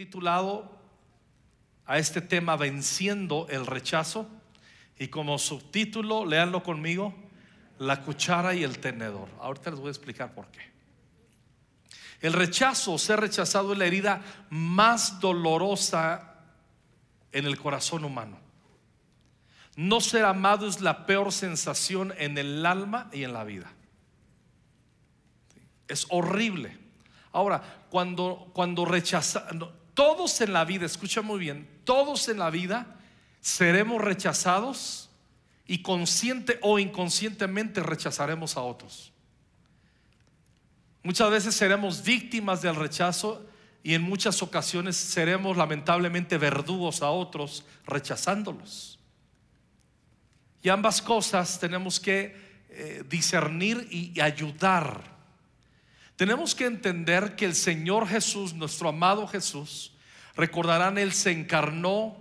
titulado 0.00 0.80
a 1.84 1.98
este 1.98 2.22
tema 2.22 2.56
Venciendo 2.56 3.46
el 3.50 3.66
rechazo 3.66 4.26
y 4.98 5.08
como 5.08 5.38
subtítulo, 5.38 6.24
leanlo 6.24 6.62
conmigo, 6.62 7.14
la 7.78 8.00
cuchara 8.00 8.54
y 8.54 8.64
el 8.64 8.78
tenedor. 8.78 9.28
Ahorita 9.38 9.68
les 9.68 9.78
voy 9.78 9.88
a 9.88 9.90
explicar 9.90 10.32
por 10.32 10.46
qué. 10.46 10.60
El 12.22 12.32
rechazo, 12.32 12.96
ser 12.96 13.20
rechazado 13.20 13.74
es 13.74 13.78
la 13.78 13.84
herida 13.84 14.22
más 14.48 15.20
dolorosa 15.20 16.34
en 17.30 17.44
el 17.44 17.58
corazón 17.58 18.02
humano. 18.02 18.38
No 19.76 20.00
ser 20.00 20.24
amado 20.24 20.66
es 20.66 20.80
la 20.80 21.04
peor 21.04 21.30
sensación 21.30 22.14
en 22.16 22.38
el 22.38 22.64
alma 22.64 23.10
y 23.12 23.24
en 23.24 23.34
la 23.34 23.44
vida. 23.44 23.70
Es 25.88 26.06
horrible. 26.08 26.78
Ahora, 27.32 27.84
cuando, 27.90 28.48
cuando 28.54 28.86
todos 29.94 30.40
en 30.40 30.52
la 30.52 30.64
vida, 30.64 30.86
escucha 30.86 31.22
muy 31.22 31.38
bien, 31.38 31.68
todos 31.84 32.28
en 32.28 32.38
la 32.38 32.50
vida 32.50 32.96
seremos 33.40 34.00
rechazados 34.00 35.10
y 35.66 35.82
consciente 35.82 36.58
o 36.62 36.78
inconscientemente 36.78 37.82
rechazaremos 37.82 38.56
a 38.56 38.62
otros. 38.62 39.12
Muchas 41.02 41.30
veces 41.30 41.54
seremos 41.54 42.02
víctimas 42.02 42.60
del 42.60 42.76
rechazo 42.76 43.46
y 43.82 43.94
en 43.94 44.02
muchas 44.02 44.42
ocasiones 44.42 44.96
seremos 44.96 45.56
lamentablemente 45.56 46.36
verdugos 46.36 47.02
a 47.02 47.10
otros 47.10 47.64
rechazándolos. 47.86 48.98
Y 50.62 50.68
ambas 50.68 51.00
cosas 51.00 51.58
tenemos 51.58 51.98
que 51.98 52.36
eh, 52.68 53.02
discernir 53.08 53.88
y 53.90 54.20
ayudar. 54.20 55.19
Tenemos 56.20 56.54
que 56.54 56.66
entender 56.66 57.34
que 57.34 57.46
el 57.46 57.54
Señor 57.54 58.06
Jesús, 58.06 58.52
nuestro 58.52 58.90
amado 58.90 59.26
Jesús, 59.26 59.94
recordarán, 60.36 60.98
Él 60.98 61.14
se 61.14 61.30
encarnó 61.30 62.14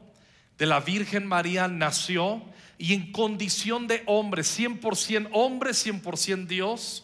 de 0.57 0.67
la 0.67 0.80
Virgen 0.80 1.27
María, 1.27 1.68
nació 1.68 2.41
y 2.77 2.93
en 2.93 3.12
condición 3.12 3.87
de 3.87 4.04
hombre, 4.05 4.43
100% 4.43 5.27
hombre, 5.34 5.71
100% 5.71 6.48
Dios, 6.48 7.04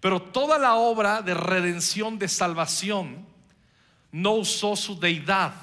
pero 0.00 0.20
toda 0.20 0.58
la 0.58 0.74
obra 0.74 1.22
de 1.22 1.32
redención, 1.32 2.18
de 2.18 2.28
salvación, 2.28 3.24
no 4.12 4.32
usó 4.32 4.76
su 4.76 5.00
deidad, 5.00 5.54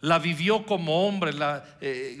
la 0.00 0.18
vivió 0.18 0.66
como 0.66 1.06
hombre, 1.06 1.32
la, 1.32 1.64
eh, 1.80 2.20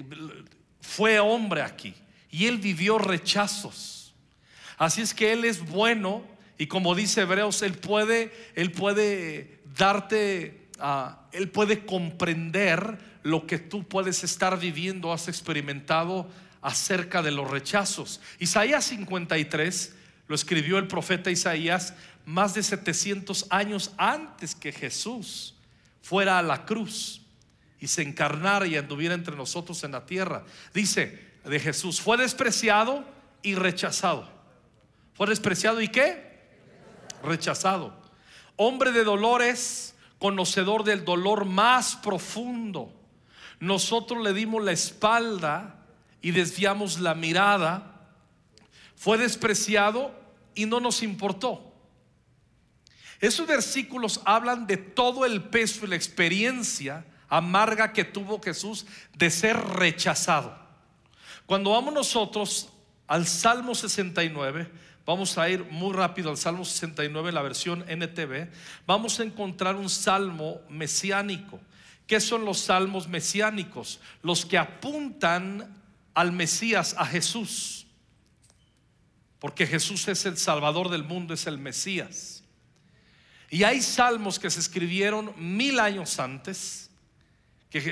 fue 0.80 1.18
hombre 1.18 1.62
aquí 1.62 1.92
y 2.30 2.46
él 2.46 2.58
vivió 2.58 2.98
rechazos. 2.98 4.14
Así 4.78 5.00
es 5.00 5.12
que 5.12 5.32
él 5.32 5.44
es 5.44 5.68
bueno 5.68 6.33
y 6.58 6.66
como 6.66 6.94
dice 6.94 7.22
Hebreos, 7.22 7.62
él 7.62 7.74
puede, 7.74 8.32
él 8.54 8.70
puede 8.72 9.58
darte, 9.76 10.68
uh, 10.78 11.14
él 11.32 11.50
puede 11.50 11.84
comprender 11.84 12.98
lo 13.22 13.46
que 13.46 13.58
tú 13.58 13.88
puedes 13.88 14.22
estar 14.22 14.58
viviendo, 14.58 15.12
has 15.12 15.28
experimentado 15.28 16.28
acerca 16.60 17.22
de 17.22 17.30
los 17.30 17.50
rechazos. 17.50 18.20
Isaías 18.38 18.84
53 18.84 19.94
lo 20.28 20.34
escribió 20.34 20.78
el 20.78 20.86
profeta 20.86 21.30
Isaías 21.30 21.94
más 22.24 22.54
de 22.54 22.62
700 22.62 23.46
años 23.50 23.92
antes 23.96 24.54
que 24.54 24.72
Jesús 24.72 25.54
fuera 26.00 26.38
a 26.38 26.42
la 26.42 26.64
cruz 26.64 27.22
y 27.80 27.88
se 27.88 28.02
encarnara 28.02 28.66
y 28.66 28.76
anduviera 28.76 29.14
entre 29.14 29.36
nosotros 29.36 29.84
en 29.84 29.92
la 29.92 30.06
tierra. 30.06 30.44
Dice 30.72 31.32
de 31.44 31.60
Jesús, 31.60 32.00
fue 32.00 32.16
despreciado 32.16 33.04
y 33.42 33.54
rechazado. 33.54 34.30
¿Fue 35.14 35.26
despreciado 35.26 35.80
y 35.80 35.88
qué? 35.88 36.23
Rechazado. 37.24 37.94
Hombre 38.56 38.92
de 38.92 39.04
dolores, 39.04 39.96
conocedor 40.18 40.84
del 40.84 41.04
dolor 41.04 41.44
más 41.44 41.96
profundo. 41.96 42.92
Nosotros 43.60 44.22
le 44.22 44.32
dimos 44.32 44.62
la 44.62 44.72
espalda 44.72 45.86
y 46.20 46.30
desviamos 46.30 47.00
la 47.00 47.14
mirada 47.14 47.94
fue 49.04 49.18
despreciado 49.18 50.14
y 50.54 50.64
no 50.64 50.80
nos 50.80 51.02
importó. 51.02 51.74
Esos 53.20 53.46
versículos 53.46 54.20
hablan 54.24 54.66
de 54.66 54.78
todo 54.78 55.26
el 55.26 55.42
peso 55.42 55.84
y 55.84 55.88
la 55.88 55.96
experiencia 55.96 57.04
amarga 57.28 57.92
que 57.92 58.04
tuvo 58.04 58.40
Jesús 58.40 58.86
de 59.14 59.30
ser 59.30 59.58
rechazado. 59.58 60.56
Cuando 61.44 61.72
vamos 61.72 61.92
nosotros 61.92 62.70
al 63.06 63.26
Salmo 63.26 63.74
69, 63.74 64.70
vamos 65.06 65.36
a 65.38 65.48
ir 65.48 65.64
muy 65.64 65.92
rápido 65.92 66.30
al 66.30 66.36
Salmo 66.36 66.64
69, 66.64 67.32
la 67.32 67.42
versión 67.42 67.84
NTV, 67.88 68.48
vamos 68.86 69.20
a 69.20 69.24
encontrar 69.24 69.76
un 69.76 69.90
salmo 69.90 70.60
mesiánico. 70.68 71.60
¿Qué 72.06 72.20
son 72.20 72.44
los 72.44 72.58
salmos 72.58 73.08
mesiánicos? 73.08 74.00
Los 74.22 74.44
que 74.44 74.58
apuntan 74.58 75.74
al 76.14 76.32
Mesías, 76.32 76.94
a 76.98 77.06
Jesús 77.06 77.84
porque 79.44 79.66
Jesús 79.66 80.08
es 80.08 80.24
el 80.24 80.38
Salvador 80.38 80.88
del 80.88 81.04
mundo, 81.04 81.34
es 81.34 81.46
el 81.46 81.58
Mesías. 81.58 82.42
Y 83.50 83.62
hay 83.62 83.82
salmos 83.82 84.38
que 84.38 84.48
se 84.48 84.58
escribieron 84.58 85.34
mil 85.36 85.80
años 85.80 86.18
antes 86.18 86.88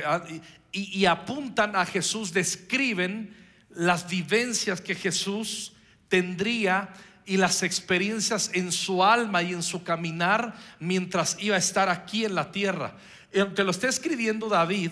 ah, 0.07 0.25
y, 0.73 1.05
apuntan 1.05 1.77
a 1.77 1.85
Jesús, 1.85 2.33
describen 2.33 3.37
las 3.69 4.09
vivencias 4.09 4.81
que 4.81 4.95
Jesús 4.95 5.72
tendría 6.13 6.91
y 7.25 7.39
las 7.39 7.63
experiencias 7.63 8.51
en 8.53 8.71
su 8.71 9.03
alma 9.03 9.43
y 9.43 9.55
en 9.55 9.63
su 9.63 9.83
caminar 9.83 10.55
mientras 10.79 11.39
iba 11.41 11.57
a 11.57 11.59
estar 11.59 11.89
aquí 11.89 12.27
en 12.27 12.35
la 12.35 12.53
tierra. 12.53 12.99
Y 13.33 13.39
aunque 13.39 13.65
lo 13.65 13.71
esté 13.71 13.89
escribiendo 13.89 14.47
David, 14.51 14.91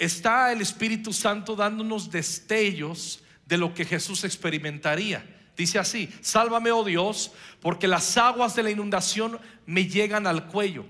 está 0.00 0.50
el 0.50 0.62
Espíritu 0.62 1.12
Santo 1.12 1.54
dándonos 1.54 2.10
destellos 2.10 3.22
de 3.46 3.56
lo 3.56 3.72
que 3.72 3.84
Jesús 3.84 4.24
experimentaría. 4.24 5.24
Dice 5.56 5.78
así, 5.78 6.12
sálvame, 6.22 6.72
oh 6.72 6.82
Dios, 6.82 7.30
porque 7.60 7.86
las 7.86 8.16
aguas 8.16 8.56
de 8.56 8.64
la 8.64 8.70
inundación 8.72 9.38
me 9.64 9.86
llegan 9.86 10.26
al 10.26 10.48
cuello. 10.48 10.86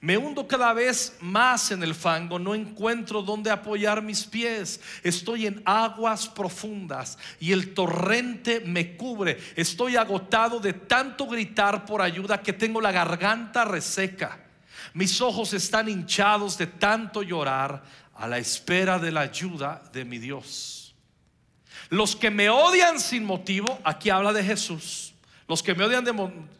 Me 0.00 0.16
hundo 0.16 0.48
cada 0.48 0.72
vez 0.72 1.16
más 1.20 1.70
en 1.70 1.82
el 1.82 1.94
fango, 1.94 2.38
no 2.38 2.54
encuentro 2.54 3.22
dónde 3.22 3.50
apoyar 3.50 4.00
mis 4.02 4.24
pies. 4.24 4.80
Estoy 5.02 5.46
en 5.46 5.62
aguas 5.64 6.28
profundas 6.28 7.18
y 7.38 7.52
el 7.52 7.74
torrente 7.74 8.60
me 8.60 8.96
cubre. 8.96 9.38
Estoy 9.56 9.96
agotado 9.96 10.60
de 10.60 10.72
tanto 10.72 11.26
gritar 11.26 11.84
por 11.84 12.00
ayuda 12.00 12.40
que 12.40 12.52
tengo 12.52 12.80
la 12.80 12.92
garganta 12.92 13.64
reseca. 13.64 14.40
Mis 14.94 15.20
ojos 15.20 15.52
están 15.52 15.88
hinchados 15.88 16.56
de 16.56 16.66
tanto 16.66 17.22
llorar 17.22 17.82
a 18.14 18.26
la 18.26 18.38
espera 18.38 18.98
de 18.98 19.12
la 19.12 19.20
ayuda 19.20 19.82
de 19.92 20.04
mi 20.04 20.18
Dios. 20.18 20.94
Los 21.88 22.14
que 22.14 22.30
me 22.30 22.48
odian 22.48 23.00
sin 23.00 23.24
motivo, 23.24 23.78
aquí 23.84 24.10
habla 24.10 24.32
de 24.32 24.44
Jesús, 24.44 25.09
los 25.50 25.64
que 25.64 25.74
me 25.74 25.82
odian 25.82 26.04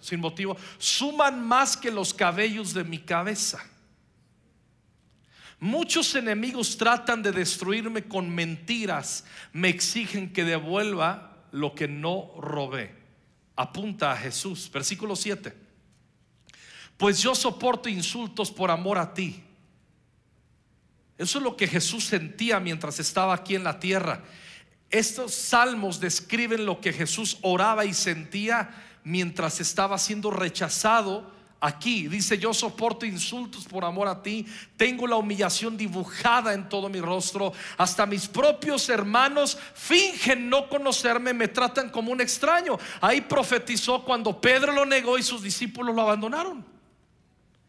sin 0.01 0.19
motivo, 0.19 0.57
suman 0.77 1.47
más 1.47 1.77
que 1.77 1.93
los 1.93 2.13
cabellos 2.13 2.75
de 2.75 2.83
mi 2.83 2.99
cabeza. 2.99 3.65
Muchos 5.61 6.13
enemigos 6.17 6.77
tratan 6.77 7.23
de 7.23 7.31
destruirme 7.31 8.03
con 8.03 8.29
mentiras, 8.29 9.25
me 9.53 9.69
exigen 9.69 10.33
que 10.33 10.43
devuelva 10.43 11.37
lo 11.53 11.73
que 11.77 11.87
no 11.87 12.33
robé. 12.37 12.93
Apunta 13.55 14.11
a 14.11 14.17
Jesús, 14.17 14.69
versículo 14.73 15.15
7. 15.15 15.55
Pues 16.97 17.23
yo 17.23 17.37
soporto 17.37 17.89
insultos 17.89 18.51
por 18.51 18.73
amor 18.73 18.99
a 18.99 19.15
ti. 19.15 19.41
Eso 21.17 21.39
es 21.39 21.45
lo 21.45 21.57
que 21.57 21.69
Jesús 21.69 22.07
sentía 22.07 22.59
mientras 22.59 22.99
estaba 22.99 23.35
aquí 23.35 23.55
en 23.55 23.63
la 23.63 23.79
tierra. 23.79 24.25
Estos 24.91 25.33
salmos 25.35 26.01
describen 26.01 26.67
lo 26.67 26.81
que 26.81 26.93
Jesús 26.93 27.39
oraba 27.43 27.85
y 27.85 27.95
sentía 27.95 28.71
mientras 29.05 29.61
estaba 29.61 29.97
siendo 29.99 30.31
rechazado 30.31 31.31
aquí. 31.61 32.09
Dice, 32.09 32.39
yo 32.39 32.53
soporto 32.53 33.07
insultos 33.07 33.65
por 33.65 33.85
amor 33.85 34.09
a 34.09 34.23
ti, 34.23 34.47
tengo 34.77 35.07
la 35.07 35.17
humillación 35.17 35.77
dibujada 35.77 36.55
en 36.55 36.69
todo 36.69 36.89
mi 36.89 37.01
rostro, 37.01 37.53
hasta 37.77 38.07
mis 38.07 38.27
propios 38.27 38.89
hermanos 38.89 39.59
fingen 39.75 40.49
no 40.49 40.69
conocerme, 40.69 41.33
me 41.35 41.49
tratan 41.49 41.91
como 41.91 42.11
un 42.11 42.21
extraño. 42.21 42.79
Ahí 43.01 43.21
profetizó 43.21 44.05
cuando 44.05 44.41
Pedro 44.41 44.73
lo 44.73 44.85
negó 44.87 45.19
y 45.19 45.23
sus 45.23 45.43
discípulos 45.43 45.95
lo 45.95 46.03
abandonaron. 46.03 46.65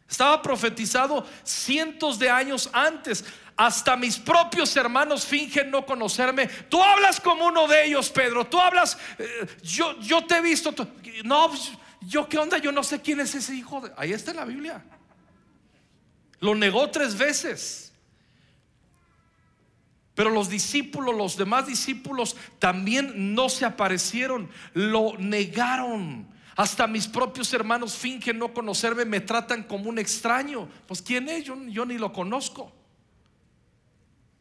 Estaba 0.08 0.42
profetizado 0.42 1.24
cientos 1.42 2.18
de 2.18 2.28
años 2.28 2.68
antes. 2.72 3.24
Hasta 3.56 3.96
mis 3.96 4.18
propios 4.18 4.74
hermanos 4.76 5.26
fingen 5.26 5.70
no 5.70 5.84
conocerme. 5.84 6.46
Tú 6.46 6.82
hablas 6.82 7.20
como 7.20 7.46
uno 7.46 7.68
de 7.68 7.86
ellos, 7.86 8.10
Pedro. 8.10 8.46
Tú 8.46 8.58
hablas, 8.58 8.96
eh, 9.18 9.46
yo, 9.62 9.98
yo 10.00 10.24
te 10.24 10.38
he 10.38 10.40
visto. 10.40 10.74
no, 11.24 11.48
pues, 11.48 11.72
yo 12.00 12.28
qué 12.28 12.38
onda, 12.38 12.58
yo 12.58 12.72
no 12.72 12.82
sé 12.82 13.00
quién 13.00 13.20
es 13.20 13.34
ese 13.34 13.54
hijo. 13.54 13.82
Ahí 13.96 14.12
está 14.12 14.30
en 14.30 14.38
la 14.38 14.44
Biblia. 14.44 14.82
Lo 16.40 16.54
negó 16.54 16.90
tres 16.90 17.16
veces. 17.16 17.92
Pero 20.14 20.30
los 20.30 20.48
discípulos, 20.48 21.14
los 21.14 21.36
demás 21.36 21.66
discípulos 21.66 22.36
también 22.58 23.34
no 23.34 23.48
se 23.48 23.64
aparecieron, 23.64 24.50
lo 24.74 25.16
negaron. 25.18 26.26
Hasta 26.54 26.86
mis 26.86 27.06
propios 27.06 27.52
hermanos 27.54 27.96
fingen 27.96 28.38
no 28.38 28.52
conocerme, 28.52 29.04
me 29.04 29.20
tratan 29.20 29.62
como 29.62 29.88
un 29.88 29.98
extraño. 29.98 30.68
Pues 30.86 31.00
¿quién 31.00 31.28
es? 31.28 31.44
Yo, 31.44 31.56
yo 31.66 31.86
ni 31.86 31.96
lo 31.96 32.12
conozco. 32.12 32.72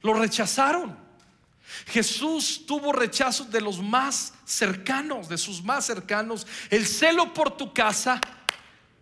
Lo 0.02 0.14
rechazaron. 0.14 0.98
Jesús 1.88 2.66
tuvo 2.66 2.92
rechazo 2.92 3.46
de 3.46 3.62
los 3.62 3.82
más 3.82 4.34
cercanos, 4.46 5.30
de 5.30 5.38
sus 5.38 5.64
más 5.64 5.86
cercanos. 5.86 6.46
El 6.70 6.86
celo 6.86 7.34
por 7.34 7.56
tu 7.56 7.74
casa 7.74 8.20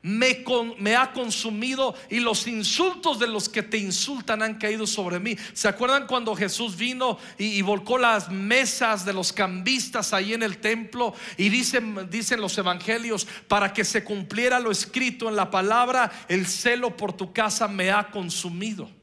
me, 0.01 0.45
me, 0.77 0.95
ha 0.95 1.11
consumido 1.11 1.93
y 2.09 2.19
los 2.19 2.47
insultos 2.47 3.19
de 3.19 3.27
los 3.27 3.49
que 3.49 3.63
te 3.63 3.77
insultan 3.77 4.41
han 4.41 4.55
caído 4.55 4.87
sobre 4.87 5.19
mí. 5.19 5.35
¿Se 5.53 5.67
acuerdan 5.67 6.07
cuando 6.07 6.35
Jesús 6.35 6.77
vino 6.77 7.17
y, 7.37 7.61
volcó 7.61 7.97
las 7.97 8.31
mesas 8.31 9.03
de 9.03 9.13
los 9.13 9.33
cambistas 9.33 10.13
ahí 10.13 10.33
en 10.33 10.43
el 10.43 10.59
templo? 10.59 11.13
Y 11.37 11.49
dicen, 11.49 12.07
dicen 12.09 12.39
los 12.39 12.57
evangelios, 12.57 13.27
para 13.47 13.73
que 13.73 13.83
se 13.83 14.03
cumpliera 14.03 14.59
lo 14.59 14.71
escrito 14.71 15.27
en 15.27 15.35
la 15.35 15.51
palabra, 15.51 16.11
el 16.29 16.45
celo 16.47 16.95
por 16.95 17.13
tu 17.13 17.33
casa 17.33 17.67
me 17.67 17.91
ha 17.91 18.09
consumido. 18.09 18.98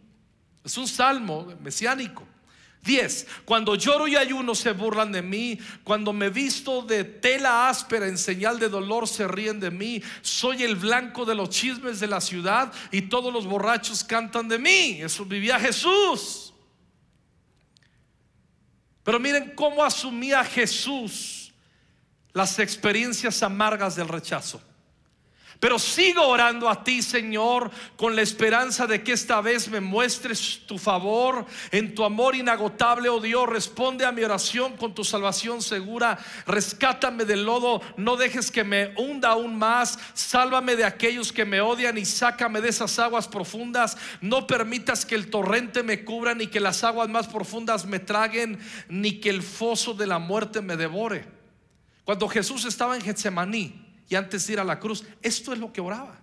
Es 0.66 0.76
un 0.76 0.88
salmo 0.88 1.46
mesiánico. 1.62 2.26
10. 2.82 3.26
Cuando 3.44 3.76
lloro 3.76 4.08
y 4.08 4.16
ayuno 4.16 4.52
se 4.52 4.72
burlan 4.72 5.12
de 5.12 5.22
mí. 5.22 5.60
Cuando 5.84 6.12
me 6.12 6.28
visto 6.28 6.82
de 6.82 7.04
tela 7.04 7.68
áspera 7.68 8.08
en 8.08 8.18
señal 8.18 8.58
de 8.58 8.68
dolor 8.68 9.06
se 9.06 9.28
ríen 9.28 9.60
de 9.60 9.70
mí. 9.70 10.02
Soy 10.22 10.64
el 10.64 10.74
blanco 10.74 11.24
de 11.24 11.36
los 11.36 11.50
chismes 11.50 12.00
de 12.00 12.08
la 12.08 12.20
ciudad 12.20 12.72
y 12.90 13.02
todos 13.02 13.32
los 13.32 13.46
borrachos 13.46 14.02
cantan 14.02 14.48
de 14.48 14.58
mí. 14.58 14.98
Eso 15.00 15.24
vivía 15.24 15.60
Jesús. 15.60 16.52
Pero 19.04 19.20
miren 19.20 19.52
cómo 19.54 19.84
asumía 19.84 20.42
Jesús 20.42 21.52
las 22.32 22.58
experiencias 22.58 23.40
amargas 23.44 23.94
del 23.94 24.08
rechazo. 24.08 24.60
Pero 25.58 25.78
sigo 25.78 26.22
orando 26.26 26.68
a 26.68 26.84
ti, 26.84 27.00
Señor, 27.00 27.70
con 27.96 28.14
la 28.14 28.22
esperanza 28.22 28.86
de 28.86 29.02
que 29.02 29.12
esta 29.12 29.40
vez 29.40 29.68
me 29.68 29.80
muestres 29.80 30.60
tu 30.66 30.76
favor 30.78 31.46
en 31.70 31.94
tu 31.94 32.04
amor 32.04 32.36
inagotable, 32.36 33.08
oh 33.08 33.20
Dios. 33.20 33.48
Responde 33.48 34.04
a 34.04 34.12
mi 34.12 34.22
oración 34.22 34.76
con 34.76 34.94
tu 34.94 35.02
salvación 35.02 35.62
segura. 35.62 36.18
Rescátame 36.46 37.24
del 37.24 37.44
lodo, 37.44 37.80
no 37.96 38.16
dejes 38.16 38.50
que 38.50 38.64
me 38.64 38.92
hunda 38.96 39.30
aún 39.30 39.58
más. 39.58 39.98
Sálvame 40.12 40.76
de 40.76 40.84
aquellos 40.84 41.32
que 41.32 41.46
me 41.46 41.62
odian 41.62 41.96
y 41.96 42.04
sácame 42.04 42.60
de 42.60 42.68
esas 42.68 42.98
aguas 42.98 43.26
profundas. 43.26 43.96
No 44.20 44.46
permitas 44.46 45.06
que 45.06 45.14
el 45.14 45.30
torrente 45.30 45.82
me 45.82 46.04
cubra, 46.04 46.34
ni 46.34 46.48
que 46.48 46.60
las 46.60 46.84
aguas 46.84 47.08
más 47.08 47.28
profundas 47.28 47.86
me 47.86 47.98
traguen, 47.98 48.58
ni 48.88 49.20
que 49.20 49.30
el 49.30 49.42
foso 49.42 49.94
de 49.94 50.06
la 50.06 50.18
muerte 50.18 50.60
me 50.60 50.76
devore. 50.76 51.24
Cuando 52.04 52.28
Jesús 52.28 52.64
estaba 52.66 52.94
en 52.94 53.02
Getsemaní, 53.02 53.85
y 54.08 54.14
antes 54.14 54.46
de 54.46 54.54
ir 54.54 54.60
a 54.60 54.64
la 54.64 54.78
cruz. 54.78 55.04
Esto 55.22 55.52
es 55.52 55.58
lo 55.58 55.72
que 55.72 55.80
oraba. 55.80 56.18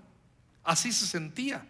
Así 0.63 0.91
se 0.91 1.05
sentía. 1.05 1.65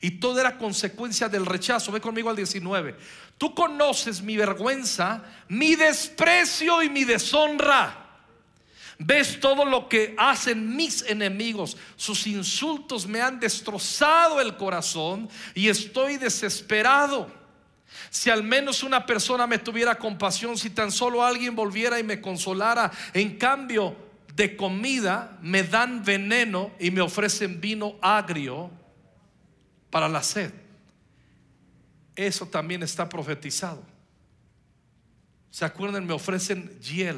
Y 0.00 0.12
todo 0.12 0.40
era 0.40 0.56
consecuencia 0.58 1.28
del 1.28 1.44
rechazo. 1.44 1.90
Ve 1.90 2.00
conmigo 2.00 2.30
al 2.30 2.36
19. 2.36 2.96
Tú 3.36 3.54
conoces 3.54 4.22
mi 4.22 4.36
vergüenza, 4.36 5.24
mi 5.48 5.74
desprecio 5.74 6.82
y 6.82 6.88
mi 6.88 7.04
deshonra. 7.04 8.06
Ves 8.98 9.38
todo 9.38 9.64
lo 9.64 9.88
que 9.88 10.14
hacen 10.18 10.76
mis 10.76 11.02
enemigos. 11.02 11.76
Sus 11.96 12.26
insultos 12.26 13.06
me 13.06 13.20
han 13.20 13.38
destrozado 13.38 14.40
el 14.40 14.56
corazón 14.56 15.28
y 15.54 15.68
estoy 15.68 16.16
desesperado. 16.16 17.30
Si 18.10 18.30
al 18.30 18.42
menos 18.42 18.82
una 18.82 19.06
persona 19.06 19.46
me 19.46 19.58
tuviera 19.58 19.96
compasión, 19.96 20.56
si 20.56 20.70
tan 20.70 20.90
solo 20.90 21.24
alguien 21.24 21.54
volviera 21.54 21.98
y 21.98 22.02
me 22.02 22.20
consolara. 22.20 22.90
En 23.12 23.36
cambio, 23.36 24.07
de 24.38 24.56
comida 24.56 25.36
me 25.42 25.64
dan 25.64 26.04
veneno 26.04 26.70
y 26.78 26.92
me 26.92 27.00
ofrecen 27.00 27.60
vino 27.60 27.96
agrio 28.00 28.70
para 29.90 30.08
la 30.08 30.22
sed. 30.22 30.52
Eso 32.14 32.46
también 32.46 32.84
está 32.84 33.08
profetizado. 33.08 33.82
¿Se 35.50 35.64
acuerdan? 35.64 36.06
Me 36.06 36.12
ofrecen 36.12 36.78
hiel. 36.80 37.16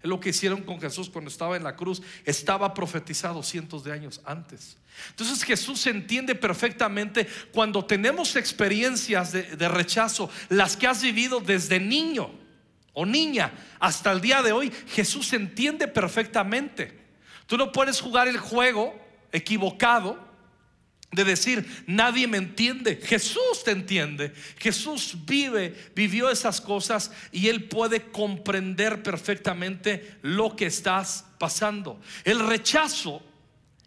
Es 0.00 0.08
lo 0.08 0.20
que 0.20 0.28
hicieron 0.28 0.62
con 0.62 0.80
Jesús 0.80 1.10
cuando 1.10 1.28
estaba 1.30 1.56
en 1.56 1.64
la 1.64 1.74
cruz. 1.74 2.00
Estaba 2.24 2.72
profetizado 2.74 3.42
cientos 3.42 3.82
de 3.82 3.92
años 3.92 4.20
antes. 4.24 4.76
Entonces 5.08 5.42
Jesús 5.42 5.84
entiende 5.88 6.36
perfectamente 6.36 7.26
cuando 7.52 7.84
tenemos 7.84 8.36
experiencias 8.36 9.32
de, 9.32 9.42
de 9.56 9.68
rechazo, 9.68 10.30
las 10.48 10.76
que 10.76 10.86
has 10.86 11.02
vivido 11.02 11.40
desde 11.40 11.80
niño 11.80 12.30
o 12.92 13.06
niña, 13.06 13.52
hasta 13.78 14.12
el 14.12 14.20
día 14.20 14.42
de 14.42 14.52
hoy, 14.52 14.72
Jesús 14.88 15.32
entiende 15.32 15.88
perfectamente. 15.88 16.98
Tú 17.46 17.56
no 17.56 17.72
puedes 17.72 18.00
jugar 18.00 18.28
el 18.28 18.38
juego 18.38 18.94
equivocado 19.32 20.30
de 21.12 21.24
decir, 21.24 21.84
nadie 21.86 22.28
me 22.28 22.38
entiende. 22.38 22.96
Jesús 22.96 23.64
te 23.64 23.72
entiende. 23.72 24.32
Jesús 24.58 25.16
vive, 25.26 25.74
vivió 25.94 26.30
esas 26.30 26.60
cosas 26.60 27.10
y 27.32 27.48
Él 27.48 27.64
puede 27.64 28.10
comprender 28.10 29.02
perfectamente 29.02 30.18
lo 30.22 30.54
que 30.54 30.66
estás 30.66 31.26
pasando. 31.38 32.00
El 32.24 32.46
rechazo 32.46 33.22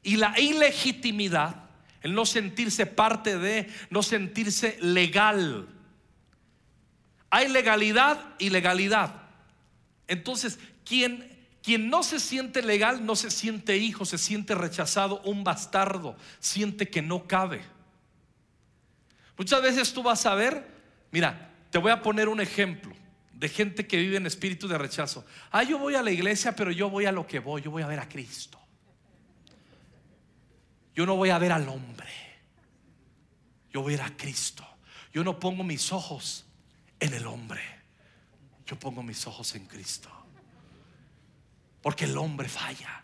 y 0.01 0.17
la 0.17 0.37
ilegitimidad, 0.37 1.69
el 2.01 2.13
no 2.13 2.25
sentirse 2.25 2.85
parte 2.85 3.37
de, 3.37 3.69
no 3.89 4.03
sentirse 4.03 4.77
legal 4.81 5.69
hay 7.33 7.47
legalidad 7.47 8.35
y 8.37 8.51
legalidad. 8.51 9.23
Entonces, 10.07 10.59
quien, 10.85 11.35
quien 11.63 11.89
no 11.89 12.03
se 12.03 12.19
siente 12.19 12.61
legal 12.61 13.07
no 13.07 13.15
se 13.15 13.31
siente 13.31 13.75
hijo, 13.75 14.05
se 14.05 14.19
siente 14.19 14.53
rechazado, 14.53 15.19
un 15.21 15.43
bastardo, 15.43 16.15
siente 16.37 16.91
que 16.91 17.01
no 17.01 17.27
cabe. 17.27 17.63
Muchas 19.35 19.63
veces 19.63 19.91
tú 19.91 20.03
vas 20.03 20.27
a 20.27 20.35
ver, 20.35 20.63
mira, 21.09 21.49
te 21.71 21.79
voy 21.79 21.91
a 21.91 22.03
poner 22.03 22.29
un 22.29 22.39
ejemplo 22.39 22.93
de 23.31 23.49
gente 23.49 23.87
que 23.87 23.97
vive 23.97 24.17
en 24.17 24.27
espíritu 24.27 24.67
de 24.67 24.77
rechazo. 24.77 25.25
Ah, 25.49 25.63
yo 25.63 25.79
voy 25.79 25.95
a 25.95 26.03
la 26.03 26.11
iglesia, 26.11 26.55
pero 26.55 26.69
yo 26.69 26.91
voy 26.91 27.07
a 27.07 27.11
lo 27.11 27.25
que 27.25 27.39
voy, 27.39 27.63
yo 27.63 27.71
voy 27.71 27.81
a 27.81 27.87
ver 27.87 27.99
a 27.99 28.07
Cristo. 28.07 28.59
Yo 30.93 31.07
no 31.07 31.15
voy 31.15 31.31
a 31.31 31.39
ver 31.39 31.51
al 31.51 31.67
hombre, 31.67 32.11
yo 33.71 33.81
voy 33.81 33.95
a 33.95 33.97
ver 33.97 34.05
a 34.05 34.15
Cristo. 34.15 34.63
Yo 35.11 35.23
no 35.23 35.39
pongo 35.39 35.63
mis 35.63 35.91
ojos 35.91 36.45
en 37.03 37.13
el 37.13 37.27
hombre. 37.27 37.61
Yo 38.65 38.79
pongo 38.79 39.03
mis 39.03 39.27
ojos 39.27 39.55
en 39.55 39.65
Cristo. 39.65 40.09
Porque 41.81 42.05
el 42.05 42.17
hombre 42.17 42.47
falla, 42.47 43.03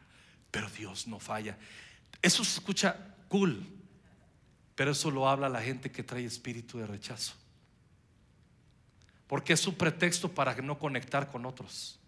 pero 0.50 0.70
Dios 0.70 1.06
no 1.06 1.20
falla. 1.20 1.58
Eso 2.22 2.46
se 2.46 2.60
escucha 2.60 2.96
cool, 3.28 3.68
pero 4.74 4.92
eso 4.92 5.12
lo 5.12 5.28
habla 5.28 5.50
la 5.50 5.62
gente 5.62 5.92
que 5.92 6.02
trae 6.02 6.24
espíritu 6.24 6.78
de 6.78 6.88
rechazo. 6.88 7.34
Porque 9.28 9.52
es 9.52 9.60
su 9.60 9.76
pretexto 9.76 10.34
para 10.34 10.56
no 10.56 10.80
conectar 10.80 11.30
con 11.30 11.46
otros, 11.46 12.00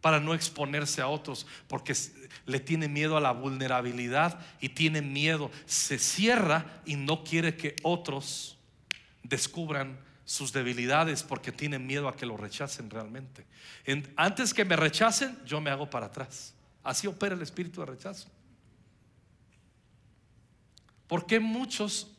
para 0.00 0.18
no 0.18 0.32
exponerse 0.32 1.02
a 1.02 1.08
otros, 1.08 1.46
porque 1.68 1.94
le 2.46 2.58
tiene 2.58 2.88
miedo 2.88 3.18
a 3.18 3.20
la 3.20 3.32
vulnerabilidad 3.32 4.40
y 4.62 4.70
tiene 4.70 5.02
miedo, 5.02 5.50
se 5.66 5.98
cierra 5.98 6.80
y 6.86 6.96
no 6.96 7.22
quiere 7.22 7.54
que 7.54 7.76
otros 7.82 8.56
descubran 9.22 9.98
sus 10.24 10.52
debilidades 10.52 11.22
porque 11.22 11.52
tienen 11.52 11.86
miedo 11.86 12.08
a 12.08 12.16
que 12.16 12.26
lo 12.26 12.36
rechacen 12.36 12.90
realmente. 12.90 13.46
antes 14.16 14.54
que 14.54 14.64
me 14.64 14.76
rechacen, 14.76 15.38
yo 15.44 15.60
me 15.60 15.70
hago 15.70 15.88
para 15.90 16.06
atrás. 16.06 16.54
Así 16.82 17.06
opera 17.06 17.34
el 17.34 17.42
espíritu 17.42 17.80
de 17.80 17.86
rechazo. 17.86 18.28
Porque 21.06 21.38
muchos 21.40 22.10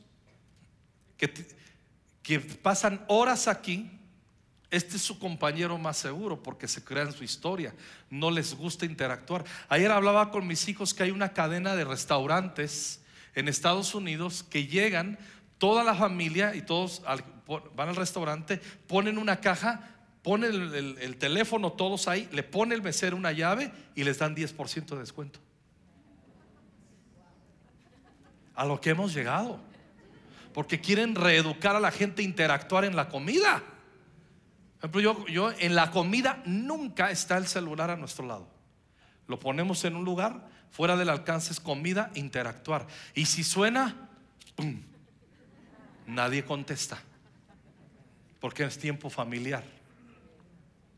que, 1.18 2.40
pasan 2.62 3.04
horas 3.08 3.48
aquí, 3.48 3.92
este 4.70 4.98
es 4.98 5.02
su 5.04 5.20
compañero 5.20 5.78
más 5.78 5.98
seguro 5.98 6.42
porque 6.42 6.68
se 6.68 6.84
crea 6.84 7.04
en 7.04 7.14
su 7.14 7.24
historia, 7.24 7.74
no 8.10 8.32
les 8.32 8.54
gusta 8.56 8.86
interactuar. 8.86 9.46
Ayer 9.70 9.92
hablaba 9.92 10.32
con 10.32 10.48
mis 10.48 10.68
hijos 10.68 10.94
que 10.94 11.04
hay 11.04 11.12
una 11.12 11.34
cadena 11.34 11.76
de 11.76 11.86
restaurantes 11.86 13.02
en 13.36 13.48
Estados 13.48 13.96
Unidos 13.96 14.44
que 14.44 14.66
llegan 14.66 15.18
toda 15.58 15.84
la 15.84 15.96
familia 15.96 16.56
y 16.56 16.62
todos 16.62 17.04
van 17.48 17.90
al 17.90 17.96
restaurante, 17.96 18.58
ponen 18.88 19.18
una 19.18 19.40
caja, 19.40 19.96
ponen 20.24 20.54
el, 20.54 21.18
teléfono 21.18 21.74
todos 21.74 22.08
ahí, 22.08 22.28
le 22.32 22.44
pone 22.44 22.76
el 22.76 22.82
mesero 22.82 23.16
una 23.16 23.32
llave 23.32 23.72
y 23.94 24.04
les 24.04 24.18
dan 24.18 24.36
10% 24.36 24.86
de 24.86 24.98
descuento. 24.98 25.40
A 28.56 28.66
lo 28.66 28.80
que 28.82 28.92
hemos 28.92 29.14
llegado. 29.14 29.60
Porque 30.54 30.80
quieren 30.80 31.16
reeducar 31.16 31.76
a 31.76 31.80
la 31.80 31.92
gente 31.92 32.22
a 32.22 32.26
interactuar 32.26 32.86
en 32.86 32.96
la 32.96 33.10
comida. 33.10 33.62
Por 34.80 34.90
ejemplo, 34.90 35.02
yo, 35.02 35.28
yo 35.28 35.52
en 35.60 35.76
la 35.76 35.92
comida 35.92 36.42
nunca 36.46 37.12
está 37.12 37.38
el 37.38 37.48
celular 37.48 37.90
a 37.90 37.98
nuestro 37.98 38.26
lado. 38.26 38.48
Lo 39.28 39.38
ponemos 39.40 39.84
en 39.84 39.96
un 39.96 40.06
lugar, 40.06 40.48
fuera 40.72 40.96
del 40.96 41.10
alcance 41.10 41.52
es 41.52 41.60
comida, 41.60 42.12
interactuar. 42.16 42.88
Y 43.14 43.26
si 43.26 43.44
suena. 43.44 44.10
Nadie 46.08 46.46
contesta. 46.46 47.00
Porque 48.46 48.64
es 48.64 48.78
tiempo 48.78 49.10
familiar. 49.10 49.64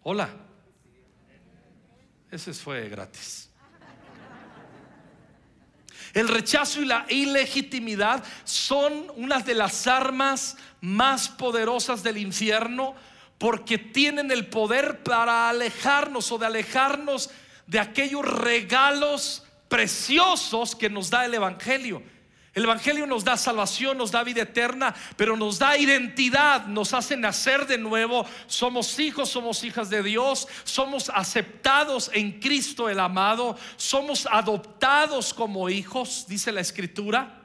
Hola. 0.03 0.29
Ese 2.29 2.53
fue 2.53 2.89
gratis. 2.89 3.49
El 6.13 6.27
rechazo 6.27 6.81
y 6.81 6.85
la 6.85 7.05
ilegitimidad 7.07 8.21
son 8.43 9.09
unas 9.15 9.45
de 9.45 9.53
las 9.53 9.87
armas 9.87 10.57
más 10.81 11.29
poderosas 11.29 12.03
del 12.03 12.17
infierno 12.17 12.95
porque 13.37 13.77
tienen 13.77 14.29
el 14.29 14.47
poder 14.47 15.01
para 15.01 15.47
alejarnos 15.47 16.29
o 16.33 16.37
de 16.37 16.47
alejarnos 16.47 17.29
de 17.65 17.79
aquellos 17.79 18.25
regalos 18.25 19.45
preciosos 19.69 20.75
que 20.75 20.89
nos 20.89 21.09
da 21.09 21.25
el 21.25 21.35
Evangelio. 21.35 22.03
El 22.57 22.63
Evangelio 22.63 23.05
nos 23.05 23.23
da 23.23 23.37
salvación, 23.37 23.99
nos 23.99 24.09
da 24.09 24.23
vida 24.23 24.41
eterna, 24.41 24.95
pero 25.15 25.37
nos 25.37 25.59
da 25.59 25.77
identidad, 25.77 26.65
nos 26.65 26.91
hace 26.91 27.15
nacer 27.15 27.67
de 27.67 27.77
nuevo. 27.77 28.25
Somos 28.47 28.97
hijos, 28.97 29.29
somos 29.29 29.63
hijas 29.63 29.91
de 29.91 30.01
Dios, 30.01 30.47
somos 30.63 31.11
aceptados 31.13 32.09
en 32.15 32.39
Cristo 32.39 32.89
el 32.89 32.99
amado, 32.99 33.55
somos 33.75 34.27
adoptados 34.31 35.35
como 35.35 35.69
hijos, 35.69 36.25
dice 36.27 36.51
la 36.51 36.61
Escritura. 36.61 37.36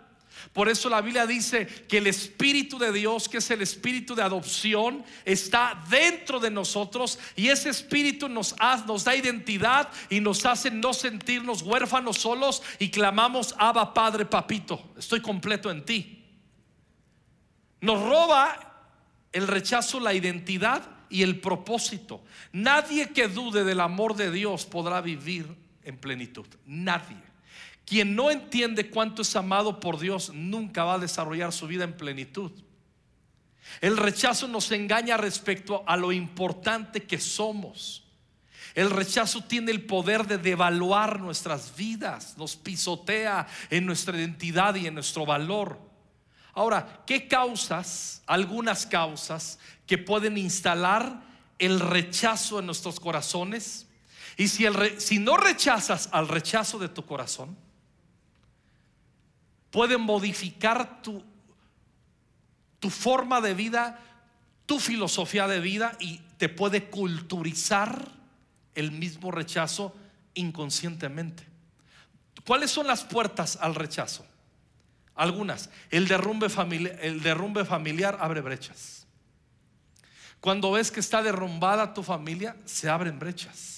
Por 0.53 0.69
eso 0.69 0.91
la 0.91 1.01
Biblia 1.01 1.27
dice 1.27 1.67
que 1.67 1.99
el 1.99 2.07
Espíritu 2.07 2.79
de 2.79 2.93
Dios, 2.93 3.27
que 3.27 3.39
es 3.39 3.51
el 3.51 3.63
Espíritu 3.63 4.15
de 4.15 4.23
adopción, 4.23 5.03
está 5.25 5.83
dentro 5.89 6.41
de 6.41 6.51
nosotros 6.51 7.19
y 7.37 7.49
ese 7.49 7.71
Espíritu 7.71 8.29
nos, 8.29 8.55
da 8.57 9.17
identidad 9.17 9.89
y 10.11 10.21
nos 10.21 10.45
hace 10.45 10.71
no 10.71 10.93
sentirnos 10.93 11.63
huérfanos 11.63 12.19
solos 12.19 12.63
y 12.79 12.91
clamamos, 12.91 13.55
Abba 13.59 13.95
Padre, 13.95 14.27
Papito, 14.27 14.93
estoy 14.99 15.23
completo 15.23 15.71
en 15.71 15.85
ti. 15.87 16.23
Nos 17.81 18.03
roba 18.03 18.91
el 19.33 19.49
rechazo, 19.49 20.01
la 20.01 20.13
identidad 20.13 20.83
y 21.09 21.23
el 21.23 21.41
propósito. 21.41 22.23
Nadie 22.53 23.09
que 23.09 23.27
dude 23.27 23.65
del 23.65 23.81
amor 23.81 24.17
de 24.17 24.31
Dios 24.31 24.67
podrá 24.67 25.01
vivir 25.01 25.47
en 25.83 25.97
plenitud. 25.97 26.47
Nadie. 26.67 27.32
Quien 27.87 28.15
no 28.15 28.31
entiende 28.31 28.91
cuánto 28.91 29.23
es 29.23 29.35
amado 29.37 29.81
por 29.81 29.99
Dios 29.99 30.33
nunca 30.33 30.85
va 30.85 30.95
a 30.95 30.99
desarrollar 30.99 31.53
su 31.53 31.67
vida 31.67 31.85
en 31.85 31.97
plenitud. 31.97 32.53
El 33.81 33.97
rechazo 33.97 34.49
nos 34.49 34.71
engaña 34.71 35.17
respecto 35.17 35.83
a 35.87 35.97
lo 35.97 36.13
importante 36.13 37.05
que 37.05 37.19
somos. 37.19 38.05
El 38.75 38.91
rechazo 38.91 39.45
tiene 39.45 39.71
el 39.71 39.85
poder 39.85 40.27
de 40.27 40.39
devaluar 40.39 41.21
nuestras 41.21 41.77
vidas, 41.77 42.39
nos 42.39 42.57
pisotea 42.57 43.47
en 43.71 43.85
nuestra 43.85 44.17
identidad 44.17 44.75
y 44.77 44.87
en 44.87 44.95
nuestro 44.95 45.27
valor. 45.27 45.79
Ahora, 46.55 47.03
¿qué 47.07 47.29
causas, 47.29 48.23
algunas 48.27 48.87
causas 48.87 49.59
que 49.87 49.99
pueden 49.99 50.39
instalar 50.39 51.23
el 51.59 51.81
rechazo 51.81 52.61
en 52.61 52.67
nuestros 52.67 52.99
corazones? 52.99 53.87
Y 54.37 54.49
si, 54.49 54.65
si 54.99 55.19
no 55.19 55.37
rechazas 55.37 56.09
al 56.13 56.29
rechazo 56.29 56.79
de 56.79 56.89
tu 56.89 57.05
corazón, 57.05 57.57
puede 59.73 59.99
modificar 59.99 61.03
tu, 61.03 61.25
tu 62.79 62.91
forma 62.91 63.41
de 63.41 63.55
vida, 63.55 63.99
tu 64.67 64.79
filosofía 64.79 65.49
de 65.49 65.59
vida 65.59 65.97
y 65.99 66.19
te 66.37 66.49
puede 66.49 66.85
culturizar 66.91 68.09
el 68.77 68.93
mismo 68.93 69.33
rechazo 69.33 69.97
inconscientemente. 70.35 71.45
¿Cuáles 72.47 72.71
son 72.71 72.87
las 72.87 73.05
puertas 73.05 73.59
al 73.61 73.75
rechazo? 73.75 74.27
Algunas. 75.15 75.71
El 75.91 76.07
derrumbe, 76.07 76.49
el 77.01 77.23
derrumbe 77.23 77.65
familiar 77.65 78.19
abre 78.21 78.41
brechas. 78.41 79.07
Cuando 80.41 80.73
ves 80.73 80.91
que 80.91 81.01
está 81.01 81.23
derrumbada 81.23 81.95
tu 81.95 82.03
familia, 82.03 82.57
se 82.65 82.91
abren 82.91 83.19
brechas. 83.19 83.72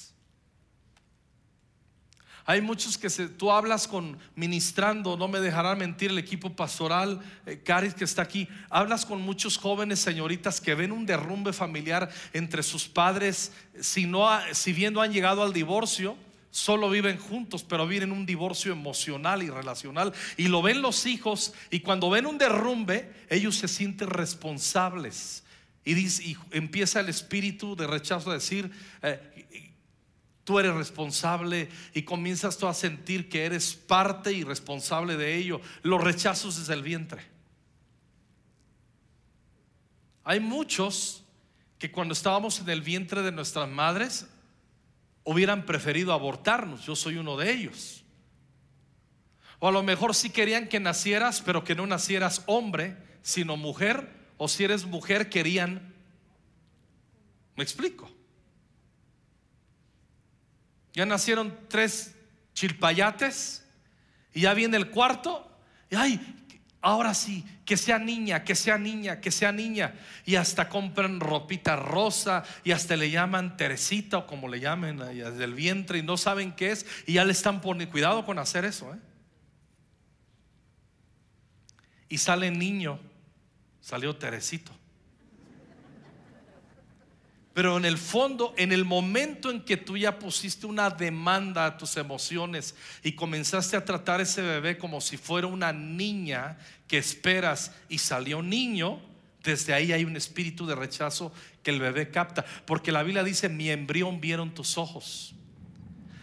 Hay 2.47 2.61
muchos 2.61 2.99
que 2.99 3.09
se, 3.09 3.29
tú 3.29 3.51
hablas 3.51 3.89
con 3.89 4.19
ministrando, 4.37 5.17
no 5.17 5.29
me 5.29 5.41
dejará 5.41 5.75
mentir 5.75 6.11
el 6.11 6.19
equipo 6.19 6.55
pastoral, 6.55 7.21
eh, 7.47 7.61
Caris 7.65 7.95
que 7.95 8.05
está 8.05 8.21
aquí, 8.21 8.49
hablas 8.69 9.07
con 9.07 9.23
muchos 9.23 9.57
jóvenes 9.57 9.99
señoritas 10.01 10.61
que 10.61 10.75
ven 10.75 10.93
un 10.93 11.07
derrumbe 11.07 11.55
familiar 11.55 12.11
entre 12.35 12.63
sus 12.63 12.87
padres, 12.87 13.53
si, 13.81 14.05
no, 14.05 14.29
si 14.53 14.75
bien 14.75 14.99
han 14.99 15.13
llegado 15.13 15.43
al 15.43 15.55
divorcio, 15.55 16.17
solo 16.51 16.89
viven 16.89 17.19
juntos, 17.19 17.65
pero 17.65 17.87
viven 17.87 18.13
un 18.13 18.27
divorcio 18.27 18.73
emocional 18.73 19.43
y 19.43 19.51
relacional. 19.51 20.13
Y 20.37 20.47
lo 20.47 20.63
ven 20.63 20.83
los 20.83 21.05
hijos 21.07 21.53
y 21.71 21.81
cuando 21.81 22.11
ven 22.11 22.27
un 22.27 22.39
derrumbe, 22.39 23.11
ellos 23.29 23.57
se 23.57 23.67
sienten 23.67 24.09
responsables. 24.09 25.43
Y, 25.85 26.37
empieza 26.53 27.01
el 27.01 27.09
espíritu 27.09 27.75
de 27.75 27.87
rechazo 27.87 28.31
a 28.31 28.35
decir, 28.35 28.71
eh, 29.03 29.34
Tú 30.45 30.59
eres 30.59 30.75
responsable 30.75 31.71
y 31.95 32.03
comienzas 32.03 32.59
tú 32.59 32.67
a 32.67 32.75
sentir 32.75 33.31
que 33.31 33.47
eres 33.47 33.75
parte 33.75 34.33
y 34.33 34.45
responsable 34.45 35.17
de 35.17 35.37
ello. 35.37 35.61
Los 35.83 36.05
rechazos 36.05 36.59
desde 36.59 36.75
el 36.75 36.83
vientre. 36.83 37.23
Hay 40.23 40.41
muchos 40.41 41.25
que 41.79 41.91
cuando 41.91 42.13
estábamos 42.13 42.61
en 42.61 42.69
el 42.69 42.83
vientre 42.83 43.23
de 43.23 43.33
nuestras 43.33 43.69
madres 43.69 44.27
hubieran 45.25 45.65
preferido 45.65 46.13
abortarnos. 46.13 46.85
Yo 46.85 46.95
soy 46.95 47.17
uno 47.17 47.37
de 47.39 47.51
ellos. 47.51 48.05
O 49.59 49.69
a 49.69 49.73
lo 49.73 49.83
mejor 49.83 50.15
sí 50.15 50.29
querían 50.29 50.69
que 50.69 50.79
nacieras, 50.79 51.41
pero 51.41 51.65
que 51.65 51.75
no 51.75 51.87
nacieras 51.87 52.43
hombre, 52.47 52.99
sino 53.23 53.57
mujer. 53.57 54.11
O 54.37 54.47
si 54.47 54.65
eres 54.65 54.85
mujer, 54.85 55.31
querían... 55.31 55.95
¿Me 57.57 57.63
explico? 57.63 58.11
Ya 60.95 61.05
nacieron 61.05 61.57
tres 61.69 62.15
chilpayates 62.55 63.65
y 64.33 64.43
ya 64.43 64.55
viene 64.55 64.77
el 64.77 64.91
cuarto. 64.91 65.51
Y 65.91 65.97
ay, 65.97 66.21
ahora 66.81 67.15
sí, 67.15 67.45
que 67.65 67.77
sea 67.77 67.99
niña, 67.99 68.45
que 68.45 68.55
sea 68.55 68.79
niña, 68.79 69.21
que 69.21 69.33
sea 69.33 69.51
niña. 69.51 69.95
Y 70.25 70.37
hasta 70.37 70.69
compran 70.69 71.19
ropita 71.19 71.75
rosa 71.75 72.45
y 72.63 72.71
hasta 72.71 72.97
le 72.97 73.11
llaman 73.11 73.57
Teresita 73.57 74.19
o 74.19 74.27
como 74.27 74.49
le 74.49 74.61
llamen 74.61 74.99
desde 74.99 75.45
el 75.45 75.55
vientre 75.55 75.99
y 75.99 76.03
no 76.03 76.17
saben 76.17 76.53
qué 76.53 76.71
es. 76.71 76.87
Y 77.07 77.15
ya 77.15 77.25
le 77.25 77.33
están 77.33 77.61
poniendo 77.61 77.91
cuidado 77.91 78.25
con 78.25 78.39
hacer 78.39 78.65
eso. 78.65 78.95
¿eh? 78.95 78.99
Y 82.09 82.19
sale 82.19 82.53
niño, 82.53 83.01
salió 83.81 84.15
Teresito. 84.15 84.71
Pero 87.55 87.77
en 87.77 87.85
el 87.85 87.99
fondo, 87.99 88.53
en 88.57 88.73
el 88.73 88.85
momento 88.85 89.49
en 89.49 89.61
que 89.61 89.77
tú 89.77 89.97
ya 89.97 90.19
pusiste 90.19 90.67
una 90.67 90.91
demanda 90.91 91.67
a 91.67 91.79
tus 91.79 91.97
emociones 91.97 92.75
y 93.05 93.13
comenzaste 93.13 93.77
a 93.77 93.85
tratar 93.85 94.21
ese 94.21 94.43
bebé 94.43 94.77
como 94.77 95.01
si 95.01 95.17
fuera 95.17 95.47
una 95.47 95.73
niña 95.73 96.59
que 96.89 96.99
esperas 96.99 97.73
y 97.89 97.99
salió 97.99 98.43
niño, 98.43 99.01
desde 99.45 99.73
ahí 99.73 99.93
hay 99.93 100.05
un 100.05 100.17
espíritu 100.17 100.67
de 100.67 100.75
rechazo 100.75 101.33
que 101.63 101.71
el 101.71 101.79
bebé 101.79 102.11
capta. 102.11 102.45
Porque 102.67 102.91
la 102.91 103.05
Biblia 103.05 103.23
dice, 103.23 103.49
mi 103.49 103.71
embrión 103.71 104.21
vieron 104.21 104.53
tus 104.53 104.77
ojos. 104.77 105.37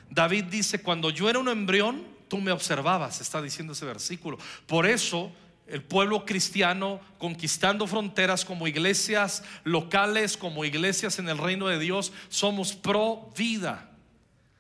David 0.10 0.46
dice, 0.46 0.82
cuando 0.82 1.12
yo 1.12 1.30
era 1.30 1.40
un 1.40 1.48
embrión, 1.48 2.04
tú 2.28 2.40
me 2.40 2.52
observabas, 2.52 3.22
está 3.22 3.42
diciendo 3.42 3.72
ese 3.72 3.86
versículo. 3.86 4.38
Por 4.68 4.86
eso 4.86 5.32
el 5.72 5.82
pueblo 5.82 6.25
cristiano 6.25 7.00
conquistando 7.18 7.88
fronteras 7.88 8.44
como 8.44 8.68
iglesias 8.68 9.44
locales, 9.63 10.36
como 10.36 10.66
iglesias 10.66 11.18
en 11.18 11.30
el 11.30 11.38
reino 11.38 11.68
de 11.68 11.80
Dios, 11.80 12.12
somos 12.30 12.74
pro 12.74 13.32
vida. 13.38 13.90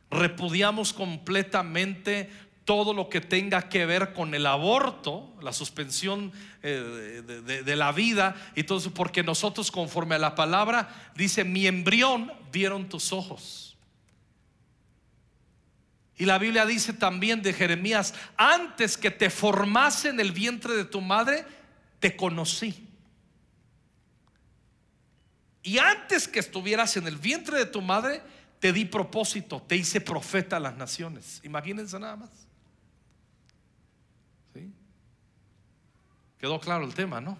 Repudiamos 0.09 0.93
completamente 0.93 2.29
todo 2.63 2.93
lo 2.93 3.09
que 3.09 3.19
tenga 3.19 3.67
que 3.67 3.85
ver 3.85 4.13
con 4.13 4.33
el 4.33 4.45
aborto, 4.45 5.33
la 5.41 5.51
suspensión 5.51 6.31
eh, 6.63 7.21
de, 7.25 7.63
de, 7.63 7.75
la 7.75 7.91
vida, 7.91 8.35
y 8.55 8.63
todo 8.63 8.77
eso, 8.77 8.93
porque 8.93 9.23
nosotros 9.23 9.71
conforme 9.71 10.15
a 10.15 10.19
la 10.19 10.35
palabra 10.35 11.11
dice, 11.15 11.43
mi 11.43 11.67
embrión 11.67 12.31
vieron 12.51 12.87
tus 12.87 13.11
ojos. 13.11 13.70
Y 16.21 16.25
la 16.25 16.37
Biblia 16.37 16.67
dice 16.67 16.93
también 16.93 17.41
de 17.41 17.51
Jeremías, 17.51 18.13
antes 18.37 18.95
que 18.95 19.09
te 19.09 19.31
formase 19.31 20.09
en 20.09 20.19
el 20.19 20.31
vientre 20.31 20.75
de 20.75 20.85
tu 20.85 21.01
madre, 21.01 21.43
te 21.99 22.15
conocí. 22.15 22.87
Y 25.63 25.79
antes 25.79 26.27
que 26.27 26.37
estuvieras 26.37 26.95
en 26.95 27.07
el 27.07 27.17
vientre 27.17 27.57
de 27.57 27.65
tu 27.65 27.81
madre, 27.81 28.21
te 28.59 28.71
di 28.71 28.85
propósito, 28.85 29.63
te 29.63 29.75
hice 29.75 29.99
profeta 29.99 30.57
a 30.57 30.59
las 30.59 30.77
naciones. 30.77 31.41
Imagínense 31.43 31.97
nada 31.97 32.17
más. 32.17 32.29
¿Sí? 34.53 34.71
Quedó 36.37 36.59
claro 36.59 36.85
el 36.85 36.93
tema, 36.93 37.19
¿no? 37.19 37.35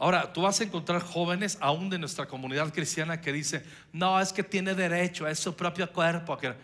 Ahora, 0.00 0.32
tú 0.32 0.40
vas 0.40 0.58
a 0.58 0.64
encontrar 0.64 1.02
jóvenes 1.02 1.58
aún 1.60 1.90
de 1.90 1.98
nuestra 1.98 2.26
comunidad 2.26 2.72
cristiana 2.72 3.20
que 3.20 3.34
dice, 3.34 3.62
no, 3.92 4.18
es 4.18 4.32
que 4.32 4.42
tiene 4.42 4.74
derecho, 4.74 5.28
es 5.28 5.38
su 5.38 5.54
propio 5.54 5.92
cuerpo. 5.92 6.38
Que... 6.38 6.54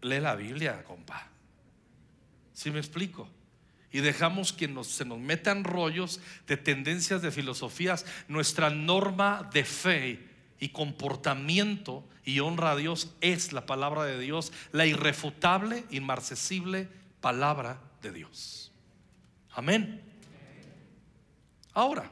Lee 0.00 0.20
la 0.20 0.36
Biblia, 0.36 0.84
compa. 0.84 1.26
Si 2.52 2.70
me 2.70 2.78
explico? 2.78 3.28
Y 3.90 3.98
dejamos 3.98 4.52
que 4.52 4.72
se 4.84 5.04
nos 5.04 5.18
metan 5.18 5.64
rollos 5.64 6.20
de 6.46 6.56
tendencias, 6.56 7.20
de 7.20 7.32
filosofías. 7.32 8.06
Nuestra 8.28 8.70
norma 8.70 9.50
de 9.52 9.64
fe 9.64 10.28
y 10.60 10.68
comportamiento 10.68 12.08
y 12.24 12.38
honra 12.38 12.70
a 12.70 12.76
Dios 12.76 13.12
es 13.22 13.52
la 13.52 13.66
palabra 13.66 14.04
de 14.04 14.20
Dios, 14.20 14.52
la 14.70 14.86
irrefutable, 14.86 15.84
inmarcesible 15.90 16.86
palabra 17.20 17.80
de 18.02 18.12
Dios. 18.12 18.72
Amén. 19.50 20.03
Ahora, 21.74 22.08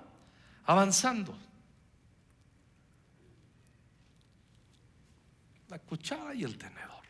avanzando. 0.65 1.37
La 5.69 5.79
cuchara 5.79 6.35
y 6.35 6.45
el 6.45 6.59
tenedor. 6.59 7.03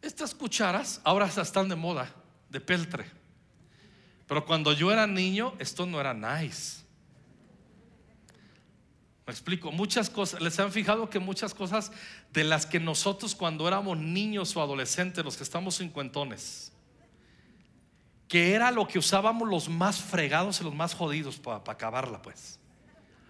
Estas 0.00 0.34
cucharas 0.34 1.00
ahora 1.02 1.26
están 1.26 1.68
de 1.68 1.74
moda, 1.74 2.14
de 2.50 2.60
peltre. 2.60 3.10
Pero 4.26 4.44
cuando 4.44 4.72
yo 4.72 4.92
era 4.92 5.06
niño, 5.06 5.54
esto 5.58 5.86
no 5.86 5.98
era 5.98 6.12
nice. 6.12 6.84
Me 9.26 9.32
explico, 9.32 9.72
muchas 9.72 10.10
cosas, 10.10 10.42
les 10.42 10.58
han 10.60 10.70
fijado 10.70 11.08
que 11.08 11.18
muchas 11.18 11.54
cosas 11.54 11.90
de 12.30 12.44
las 12.44 12.66
que 12.66 12.78
nosotros 12.78 13.34
cuando 13.34 13.66
éramos 13.66 13.96
niños 13.96 14.54
o 14.54 14.60
adolescentes, 14.60 15.24
los 15.24 15.38
que 15.38 15.44
estamos 15.44 15.78
cincuentones, 15.78 16.73
que 18.34 18.52
era 18.52 18.72
lo 18.72 18.88
que 18.88 18.98
usábamos 18.98 19.48
los 19.48 19.68
más 19.68 20.02
fregados 20.02 20.60
y 20.60 20.64
los 20.64 20.74
más 20.74 20.92
jodidos 20.92 21.38
para 21.38 21.58
acabarla, 21.58 22.20
pues. 22.20 22.58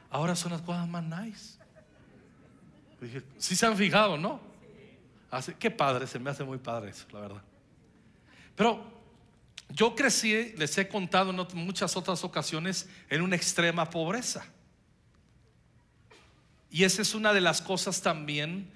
Ahora 0.08 0.34
son 0.34 0.52
las 0.52 0.62
cosas 0.62 0.88
más 0.88 1.04
nice. 1.04 1.58
Si 3.36 3.54
se 3.54 3.66
han 3.66 3.76
fijado, 3.76 4.16
¿no? 4.16 4.40
Así, 5.30 5.52
qué 5.58 5.70
padre, 5.70 6.06
se 6.06 6.18
me 6.18 6.30
hace 6.30 6.42
muy 6.42 6.56
padre 6.56 6.88
eso, 6.88 7.04
la 7.12 7.20
verdad. 7.20 7.42
Pero 8.56 8.82
yo 9.68 9.94
crecí, 9.94 10.54
les 10.56 10.78
he 10.78 10.88
contado 10.88 11.32
en 11.32 11.58
muchas 11.58 11.98
otras 11.98 12.24
ocasiones, 12.24 12.88
en 13.10 13.20
una 13.20 13.36
extrema 13.36 13.90
pobreza. 13.90 14.46
Y 16.70 16.84
esa 16.84 17.02
es 17.02 17.14
una 17.14 17.34
de 17.34 17.42
las 17.42 17.60
cosas 17.60 18.00
también 18.00 18.72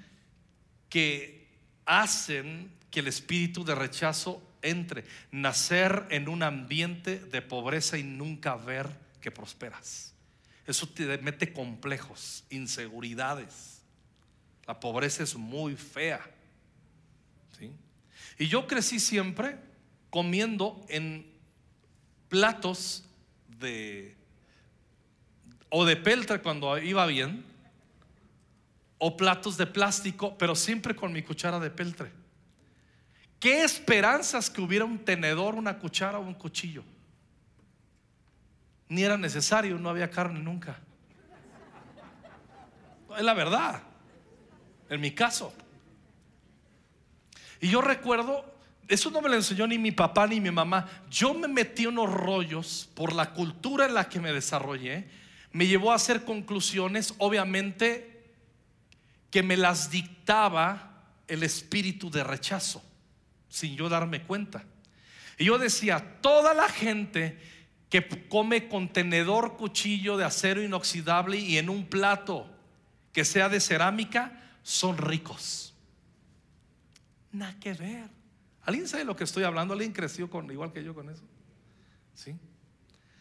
que 0.91 1.49
hacen 1.87 2.71
que 2.91 3.01
el 3.01 3.07
espíritu 3.07 3.65
de 3.65 3.75
rechazo 3.75 4.43
entre. 4.63 5.05
Nacer 5.31 6.07
en 6.11 6.29
un 6.29 6.43
ambiente 6.43 7.19
de 7.19 7.43
pobreza 7.43 7.99
y 7.99 8.03
nunca 8.03 8.57
ver 8.57 8.89
que 9.21 9.31
prosperas. 9.31 10.15
Eso 10.67 10.87
te 10.87 11.19
mete 11.19 11.53
complejos, 11.53 12.45
inseguridades. 12.51 13.81
La 14.67 14.79
pobreza 14.79 15.23
es 15.23 15.35
muy 15.35 15.77
fea. 15.77 16.21
Y 18.39 18.47
yo 18.47 18.67
crecí 18.67 19.01
siempre 19.01 19.57
comiendo 20.11 20.85
en 20.89 21.27
platos 22.29 23.05
de 23.59 24.15
o 25.71 25.85
de 25.85 25.97
peltre 25.97 26.41
cuando 26.41 26.79
iba 26.79 27.05
bien 27.07 27.45
o 28.99 29.17
platos 29.17 29.57
de 29.57 29.67
plástico, 29.67 30.37
pero 30.39 30.55
siempre 30.55 30.95
con 30.95 31.13
mi 31.13 31.23
cuchara 31.23 31.59
de 31.59 31.71
peltre. 31.71 32.11
¿Qué 33.41 33.63
esperanzas 33.63 34.51
que 34.51 34.61
hubiera 34.61 34.85
un 34.85 34.99
tenedor, 34.99 35.55
una 35.55 35.79
cuchara 35.79 36.19
o 36.19 36.23
un 36.23 36.35
cuchillo? 36.35 36.83
Ni 38.89 39.03
era 39.03 39.17
necesario, 39.17 39.79
no 39.79 39.91
había 39.91 40.11
carne 40.11 40.41
nunca. 40.41 40.79
Es 43.17 43.25
la 43.25 43.35
verdad, 43.35 43.83
en 44.89 45.01
mi 45.01 45.13
caso. 45.13 45.53
Y 47.61 47.69
yo 47.69 47.81
recuerdo, 47.81 48.45
eso 48.89 49.11
no 49.11 49.21
me 49.21 49.29
lo 49.29 49.35
enseñó 49.35 49.67
ni 49.67 49.79
mi 49.79 49.93
papá 49.93 50.27
ni 50.27 50.41
mi 50.41 50.51
mamá. 50.51 50.89
Yo 51.11 51.35
me 51.35 51.49
metí 51.49 51.87
unos 51.87 52.13
rollos 52.13 52.91
por 52.95 53.13
la 53.13 53.33
cultura 53.35 53.87
en 53.87 53.95
la 53.95 54.09
que 54.09 54.21
me 54.21 54.33
desarrollé. 54.33 55.09
Me 55.53 55.67
llevó 55.67 55.93
a 55.93 55.97
hacer 55.97 56.25
conclusiones, 56.25 57.15
obviamente 57.19 58.19
que 59.31 59.43
me 59.43 59.57
las 59.57 59.91
dictaba 59.91 61.05
el 61.27 61.43
espíritu 61.43 62.11
de 62.11 62.25
rechazo, 62.25 62.83
sin 63.59 63.77
yo 63.77 63.89
darme 63.89 64.23
cuenta. 64.23 64.65
Y 65.37 65.47
yo 65.47 65.59
decía, 65.59 66.21
toda 66.21 66.55
la 66.55 66.69
gente 66.69 67.39
que 67.89 68.07
come 68.29 68.69
contenedor 68.69 69.57
cuchillo 69.57 70.17
de 70.17 70.25
acero 70.25 70.63
inoxidable 70.63 71.39
y 71.39 71.59
en 71.59 71.69
un 71.69 71.87
plato 71.87 72.47
que 73.13 73.25
sea 73.25 73.49
de 73.49 73.61
cerámica, 73.61 74.41
son 74.63 74.99
ricos. 74.99 75.75
Nada 77.33 77.59
que 77.59 77.73
ver. 77.73 78.09
¿Alguien 78.63 78.87
sabe 78.87 79.05
lo 79.05 79.17
que 79.17 79.25
estoy 79.25 79.45
hablando? 79.45 79.75
¿Alguien 79.75 79.93
creció 79.93 80.29
con, 80.29 80.51
igual 80.51 80.73
que 80.73 80.85
yo 80.85 80.95
con 80.95 81.09
eso? 81.09 81.23
¿Sí? 82.15 82.37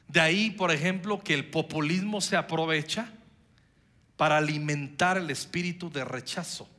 De 0.07 0.19
ahí, 0.19 0.51
por 0.51 0.71
ejemplo, 0.71 1.23
que 1.23 1.33
el 1.33 1.49
populismo 1.49 2.21
se 2.21 2.35
aprovecha 2.35 3.11
para 4.17 4.37
alimentar 4.37 5.17
el 5.17 5.29
espíritu 5.29 5.89
de 5.89 6.03
rechazo. 6.03 6.69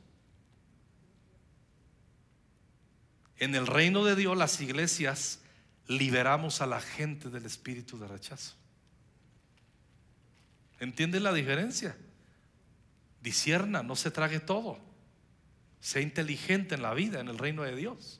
En 3.39 3.55
el 3.55 3.67
reino 3.67 4.03
de 4.03 4.15
Dios, 4.15 4.37
las 4.37 4.59
iglesias 4.59 5.39
liberamos 5.87 6.61
a 6.61 6.67
la 6.67 6.81
gente 6.81 7.29
del 7.29 7.45
espíritu 7.45 7.97
de 7.97 8.07
rechazo. 8.07 8.55
¿Entiende 10.79 11.19
la 11.19 11.33
diferencia? 11.33 11.97
Disierna, 13.21 13.81
no 13.81 13.95
se 13.95 14.11
trague 14.11 14.39
todo. 14.39 14.77
Sea 15.79 16.01
inteligente 16.01 16.75
en 16.75 16.81
la 16.81 16.93
vida, 16.93 17.21
en 17.21 17.29
el 17.29 17.37
reino 17.37 17.63
de 17.63 17.75
Dios. 17.75 18.19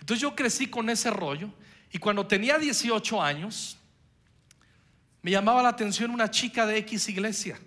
Entonces 0.00 0.20
yo 0.20 0.36
crecí 0.36 0.68
con 0.68 0.90
ese 0.90 1.10
rollo 1.10 1.50
y 1.90 1.98
cuando 1.98 2.26
tenía 2.26 2.58
18 2.58 3.22
años, 3.22 3.78
me 5.22 5.30
llamaba 5.30 5.62
la 5.62 5.70
atención 5.70 6.10
una 6.10 6.30
chica 6.30 6.66
de 6.66 6.78
X 6.78 7.08
iglesia. 7.08 7.58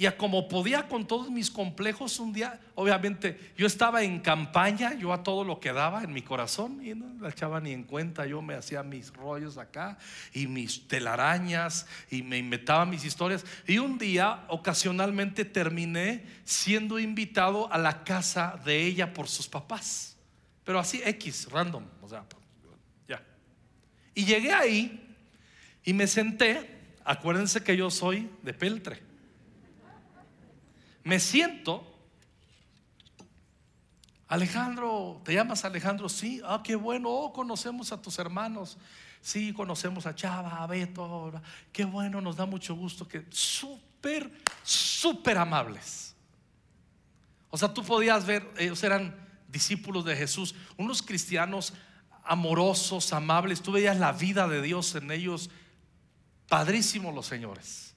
Y 0.00 0.06
a 0.06 0.16
como 0.16 0.48
podía 0.48 0.88
con 0.88 1.06
todos 1.06 1.30
mis 1.30 1.50
complejos, 1.50 2.18
un 2.20 2.32
día, 2.32 2.58
obviamente, 2.74 3.52
yo 3.54 3.66
estaba 3.66 4.02
en 4.02 4.20
campaña, 4.20 4.94
yo 4.94 5.12
a 5.12 5.22
todo 5.22 5.44
lo 5.44 5.60
que 5.60 5.74
daba 5.74 6.02
en 6.02 6.14
mi 6.14 6.22
corazón, 6.22 6.80
y 6.82 6.94
no 6.94 7.20
la 7.20 7.28
echaba 7.28 7.60
ni 7.60 7.72
en 7.72 7.84
cuenta, 7.84 8.24
yo 8.24 8.40
me 8.40 8.54
hacía 8.54 8.82
mis 8.82 9.12
rollos 9.12 9.58
acá, 9.58 9.98
y 10.32 10.46
mis 10.46 10.88
telarañas, 10.88 11.86
y 12.10 12.22
me 12.22 12.38
inventaba 12.38 12.86
mis 12.86 13.04
historias. 13.04 13.44
Y 13.66 13.76
un 13.76 13.98
día, 13.98 14.46
ocasionalmente, 14.48 15.44
terminé 15.44 16.24
siendo 16.44 16.98
invitado 16.98 17.70
a 17.70 17.76
la 17.76 18.02
casa 18.02 18.58
de 18.64 18.82
ella 18.82 19.12
por 19.12 19.28
sus 19.28 19.48
papás. 19.48 20.16
Pero 20.64 20.78
así 20.78 21.02
X, 21.04 21.46
random, 21.50 21.84
o 22.00 22.08
sea, 22.08 22.24
ya. 23.06 23.22
Y 24.14 24.24
llegué 24.24 24.50
ahí 24.50 25.14
y 25.84 25.92
me 25.92 26.06
senté, 26.06 26.94
acuérdense 27.04 27.62
que 27.62 27.76
yo 27.76 27.90
soy 27.90 28.30
de 28.40 28.54
peltre. 28.54 29.09
Me 31.02 31.18
siento, 31.18 31.86
Alejandro, 34.28 35.20
¿te 35.24 35.34
llamas 35.34 35.64
Alejandro? 35.64 36.08
Sí, 36.08 36.40
ah, 36.44 36.62
qué 36.62 36.76
bueno, 36.76 37.10
oh, 37.10 37.32
conocemos 37.32 37.92
a 37.92 38.00
tus 38.00 38.18
hermanos. 38.18 38.78
Sí, 39.22 39.52
conocemos 39.52 40.06
a 40.06 40.14
Chava, 40.14 40.62
a 40.62 40.66
Beto, 40.66 41.32
qué 41.72 41.84
bueno, 41.84 42.20
nos 42.20 42.36
da 42.36 42.46
mucho 42.46 42.74
gusto, 42.74 43.06
que 43.06 43.26
súper, 43.30 44.30
súper 44.62 45.36
amables. 45.36 46.14
O 47.50 47.58
sea, 47.58 47.72
tú 47.72 47.84
podías 47.84 48.24
ver, 48.24 48.48
ellos 48.56 48.82
eran 48.82 49.14
discípulos 49.48 50.04
de 50.04 50.16
Jesús, 50.16 50.54
unos 50.78 51.02
cristianos 51.02 51.74
amorosos, 52.24 53.12
amables, 53.12 53.60
tú 53.60 53.72
veías 53.72 53.98
la 53.98 54.12
vida 54.12 54.48
de 54.48 54.62
Dios 54.62 54.94
en 54.94 55.10
ellos 55.10 55.50
Padrísimos 56.50 57.14
los 57.14 57.26
señores. 57.26 57.89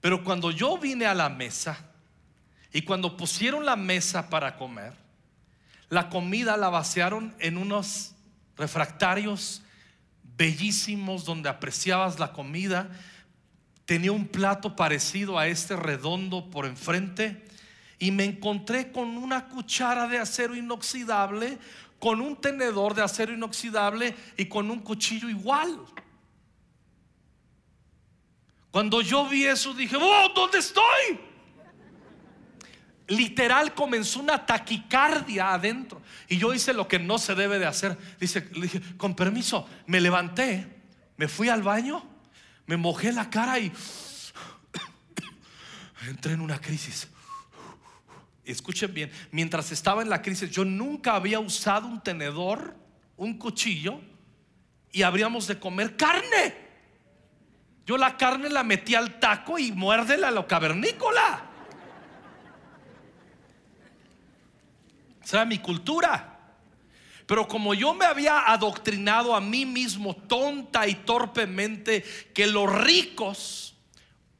Pero 0.00 0.24
cuando 0.24 0.50
yo 0.50 0.78
vine 0.78 1.06
a 1.06 1.14
la 1.14 1.28
mesa 1.28 1.78
y 2.72 2.82
cuando 2.82 3.16
pusieron 3.16 3.66
la 3.66 3.76
mesa 3.76 4.30
para 4.30 4.56
comer, 4.56 4.94
la 5.88 6.08
comida 6.08 6.56
la 6.56 6.68
vaciaron 6.68 7.34
en 7.38 7.56
unos 7.56 8.14
refractarios 8.56 9.62
bellísimos 10.36 11.24
donde 11.24 11.48
apreciabas 11.48 12.18
la 12.18 12.32
comida. 12.32 12.90
Tenía 13.84 14.12
un 14.12 14.26
plato 14.26 14.76
parecido 14.76 15.38
a 15.38 15.48
este 15.48 15.76
redondo 15.76 16.48
por 16.48 16.64
enfrente 16.64 17.44
y 17.98 18.10
me 18.10 18.24
encontré 18.24 18.92
con 18.92 19.18
una 19.18 19.48
cuchara 19.48 20.06
de 20.08 20.18
acero 20.18 20.56
inoxidable, 20.56 21.58
con 21.98 22.22
un 22.22 22.40
tenedor 22.40 22.94
de 22.94 23.02
acero 23.02 23.34
inoxidable 23.34 24.14
y 24.38 24.46
con 24.46 24.70
un 24.70 24.78
cuchillo 24.78 25.28
igual. 25.28 25.78
Cuando 28.70 29.00
yo 29.00 29.28
vi 29.28 29.46
eso 29.46 29.74
dije, 29.74 29.96
oh, 29.96 30.28
¿dónde 30.34 30.58
estoy? 30.58 31.18
Literal 33.08 33.74
comenzó 33.74 34.20
una 34.20 34.46
taquicardia 34.46 35.52
adentro. 35.52 36.00
Y 36.28 36.38
yo 36.38 36.54
hice 36.54 36.72
lo 36.72 36.86
que 36.86 37.00
no 37.00 37.18
se 37.18 37.34
debe 37.34 37.58
de 37.58 37.66
hacer. 37.66 37.98
Dice, 38.20 38.48
le 38.52 38.62
dije, 38.62 38.80
con 38.96 39.16
permiso, 39.16 39.68
me 39.86 40.00
levanté, 40.00 40.82
me 41.16 41.26
fui 41.26 41.48
al 41.48 41.62
baño, 41.62 42.08
me 42.66 42.76
mojé 42.76 43.12
la 43.12 43.28
cara 43.28 43.58
y 43.58 43.72
entré 46.06 46.34
en 46.34 46.40
una 46.40 46.60
crisis. 46.60 47.08
Escuchen 48.44 48.94
bien, 48.94 49.10
mientras 49.32 49.72
estaba 49.72 50.02
en 50.02 50.10
la 50.10 50.22
crisis, 50.22 50.50
yo 50.50 50.64
nunca 50.64 51.16
había 51.16 51.40
usado 51.40 51.88
un 51.88 52.00
tenedor, 52.00 52.76
un 53.16 53.36
cuchillo 53.38 54.00
y 54.92 55.02
habríamos 55.02 55.48
de 55.48 55.58
comer 55.58 55.96
carne. 55.96 56.69
Yo 57.90 57.96
la 57.96 58.16
carne 58.16 58.48
la 58.48 58.62
metí 58.62 58.94
al 58.94 59.18
taco 59.18 59.58
y 59.58 59.72
muérdela 59.72 60.28
a 60.28 60.30
lo 60.30 60.46
cavernícola. 60.46 61.42
Esa 65.20 65.38
era 65.38 65.44
mi 65.44 65.58
cultura. 65.58 66.38
Pero 67.26 67.48
como 67.48 67.74
yo 67.74 67.92
me 67.92 68.04
había 68.04 68.48
adoctrinado 68.48 69.34
a 69.34 69.40
mí 69.40 69.66
mismo 69.66 70.14
tonta 70.14 70.86
y 70.86 70.94
torpemente 70.94 72.04
que 72.32 72.46
los 72.46 72.72
ricos 72.72 73.74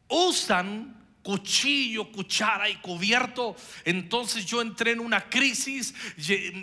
usan 0.07 1.00
cuchillo, 1.31 2.11
cuchara 2.11 2.69
y 2.69 2.75
cubierto. 2.79 3.55
Entonces 3.85 4.45
yo 4.45 4.61
entré 4.61 4.91
en 4.91 4.99
una 4.99 5.31
crisis, 5.31 5.95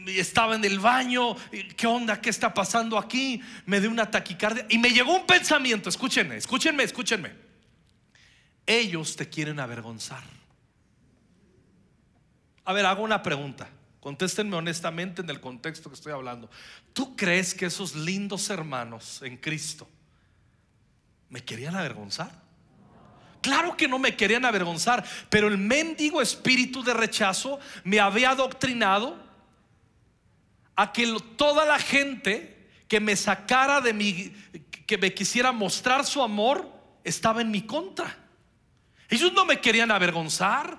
estaba 0.08 0.56
en 0.56 0.66
el 0.66 0.78
baño, 0.78 1.38
¿qué 1.78 1.88
onda? 1.88 2.20
¿Qué 2.20 2.30
está 2.30 2.54
pasando 2.54 2.98
aquí? 2.98 3.42
Me 3.66 3.80
dio 3.80 3.90
una 3.90 4.12
taquicardia 4.12 4.66
y 4.68 4.78
me 4.78 4.90
llegó 4.90 5.16
un 5.16 5.26
pensamiento, 5.26 5.88
escúchenme, 5.88 6.36
escúchenme, 6.36 6.84
escúchenme. 6.84 7.32
Ellos 8.66 9.16
te 9.16 9.30
quieren 9.30 9.62
avergonzar. 9.62 10.24
A 12.66 12.74
ver, 12.74 12.86
hago 12.86 13.04
una 13.04 13.24
pregunta. 13.24 13.70
Contéstenme 14.02 14.58
honestamente 14.58 15.22
en 15.22 15.30
el 15.30 15.40
contexto 15.40 15.90
que 15.90 15.96
estoy 15.96 16.12
hablando. 16.12 16.50
¿Tú 16.92 17.16
crees 17.16 17.54
que 17.54 17.68
esos 17.68 17.96
lindos 17.96 18.50
hermanos 18.50 19.22
en 19.22 19.38
Cristo 19.38 19.88
me 21.30 21.42
querían 21.42 21.78
avergonzar? 21.78 22.47
Claro 23.48 23.78
que 23.78 23.88
no 23.88 23.98
me 23.98 24.14
querían 24.14 24.44
avergonzar, 24.44 25.06
pero 25.30 25.48
el 25.48 25.58
mendigo 25.58 26.22
espíritu 26.22 26.84
de 26.84 26.94
rechazo 26.94 27.62
me 27.86 27.98
había 27.98 28.32
adoctrinado 28.32 29.18
a 30.76 30.92
que 30.92 31.18
toda 31.38 31.66
la 31.66 31.80
gente 31.80 32.68
que 32.90 33.00
me 33.00 33.16
sacara 33.16 33.80
de 33.80 33.94
mi, 33.94 34.34
que 34.86 34.98
me 34.98 35.14
quisiera 35.14 35.54
mostrar 35.54 36.04
su 36.04 36.22
amor, 36.22 36.70
estaba 37.06 37.40
en 37.40 37.50
mi 37.50 37.62
contra. 37.62 38.18
Ellos 39.08 39.32
no 39.32 39.46
me 39.46 39.62
querían 39.62 39.92
avergonzar. 39.92 40.78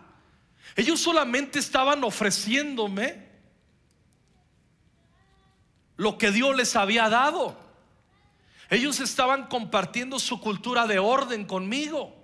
Ellos 0.77 1.01
solamente 1.01 1.59
estaban 1.61 2.05
ofreciéndome 2.05 3.29
lo 5.97 6.19
que 6.19 6.33
Dios 6.33 6.55
les 6.55 6.77
había 6.77 7.09
dado. 7.09 7.59
Ellos 8.69 9.01
estaban 9.01 9.47
compartiendo 9.47 10.19
su 10.19 10.39
cultura 10.39 10.87
de 10.87 10.99
orden 10.99 11.47
conmigo. 11.47 12.18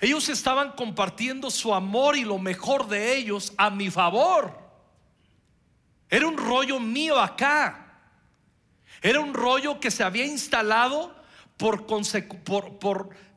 Ellos 0.00 0.28
estaban 0.28 0.72
compartiendo 0.72 1.50
su 1.50 1.74
amor 1.74 2.16
y 2.16 2.24
lo 2.24 2.38
mejor 2.38 2.88
de 2.88 3.16
ellos 3.16 3.52
a 3.56 3.70
mi 3.70 3.90
favor. 3.90 4.58
Era 6.08 6.26
un 6.26 6.36
rollo 6.36 6.80
mío 6.80 7.18
acá. 7.18 7.82
Era 9.02 9.20
un 9.20 9.34
rollo 9.34 9.78
que 9.80 9.90
se 9.90 10.02
había 10.02 10.24
instalado 10.24 11.14
por, 11.56 11.86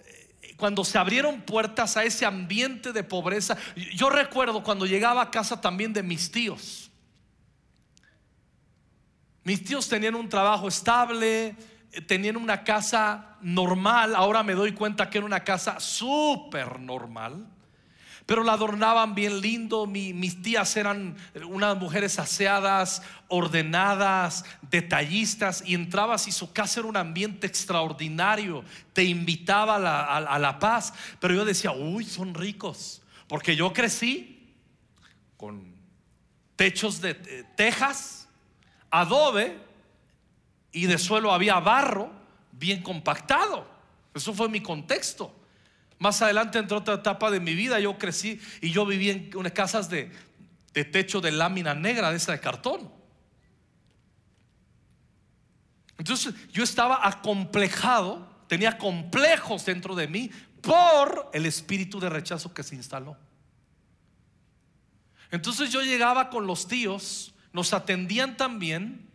eh, 0.06 0.56
cuando 0.58 0.84
se 0.84 0.98
abrieron 0.98 1.42
puertas 1.42 1.98
a 1.98 2.04
ese 2.04 2.26
ambiente 2.26 2.92
de 2.92 3.04
pobreza. 3.04 3.58
Yo 3.94 4.10
recuerdo 4.10 4.64
cuando 4.64 4.86
llegaba 4.86 5.22
a 5.22 5.32
casa 5.32 5.62
también 5.62 5.94
de 5.94 6.04
mis 6.04 6.32
tíos. 6.32 6.92
Mis 9.44 9.64
tíos 9.64 9.88
tenían 9.88 10.16
un 10.16 10.30
trabajo 10.30 10.68
estable, 10.68 11.56
tenían 12.08 12.38
una 12.38 12.64
casa 12.64 13.38
normal, 13.42 14.16
ahora 14.16 14.44
me 14.44 14.54
doy 14.54 14.74
cuenta 14.74 15.10
que 15.10 15.18
era 15.18 15.26
una 15.26 15.44
casa 15.44 15.80
súper 15.80 16.80
normal, 16.80 17.48
pero 18.26 18.44
la 18.44 18.54
adornaban 18.54 19.16
bien 19.16 19.42
lindo, 19.42 19.88
mis 19.88 20.42
tías 20.44 20.78
eran 20.78 21.18
unas 21.48 21.76
mujeres 21.78 22.20
aseadas, 22.20 23.02
ordenadas, 23.28 24.46
detallistas, 24.70 25.64
y 25.66 25.74
entrabas 25.74 26.28
y 26.28 26.32
su 26.32 26.54
casa 26.54 26.82
era 26.82 26.90
un 26.90 26.98
ambiente 26.98 27.48
extraordinario, 27.48 28.64
te 28.94 29.04
invitaba 29.04 29.78
a 29.78 30.40
la, 30.40 30.60
paz, 30.60 30.94
pero 31.20 31.34
yo 31.34 31.44
decía, 31.44 31.72
uy, 31.72 32.06
son 32.06 32.36
ricos, 32.36 33.02
porque 33.28 33.56
yo 33.56 33.74
crecí 33.74 34.54
con 35.36 35.74
techos 36.56 37.02
de 37.02 37.16
tejas, 37.56 38.28
adobe, 38.92 39.69
y 40.72 40.86
de 40.86 40.98
suelo 40.98 41.34
había 41.34 41.60
barro 41.60 42.12
bien 42.52 42.82
compactado. 42.84 43.68
Eso 44.14 44.34
fue 44.34 44.50
mi 44.50 44.62
contexto. 44.62 45.36
Más 45.98 46.22
adelante, 46.22 46.60
entre 46.60 46.78
otra 46.78 46.96
etapa 46.96 47.30
de 47.30 47.40
mi 47.40 47.54
vida, 47.54 47.80
yo 47.80 47.98
crecí 47.98 48.40
y 48.62 48.72
yo 48.72 48.86
viví 48.86 49.10
en 49.10 49.32
unas 49.36 49.52
casas 49.52 49.90
de, 49.90 50.12
de 50.74 50.86
techo 50.86 51.22
de 51.22 51.32
lámina 51.32 51.74
negra, 51.74 52.12
de 52.12 52.18
esa 52.18 52.32
de 52.32 52.40
cartón. 52.40 52.92
Entonces 55.98 56.34
yo 56.52 56.64
estaba 56.64 57.06
acomplejado, 57.06 58.30
tenía 58.48 58.78
complejos 58.78 59.66
dentro 59.66 59.96
de 59.96 60.08
mí 60.08 60.32
por 60.62 61.30
el 61.34 61.46
espíritu 61.46 62.00
de 62.00 62.10
rechazo 62.10 62.54
que 62.54 62.64
se 62.64 62.76
instaló. 62.76 63.18
Entonces 65.32 65.72
yo 65.72 65.82
llegaba 65.82 66.30
con 66.30 66.48
los 66.48 66.68
tíos, 66.68 67.34
nos 67.52 67.74
atendían 67.74 68.38
también 68.38 69.09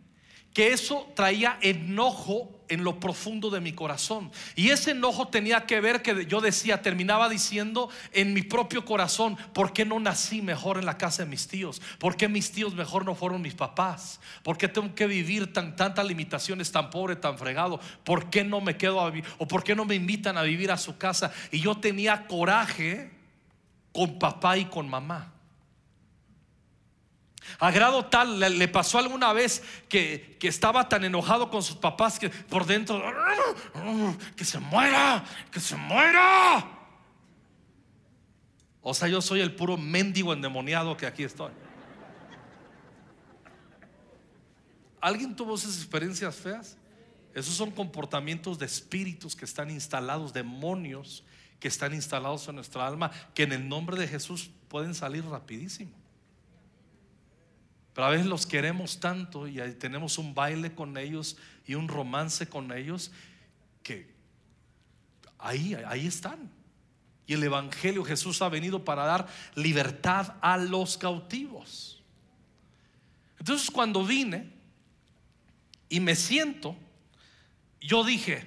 que 0.55 0.71
eso 0.71 1.11
traía 1.17 1.59
enojo 1.61 2.49
en 2.69 2.85
lo 2.85 2.97
profundo 2.97 3.49
de 3.49 3.59
mi 3.59 3.73
corazón. 3.73 4.31
Y 4.55 4.69
ese 4.69 4.91
enojo 4.91 5.27
tenía 5.27 5.65
que 5.65 5.81
ver 5.81 6.01
que 6.01 6.25
yo 6.27 6.39
decía, 6.39 6.81
terminaba 6.81 7.27
diciendo 7.27 7.89
en 8.13 8.33
mi 8.33 8.41
propio 8.41 8.85
corazón, 8.85 9.35
¿por 9.53 9.73
qué 9.73 9.83
no 9.83 9.99
nací 9.99 10.41
mejor 10.41 10.77
en 10.77 10.85
la 10.85 10.97
casa 10.97 11.25
de 11.25 11.29
mis 11.29 11.49
tíos? 11.49 11.81
¿Por 11.99 12.15
qué 12.15 12.29
mis 12.29 12.53
tíos 12.53 12.73
mejor 12.73 13.03
no 13.03 13.15
fueron 13.15 13.41
mis 13.41 13.53
papás? 13.53 14.21
¿Por 14.43 14.57
qué 14.57 14.69
tengo 14.69 14.95
que 14.95 15.07
vivir 15.07 15.51
tan 15.51 15.75
tantas 15.75 16.05
limitaciones, 16.05 16.71
tan 16.71 16.89
pobre, 16.89 17.17
tan 17.17 17.37
fregado? 17.37 17.81
¿Por 18.05 18.29
qué 18.29 18.45
no 18.45 18.61
me 18.61 18.77
quedo 18.77 19.01
a 19.01 19.09
vivir? 19.09 19.29
¿O 19.37 19.45
por 19.49 19.61
qué 19.61 19.75
no 19.75 19.83
me 19.83 19.95
invitan 19.95 20.37
a 20.37 20.43
vivir 20.43 20.71
a 20.71 20.77
su 20.77 20.97
casa? 20.97 21.33
Y 21.51 21.59
yo 21.59 21.75
tenía 21.75 22.27
coraje 22.27 23.11
con 23.91 24.17
papá 24.17 24.57
y 24.57 24.63
con 24.63 24.87
mamá. 24.87 25.34
A 27.59 27.71
grado 27.71 28.05
tal, 28.05 28.39
le, 28.39 28.67
pasó 28.67 28.99
alguna 28.99 29.33
vez 29.33 29.63
que, 29.87 30.37
que, 30.39 30.47
estaba 30.47 30.89
tan 30.89 31.03
enojado 31.03 31.49
con 31.49 31.63
sus 31.63 31.77
papás 31.77 32.19
que 32.19 32.29
por 32.29 32.65
dentro, 32.65 33.01
que 34.35 34.45
se 34.45 34.59
muera, 34.59 35.23
que 35.51 35.59
se 35.59 35.75
muera. 35.75 36.67
O 38.81 38.93
sea, 38.93 39.07
yo 39.07 39.21
soy 39.21 39.41
el 39.41 39.55
puro 39.55 39.77
mendigo 39.77 40.33
endemoniado 40.33 40.95
que 40.97 41.05
aquí 41.05 41.23
estoy. 41.23 41.51
¿Alguien 45.01 45.35
tuvo 45.35 45.55
esas 45.55 45.77
experiencias 45.77 46.35
feas? 46.35 46.77
Esos 47.33 47.53
son 47.53 47.69
comportamientos 47.69 48.57
de 48.57 48.65
espíritus 48.65 49.35
que 49.35 49.45
están 49.45 49.69
instalados, 49.69 50.33
demonios 50.33 51.23
que 51.59 51.67
están 51.67 51.93
instalados 51.93 52.47
en 52.47 52.55
nuestra 52.55 52.87
alma, 52.87 53.11
que 53.33 53.43
en 53.43 53.53
el 53.53 53.67
nombre 53.67 53.97
de 53.97 54.07
Jesús 54.07 54.51
pueden 54.67 54.93
salir 54.93 55.25
rapidísimo. 55.25 55.91
Pero 57.95 58.07
a 58.07 58.09
veces 58.09 58.25
los 58.25 58.45
queremos 58.45 58.99
tanto 58.99 59.47
y 59.47 59.55
tenemos 59.79 60.17
un 60.17 60.35
baile 60.35 60.75
con 60.75 60.97
ellos 60.97 61.37
y 61.65 61.75
un 61.75 61.87
romance 61.87 62.45
con 62.45 62.73
ellos 62.73 63.09
que 63.83 64.13
ahí, 65.39 65.75
ahí 65.87 66.05
están. 66.05 66.51
Y 67.25 67.35
el 67.35 67.43
Evangelio 67.43 68.03
Jesús 68.03 68.41
ha 68.41 68.49
venido 68.49 68.83
para 68.83 69.05
dar 69.05 69.27
libertad 69.55 70.33
a 70.41 70.57
los 70.57 70.97
cautivos. 70.97 72.03
Entonces 73.39 73.71
cuando 73.71 74.05
vine 74.05 74.51
y 75.87 76.01
me 76.01 76.17
siento, 76.17 76.75
yo 77.79 78.03
dije, 78.03 78.43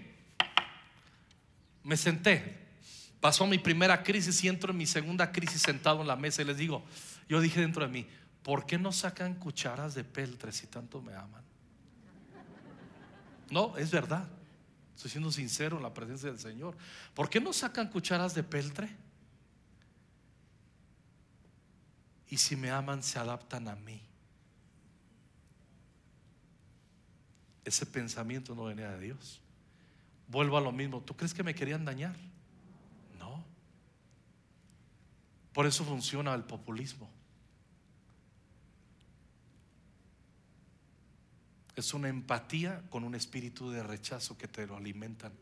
me 1.82 1.96
senté, 1.96 2.66
pasó 3.18 3.46
mi 3.46 3.56
primera 3.56 4.02
crisis 4.02 4.44
y 4.44 4.48
entro 4.48 4.72
en 4.72 4.76
mi 4.76 4.87
segunda 4.87 5.32
crisis 5.32 5.62
sentado 5.62 6.02
en 6.02 6.06
la 6.06 6.16
mesa 6.16 6.42
y 6.42 6.44
les 6.44 6.58
digo, 6.58 6.84
yo 7.30 7.40
dije 7.40 7.62
dentro 7.62 7.87
de 7.87 7.90
mí, 7.90 8.06
¿por 8.48 8.64
qué 8.64 8.78
no 8.78 8.92
sacan 8.92 9.34
cucharas 9.34 9.94
de 9.94 10.04
peltre 10.04 10.52
si 10.52 10.66
tanto 10.68 11.02
me 11.02 11.14
aman? 11.14 11.44
No, 13.50 13.76
es 13.76 13.90
verdad. 13.90 14.26
Estoy 14.96 15.11
siendo 15.11 15.30
sincero 15.30 15.76
en 15.76 15.82
la 15.82 15.92
presencia 15.92 16.30
del 16.30 16.38
Señor. 16.38 16.74
¿Por 17.12 17.28
qué 17.28 17.42
no 17.42 17.52
sacan 17.52 17.90
cucharas 17.90 18.34
de 18.34 18.42
peltre? 18.42 18.88
Y 22.30 22.38
si 22.38 22.56
me 22.56 22.70
aman, 22.70 23.02
se 23.02 23.18
adaptan 23.18 23.68
a 23.68 23.76
mí. 23.76 24.00
Ese 27.66 27.84
pensamiento 27.84 28.54
no 28.54 28.64
venía 28.64 28.88
de 28.92 29.00
Dios. 29.00 29.42
Vuelvo 30.26 30.56
a 30.56 30.62
lo 30.62 30.72
mismo. 30.72 31.02
¿Tú 31.02 31.14
crees 31.14 31.34
que 31.34 31.42
me 31.42 31.54
querían 31.54 31.84
dañar? 31.84 32.16
No. 33.18 33.44
Por 35.52 35.66
eso 35.66 35.84
funciona 35.84 36.32
el 36.32 36.44
populismo. 36.44 37.17
Es 41.78 41.94
una 41.94 42.08
empatía 42.08 42.82
con 42.90 43.04
un 43.04 43.14
espíritu 43.14 43.70
de 43.70 43.84
rechazo 43.84 44.36
que 44.36 44.48
te 44.48 44.66
lo 44.66 44.76
alimentan. 44.76 45.32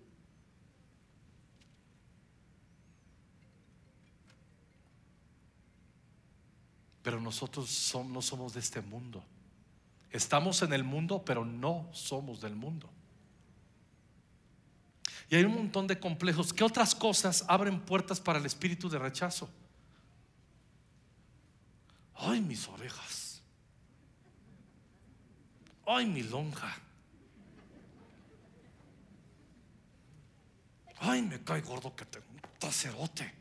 Pero 7.03 7.23
nosotros 7.23 7.95
no 8.11 8.21
somos 8.21 8.53
de 8.53 8.61
este 8.61 8.83
mundo. 8.83 9.25
Estamos 10.11 10.61
en 10.61 10.75
el 10.75 10.85
mundo, 10.85 11.25
pero 11.25 11.43
no 11.43 11.89
somos 11.95 12.43
del 12.43 12.55
mundo. 12.55 12.91
Y 15.31 15.37
hay 15.37 15.45
un 15.45 15.55
montón 15.55 15.87
de 15.87 15.99
complejos. 15.99 16.53
¿Qué 16.53 16.65
otras 16.65 16.95
cosas 16.95 17.47
abren 17.49 17.81
puertas 17.81 18.21
para 18.21 18.39
el 18.39 18.45
espíritu 18.45 18.91
de 18.91 18.99
rechazo? 18.99 19.49
Ay, 22.15 22.43
mis 22.43 22.69
orejas. 22.69 23.26
Ay, 25.87 26.07
mi 26.07 26.23
lonja. 26.23 26.77
Ay, 30.99 31.23
me 31.23 31.43
cae 31.43 31.61
gordo 31.61 31.95
que 31.95 32.05
tengo 32.05 32.27
un 32.33 32.41
tacerote. 32.59 33.33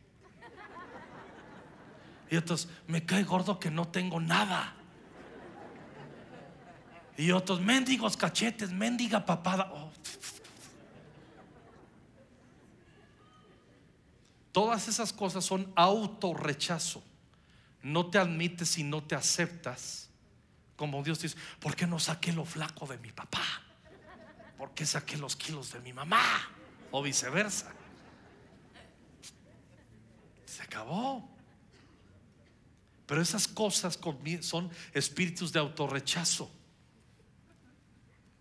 Y 2.29 2.37
otros, 2.37 2.67
me 2.87 3.05
cae 3.05 3.23
gordo 3.23 3.59
que 3.59 3.71
no 3.71 3.87
tengo 3.87 4.19
nada. 4.19 4.75
Y 7.17 7.31
otros, 7.31 7.61
mendigos 7.61 8.17
cachetes, 8.17 8.71
mendiga 8.71 9.25
papada. 9.25 9.71
Oh. 9.73 9.91
Todas 14.51 14.87
esas 14.87 15.11
cosas 15.11 15.43
son 15.45 15.71
autorrechazo. 15.75 17.03
No 17.81 18.09
te 18.09 18.17
admites 18.17 18.77
y 18.77 18.83
no 18.83 19.03
te 19.03 19.15
aceptas. 19.15 20.09
Como 20.75 21.01
Dios 21.03 21.19
dice, 21.19 21.37
¿por 21.59 21.75
qué 21.75 21.87
no 21.87 21.99
saqué 21.99 22.33
lo 22.33 22.45
flaco 22.45 22.85
de 22.85 22.97
mi 22.97 23.11
papá? 23.11 23.43
¿Por 24.57 24.73
qué 24.73 24.85
saqué 24.85 25.17
los 25.17 25.35
kilos 25.35 25.71
de 25.73 25.79
mi 25.79 25.93
mamá? 25.93 26.49
O 26.91 27.01
viceversa. 27.01 27.73
Se 30.45 30.61
acabó. 30.63 31.29
Pero 33.05 33.21
esas 33.21 33.47
cosas 33.47 33.99
son 34.41 34.71
espíritus 34.93 35.51
de 35.51 35.59
autorrechazo. 35.59 36.51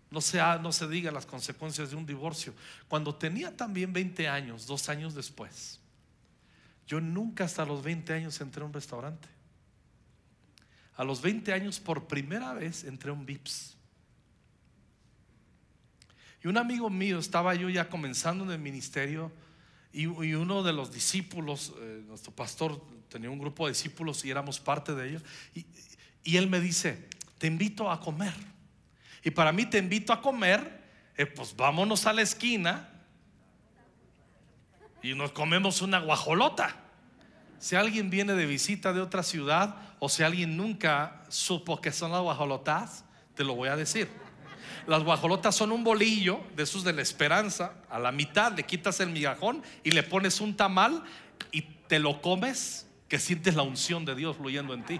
No 0.09 0.21
se, 0.21 0.39
no 0.61 0.71
se 0.71 0.87
diga 0.87 1.11
las 1.11 1.25
consecuencias 1.25 1.89
de 1.89 1.95
un 1.95 2.05
divorcio. 2.05 2.53
Cuando 2.87 3.15
tenía 3.15 3.55
también 3.55 3.91
20 3.91 4.27
años, 4.27 4.65
dos 4.65 4.87
años 4.89 5.13
después, 5.13 5.79
yo 6.87 7.01
nunca 7.01 7.43
hasta 7.43 7.65
los 7.65 7.83
20 7.83 8.13
años 8.13 8.39
entré 8.39 8.61
a 8.61 8.65
un 8.65 8.73
restaurante. 8.73 9.27
A 10.95 11.03
los 11.03 11.21
20 11.21 11.53
años 11.53 11.79
por 11.79 12.07
primera 12.07 12.53
vez 12.53 12.83
entré 12.83 13.09
a 13.09 13.13
un 13.13 13.25
VIPS. 13.25 13.75
Y 16.43 16.47
un 16.47 16.57
amigo 16.57 16.89
mío, 16.89 17.19
estaba 17.19 17.55
yo 17.55 17.69
ya 17.69 17.89
comenzando 17.89 18.43
en 18.43 18.51
el 18.51 18.59
ministerio, 18.59 19.31
y, 19.91 20.05
uno 20.05 20.61
de 20.61 20.73
los 20.73 20.91
discípulos, 20.91 21.73
eh, 21.79 22.03
nuestro 22.05 22.33
pastor 22.33 22.81
tenía 23.07 23.29
un 23.29 23.39
grupo 23.39 23.65
de 23.65 23.71
discípulos 23.71 24.25
y 24.25 24.29
éramos 24.29 24.59
parte 24.59 24.93
de 24.93 25.09
ellos, 25.09 25.23
y 26.23 26.35
él 26.35 26.49
me 26.49 26.59
dice, 26.59 27.07
te 27.37 27.47
invito 27.47 27.89
a 27.89 27.99
comer. 27.99 28.33
Y 29.23 29.31
para 29.31 29.51
mí 29.51 29.65
te 29.65 29.79
invito 29.79 30.13
a 30.13 30.21
comer, 30.21 30.83
eh, 31.17 31.25
pues 31.25 31.55
vámonos 31.55 32.05
a 32.05 32.13
la 32.13 32.21
esquina 32.21 32.89
y 35.01 35.13
nos 35.13 35.31
comemos 35.31 35.81
una 35.81 35.99
guajolota. 35.99 36.84
Si 37.59 37.75
alguien 37.75 38.09
viene 38.09 38.33
de 38.33 38.45
visita 38.45 38.93
de 38.93 39.01
otra 39.01 39.23
ciudad 39.23 39.75
o 39.99 40.09
si 40.09 40.23
alguien 40.23 40.57
nunca 40.57 41.23
supo 41.29 41.81
que 41.81 41.91
son 41.91 42.11
las 42.11 42.21
guajolotas, 42.21 43.05
te 43.35 43.43
lo 43.43 43.55
voy 43.55 43.69
a 43.69 43.75
decir. 43.75 44.09
Las 44.87 45.03
guajolotas 45.03 45.55
son 45.55 45.71
un 45.71 45.83
bolillo 45.83 46.41
de 46.55 46.63
esos 46.63 46.83
de 46.83 46.93
la 46.93 47.01
esperanza. 47.01 47.73
A 47.89 47.97
la 47.97 48.11
mitad 48.11 48.55
le 48.55 48.63
quitas 48.63 48.99
el 48.99 49.09
migajón 49.09 49.63
y 49.83 49.91
le 49.91 50.03
pones 50.03 50.41
un 50.41 50.55
tamal 50.55 51.03
y 51.51 51.61
te 51.61 51.99
lo 51.99 52.21
comes, 52.21 52.87
que 53.07 53.19
sientes 53.19 53.55
la 53.55 53.63
unción 53.63 54.05
de 54.05 54.15
Dios 54.15 54.37
fluyendo 54.37 54.73
en 54.73 54.83
ti. 54.85 54.99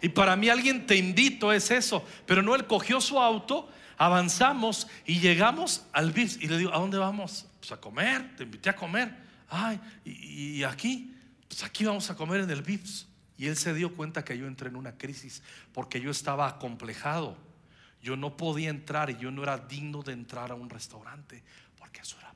Y 0.00 0.08
para 0.08 0.34
mí 0.34 0.48
alguien 0.48 0.86
te 0.86 0.96
invito 0.96 1.52
es 1.52 1.70
eso. 1.70 2.04
Pero 2.26 2.42
no, 2.42 2.56
él 2.56 2.66
cogió 2.66 3.00
su 3.00 3.20
auto, 3.20 3.68
avanzamos 3.96 4.88
y 5.06 5.20
llegamos 5.20 5.86
al 5.92 6.10
bis. 6.10 6.36
Y 6.40 6.48
le 6.48 6.58
digo, 6.58 6.74
¿a 6.74 6.78
dónde 6.78 6.98
vamos? 6.98 7.46
Pues 7.62 7.70
a 7.70 7.80
comer, 7.80 8.34
te 8.36 8.42
invité 8.42 8.70
a 8.70 8.74
comer. 8.74 9.14
Ay, 9.48 9.80
y, 10.04 10.64
aquí, 10.64 11.14
pues 11.46 11.62
aquí 11.62 11.84
vamos 11.84 12.10
a 12.10 12.16
comer 12.16 12.40
en 12.40 12.50
el 12.50 12.62
VIPS. 12.62 13.06
Y 13.38 13.46
él 13.46 13.56
se 13.56 13.72
dio 13.72 13.94
cuenta 13.94 14.24
que 14.24 14.36
yo 14.36 14.48
entré 14.48 14.68
en 14.68 14.74
una 14.74 14.98
crisis 14.98 15.42
porque 15.72 16.00
yo 16.00 16.10
estaba 16.10 16.48
acomplejado. 16.48 17.36
Yo 18.02 18.16
no 18.16 18.36
podía 18.36 18.70
entrar 18.70 19.10
y 19.10 19.16
yo 19.16 19.30
no 19.30 19.44
era 19.44 19.58
digno 19.58 20.02
de 20.02 20.12
entrar 20.12 20.50
a 20.50 20.56
un 20.56 20.68
restaurante 20.68 21.44
porque 21.78 22.00
eso 22.00 22.18
era 22.18 22.32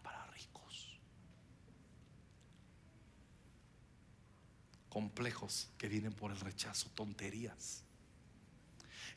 complejos 4.97 5.69
que 5.77 5.91
vienen 5.91 6.15
por 6.15 6.31
el 6.31 6.41
rechazo, 6.41 6.89
tonterías. 6.95 7.85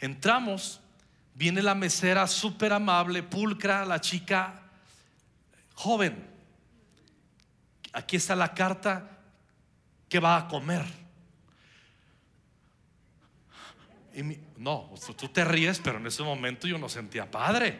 Entramos, 0.01 0.81
viene 1.33 1.61
la 1.61 1.73
mesera 1.73 2.27
súper 2.27 2.73
amable, 2.73 3.23
pulcra, 3.23 3.85
la 3.85 4.01
chica 4.01 4.68
joven. 5.79 6.27
Aquí 7.93 8.17
está 8.17 8.35
la 8.35 8.53
carta 8.53 9.17
que 10.09 10.19
va 10.19 10.35
a 10.35 10.47
comer. 10.47 10.85
Y 14.13 14.23
no, 14.57 14.93
tú 15.17 15.29
te 15.29 15.45
ríes, 15.45 15.79
pero 15.79 15.97
en 15.97 16.07
ese 16.07 16.21
momento 16.21 16.67
yo 16.67 16.77
no 16.77 16.89
sentía 16.89 17.31
padre. 17.31 17.79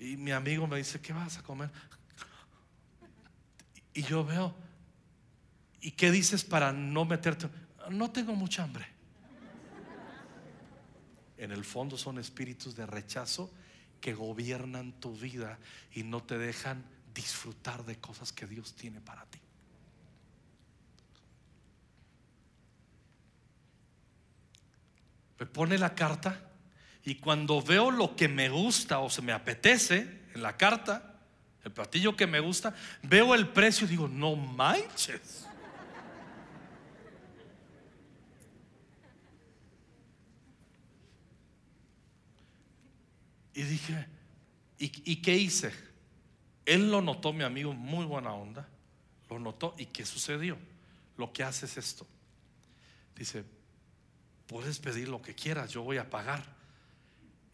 Y 0.00 0.16
mi 0.16 0.32
amigo 0.32 0.66
me 0.66 0.78
dice, 0.78 1.00
¿qué 1.00 1.12
vas 1.12 1.38
a 1.38 1.42
comer? 1.44 1.70
Y 3.94 4.02
yo 4.02 4.24
veo, 4.24 4.52
¿y 5.80 5.92
qué 5.92 6.10
dices 6.10 6.42
para 6.42 6.72
no 6.72 7.04
meterte? 7.04 7.48
No 7.88 8.10
tengo 8.10 8.34
mucha 8.34 8.64
hambre. 8.64 8.91
En 11.42 11.50
el 11.50 11.64
fondo 11.64 11.98
son 11.98 12.20
espíritus 12.20 12.76
de 12.76 12.86
rechazo 12.86 13.50
que 14.00 14.14
gobiernan 14.14 14.92
tu 15.00 15.12
vida 15.16 15.58
y 15.92 16.04
no 16.04 16.22
te 16.22 16.38
dejan 16.38 16.84
disfrutar 17.12 17.84
de 17.84 17.96
cosas 17.96 18.30
que 18.30 18.46
Dios 18.46 18.74
tiene 18.74 19.00
para 19.00 19.24
ti. 19.24 19.40
Me 25.40 25.46
pone 25.46 25.78
la 25.78 25.96
carta 25.96 26.48
y 27.02 27.16
cuando 27.16 27.60
veo 27.60 27.90
lo 27.90 28.14
que 28.14 28.28
me 28.28 28.48
gusta 28.48 29.00
o 29.00 29.10
se 29.10 29.20
me 29.20 29.32
apetece 29.32 30.20
en 30.36 30.42
la 30.42 30.56
carta, 30.56 31.16
el 31.64 31.72
platillo 31.72 32.14
que 32.14 32.28
me 32.28 32.38
gusta, 32.38 32.72
veo 33.02 33.34
el 33.34 33.48
precio 33.48 33.88
y 33.88 33.90
digo, 33.90 34.06
no 34.06 34.36
manches. 34.36 35.48
Y 43.54 43.62
dije, 43.62 44.06
¿y, 44.78 45.16
qué 45.16 45.36
hice? 45.36 45.72
Él 46.64 46.90
lo 46.90 47.02
notó, 47.02 47.32
mi 47.32 47.44
amigo, 47.44 47.72
muy 47.72 48.04
buena 48.06 48.32
onda. 48.32 48.68
Lo 49.28 49.38
notó. 49.38 49.74
¿Y 49.78 49.86
qué 49.86 50.06
sucedió? 50.06 50.58
Lo 51.16 51.32
que 51.32 51.44
hace 51.44 51.66
es 51.66 51.76
esto. 51.76 52.06
Dice, 53.16 53.44
puedes 54.46 54.78
pedir 54.78 55.08
lo 55.08 55.20
que 55.20 55.34
quieras, 55.34 55.70
yo 55.70 55.82
voy 55.82 55.98
a 55.98 56.08
pagar. 56.08 56.44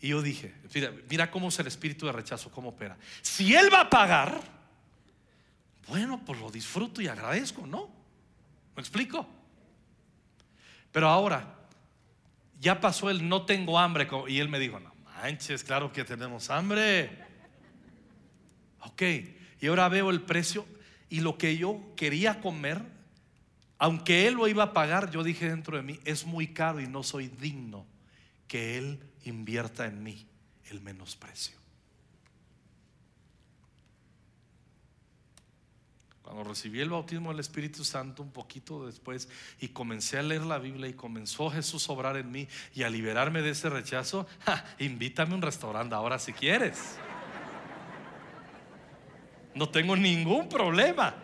Y 0.00 0.08
yo 0.08 0.22
dije, 0.22 0.54
mira, 0.72 0.92
mira 1.10 1.30
cómo 1.30 1.48
es 1.48 1.58
el 1.58 1.66
espíritu 1.66 2.06
de 2.06 2.12
rechazo, 2.12 2.50
cómo 2.52 2.68
opera. 2.68 2.96
Si 3.20 3.54
Él 3.54 3.72
va 3.72 3.82
a 3.82 3.90
pagar, 3.90 4.40
bueno, 5.88 6.22
pues 6.24 6.38
lo 6.38 6.50
disfruto 6.52 7.02
y 7.02 7.08
agradezco, 7.08 7.66
¿no? 7.66 7.90
¿Me 8.76 8.80
explico? 8.80 9.26
Pero 10.92 11.08
ahora, 11.08 11.56
ya 12.60 12.80
pasó 12.80 13.10
el 13.10 13.28
no 13.28 13.44
tengo 13.44 13.78
hambre 13.80 14.08
y 14.28 14.38
Él 14.38 14.48
me 14.48 14.60
dijo, 14.60 14.78
no 14.78 14.97
manches, 15.22 15.64
claro 15.64 15.92
que 15.92 16.04
tenemos 16.04 16.48
hambre. 16.50 17.10
Ok, 18.80 19.02
y 19.60 19.66
ahora 19.66 19.88
veo 19.88 20.10
el 20.10 20.22
precio 20.22 20.64
y 21.10 21.20
lo 21.20 21.36
que 21.36 21.56
yo 21.56 21.80
quería 21.96 22.40
comer, 22.40 22.82
aunque 23.78 24.26
Él 24.28 24.34
lo 24.34 24.46
iba 24.46 24.62
a 24.64 24.72
pagar, 24.72 25.10
yo 25.10 25.24
dije 25.24 25.48
dentro 25.48 25.76
de 25.76 25.82
mí, 25.82 25.98
es 26.04 26.24
muy 26.24 26.48
caro 26.48 26.80
y 26.80 26.86
no 26.86 27.02
soy 27.02 27.28
digno 27.28 27.84
que 28.46 28.78
Él 28.78 29.00
invierta 29.24 29.86
en 29.86 30.02
mí 30.02 30.26
el 30.70 30.80
menosprecio. 30.80 31.57
Cuando 36.28 36.44
recibí 36.44 36.82
el 36.82 36.90
bautismo 36.90 37.30
del 37.30 37.40
Espíritu 37.40 37.84
Santo 37.84 38.22
un 38.22 38.30
poquito 38.30 38.84
después 38.84 39.30
y 39.62 39.68
comencé 39.68 40.18
a 40.18 40.22
leer 40.22 40.42
la 40.42 40.58
Biblia 40.58 40.86
y 40.86 40.92
comenzó 40.92 41.48
Jesús 41.50 41.88
a 41.88 41.92
obrar 41.94 42.18
en 42.18 42.30
mí 42.30 42.46
y 42.74 42.82
a 42.82 42.90
liberarme 42.90 43.40
de 43.40 43.48
ese 43.48 43.70
rechazo, 43.70 44.26
invítame 44.78 45.32
a 45.32 45.36
un 45.36 45.40
restaurante 45.40 45.94
ahora 45.94 46.18
si 46.18 46.34
quieres. 46.34 46.98
No 49.54 49.70
tengo 49.70 49.96
ningún 49.96 50.50
problema. 50.50 51.14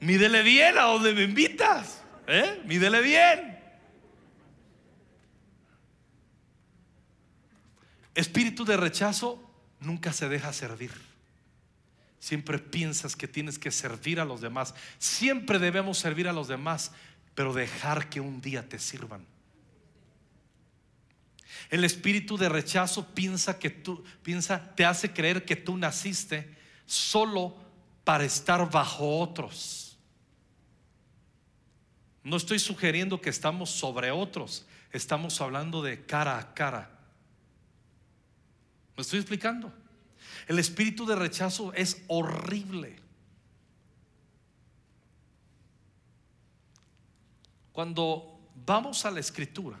Mídele 0.00 0.42
bien 0.42 0.78
a 0.78 0.82
donde 0.82 1.14
me 1.14 1.22
invitas. 1.22 2.02
¿eh? 2.26 2.60
Mídele 2.64 3.02
bien. 3.02 3.56
Espíritu 8.16 8.64
de 8.64 8.76
rechazo 8.76 9.40
nunca 9.78 10.12
se 10.12 10.28
deja 10.28 10.52
servir. 10.52 11.11
Siempre 12.22 12.60
piensas 12.60 13.16
que 13.16 13.26
tienes 13.26 13.58
que 13.58 13.72
servir 13.72 14.20
a 14.20 14.24
los 14.24 14.40
demás. 14.40 14.76
Siempre 14.98 15.58
debemos 15.58 15.98
servir 15.98 16.28
a 16.28 16.32
los 16.32 16.46
demás, 16.46 16.92
pero 17.34 17.52
dejar 17.52 18.08
que 18.08 18.20
un 18.20 18.40
día 18.40 18.68
te 18.68 18.78
sirvan. 18.78 19.26
El 21.68 21.82
espíritu 21.82 22.38
de 22.38 22.48
rechazo 22.48 23.08
piensa 23.12 23.58
que 23.58 23.70
tú 23.70 24.04
piensa 24.22 24.72
te 24.76 24.84
hace 24.84 25.12
creer 25.12 25.44
que 25.44 25.56
tú 25.56 25.76
naciste 25.76 26.48
solo 26.86 27.56
para 28.04 28.22
estar 28.22 28.70
bajo 28.70 29.18
otros. 29.18 29.98
No 32.22 32.36
estoy 32.36 32.60
sugiriendo 32.60 33.20
que 33.20 33.30
estamos 33.30 33.68
sobre 33.68 34.12
otros, 34.12 34.64
estamos 34.92 35.40
hablando 35.40 35.82
de 35.82 36.06
cara 36.06 36.38
a 36.38 36.54
cara. 36.54 36.88
¿Me 38.96 39.02
estoy 39.02 39.18
explicando? 39.18 39.81
El 40.46 40.58
espíritu 40.58 41.06
de 41.06 41.16
rechazo 41.16 41.72
es 41.74 42.02
horrible. 42.08 42.96
Cuando 47.72 48.38
vamos 48.66 49.04
a 49.04 49.10
la 49.10 49.20
escritura, 49.20 49.78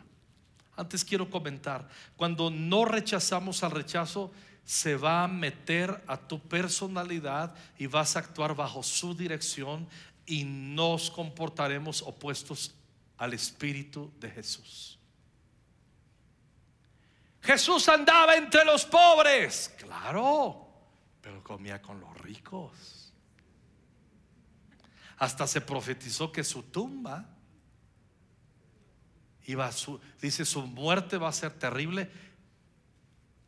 antes 0.76 1.04
quiero 1.04 1.28
comentar, 1.28 1.88
cuando 2.16 2.50
no 2.50 2.84
rechazamos 2.84 3.62
al 3.62 3.72
rechazo, 3.72 4.32
se 4.64 4.96
va 4.96 5.24
a 5.24 5.28
meter 5.28 6.02
a 6.06 6.16
tu 6.16 6.40
personalidad 6.40 7.54
y 7.78 7.86
vas 7.86 8.16
a 8.16 8.20
actuar 8.20 8.54
bajo 8.54 8.82
su 8.82 9.14
dirección 9.14 9.86
y 10.24 10.44
nos 10.44 11.10
comportaremos 11.10 12.02
opuestos 12.02 12.74
al 13.18 13.34
Espíritu 13.34 14.10
de 14.20 14.30
Jesús. 14.30 14.98
Jesús 17.42 17.88
andaba 17.88 18.36
entre 18.36 18.64
los 18.64 18.84
pobres, 18.84 19.74
claro, 19.76 20.68
pero 21.20 21.42
comía 21.42 21.82
con 21.82 22.00
los 22.00 22.16
ricos. 22.18 23.12
Hasta 25.18 25.46
se 25.48 25.60
profetizó 25.60 26.30
que 26.30 26.44
su 26.44 26.62
tumba 26.64 27.26
iba 29.46 29.66
a 29.66 29.72
dice 30.20 30.44
su 30.44 30.62
muerte 30.66 31.18
va 31.18 31.28
a 31.28 31.32
ser 31.32 31.52
terrible, 31.52 32.08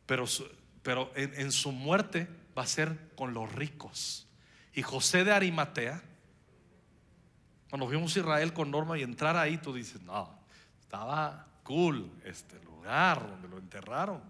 pero, 0.05 0.25
pero 0.83 1.11
en, 1.15 1.33
en 1.39 1.51
su 1.53 1.71
muerte 1.71 2.27
va 2.57 2.63
a 2.63 2.67
ser 2.67 3.13
con 3.15 3.33
los 3.33 3.49
ricos. 3.53 4.27
Y 4.73 4.81
José 4.81 5.23
de 5.23 5.31
Arimatea, 5.31 6.03
cuando 7.69 7.87
fuimos 7.87 8.13
a 8.15 8.19
Israel 8.19 8.51
con 8.51 8.71
Norma 8.71 8.97
y 8.97 9.03
entrar 9.03 9.37
ahí, 9.37 9.57
tú 9.57 9.73
dices, 9.73 10.01
no, 10.01 10.37
estaba 10.81 11.47
cool 11.63 12.11
este 12.25 12.55
lugar 12.55 12.74
donde 12.85 13.47
lo 13.47 13.57
enterraron. 13.57 14.21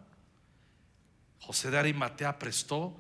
José 1.42 1.70
de 1.70 1.78
Arimatea 1.78 2.38
prestó. 2.40 2.96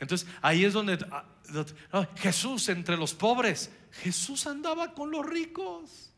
Entonces 0.00 0.28
ahí 0.42 0.64
es 0.64 0.72
donde 0.72 0.98
ah, 1.10 2.06
Jesús 2.16 2.68
entre 2.68 2.96
los 2.96 3.14
pobres, 3.14 3.70
Jesús 3.92 4.46
andaba 4.46 4.92
con 4.92 5.10
los 5.10 5.24
ricos. 5.24 6.12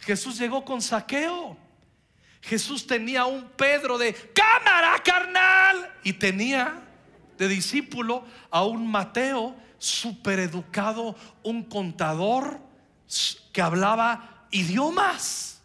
Jesús 0.00 0.38
llegó 0.38 0.64
con 0.64 0.82
saqueo. 0.82 1.56
Jesús 2.42 2.86
tenía 2.86 3.26
un 3.26 3.50
Pedro 3.50 3.98
de 3.98 4.14
cámara 4.14 5.00
carnal 5.04 5.92
y 6.02 6.14
tenía 6.14 6.82
de 7.36 7.48
discípulo 7.48 8.24
a 8.50 8.64
un 8.64 8.90
Mateo 8.90 9.54
super 9.78 10.38
educado, 10.38 11.16
un 11.42 11.64
contador 11.64 12.60
que 13.52 13.62
hablaba 13.62 14.46
idiomas. 14.50 15.59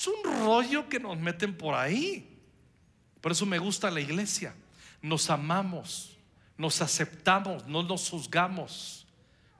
Es 0.00 0.06
un 0.06 0.46
rollo 0.46 0.88
que 0.88 0.98
nos 0.98 1.18
meten 1.18 1.54
por 1.54 1.74
ahí. 1.74 2.26
Por 3.20 3.32
eso 3.32 3.44
me 3.44 3.58
gusta 3.58 3.90
la 3.90 4.00
iglesia. 4.00 4.54
Nos 5.02 5.28
amamos, 5.28 6.16
nos 6.56 6.80
aceptamos, 6.80 7.66
no 7.66 7.82
nos 7.82 8.08
juzgamos, 8.08 9.06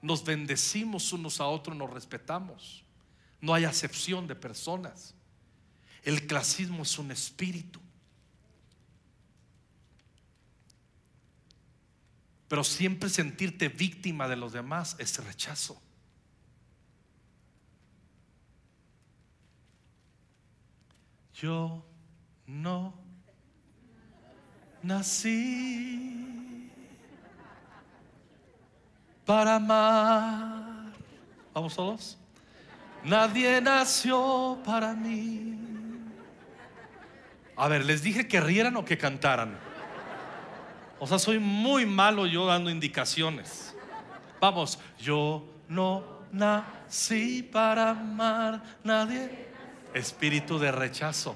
nos 0.01 0.23
bendecimos 0.23 1.13
unos 1.13 1.39
a 1.39 1.45
otros, 1.45 1.77
nos 1.77 1.91
respetamos. 1.91 2.83
No 3.39 3.53
hay 3.53 3.65
acepción 3.65 4.25
de 4.25 4.33
personas. 4.33 5.13
El 6.01 6.25
clasismo 6.25 6.81
es 6.81 6.97
un 6.97 7.11
espíritu. 7.11 7.79
Pero 12.47 12.63
siempre 12.63 13.09
sentirte 13.09 13.69
víctima 13.69 14.27
de 14.27 14.37
los 14.37 14.53
demás 14.53 14.95
es 14.97 15.23
rechazo. 15.23 15.79
Yo 21.41 21.83
no 22.45 22.93
nací 24.83 26.69
para 29.25 29.55
amar. 29.55 30.93
Vamos 31.51 31.75
todos. 31.75 32.19
Nadie 33.03 33.59
nació 33.59 34.59
para 34.63 34.93
mí. 34.93 35.57
A 37.55 37.67
ver, 37.67 37.85
les 37.85 38.03
dije 38.03 38.27
que 38.27 38.39
rieran 38.39 38.75
o 38.77 38.85
que 38.85 38.99
cantaran. 38.99 39.57
O 40.99 41.07
sea, 41.07 41.17
soy 41.17 41.39
muy 41.39 41.87
malo 41.87 42.27
yo 42.27 42.45
dando 42.45 42.69
indicaciones. 42.69 43.75
Vamos, 44.39 44.77
yo 44.99 45.43
no 45.67 46.03
nací 46.31 47.41
para 47.41 47.89
amar 47.89 48.61
nadie 48.83 49.50
espíritu 49.93 50.59
de 50.59 50.71
rechazo. 50.71 51.35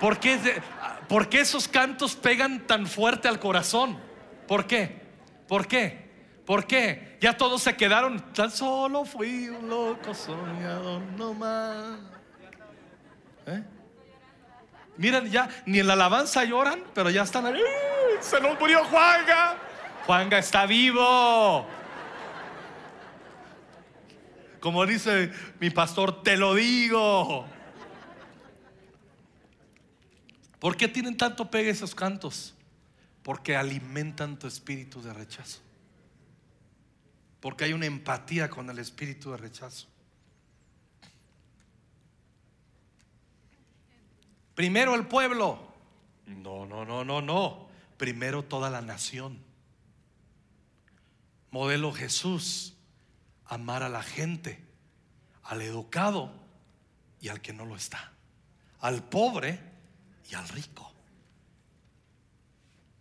¿Por 0.00 0.18
qué, 0.18 1.40
esos 1.40 1.68
cantos 1.68 2.16
pegan 2.16 2.66
tan 2.66 2.86
fuerte 2.86 3.28
al 3.28 3.38
corazón? 3.38 3.98
¿Por 4.46 4.66
qué? 4.66 5.00
¿Por 5.48 5.66
qué? 5.66 6.06
¿Por 6.44 6.66
qué? 6.66 7.16
Ya 7.20 7.36
todos 7.36 7.62
se 7.62 7.76
quedaron. 7.76 8.20
Tan 8.32 8.50
solo 8.50 9.04
fui 9.04 9.48
un 9.48 9.68
loco 9.68 10.14
soñador, 10.14 11.00
no 11.16 11.34
más. 11.34 11.98
¿Eh? 13.46 13.62
Miren, 14.96 15.30
ya 15.30 15.48
ni 15.66 15.80
en 15.80 15.86
la 15.86 15.94
alabanza 15.94 16.44
lloran, 16.44 16.82
pero 16.94 17.10
ya 17.10 17.22
están 17.22 17.46
ahí. 17.46 17.60
Se 18.20 18.40
nos 18.40 18.58
murió 18.58 18.84
Juanga. 18.84 19.56
Juanga 20.06 20.38
está 20.38 20.66
vivo. 20.66 21.66
Como 24.60 24.86
dice 24.86 25.32
mi 25.60 25.70
pastor, 25.70 26.22
te 26.22 26.36
lo 26.36 26.54
digo. 26.54 27.46
¿Por 30.58 30.76
qué 30.76 30.88
tienen 30.88 31.16
tanto 31.16 31.50
pegue 31.50 31.70
esos 31.70 31.94
cantos? 31.94 32.54
Porque 33.22 33.56
alimentan 33.56 34.38
tu 34.38 34.46
espíritu 34.46 35.02
de 35.02 35.12
rechazo. 35.12 35.60
Porque 37.40 37.64
hay 37.64 37.72
una 37.72 37.86
empatía 37.86 38.48
con 38.48 38.70
el 38.70 38.78
espíritu 38.78 39.30
de 39.32 39.36
rechazo. 39.36 39.86
Primero 44.54 44.94
el 44.94 45.06
pueblo. 45.06 45.58
No, 46.26 46.64
no, 46.64 46.84
no, 46.84 47.04
no, 47.04 47.20
no. 47.20 47.68
Primero 47.98 48.42
toda 48.42 48.70
la 48.70 48.80
nación. 48.80 49.38
Modelo 51.50 51.92
Jesús. 51.92 52.74
Amar 53.44 53.84
a 53.84 53.88
la 53.88 54.02
gente, 54.02 54.60
al 55.44 55.62
educado 55.62 56.32
y 57.20 57.28
al 57.28 57.40
que 57.40 57.52
no 57.52 57.64
lo 57.64 57.76
está. 57.76 58.12
Al 58.80 59.04
pobre 59.04 59.60
y 60.30 60.34
al 60.34 60.48
rico. 60.48 60.92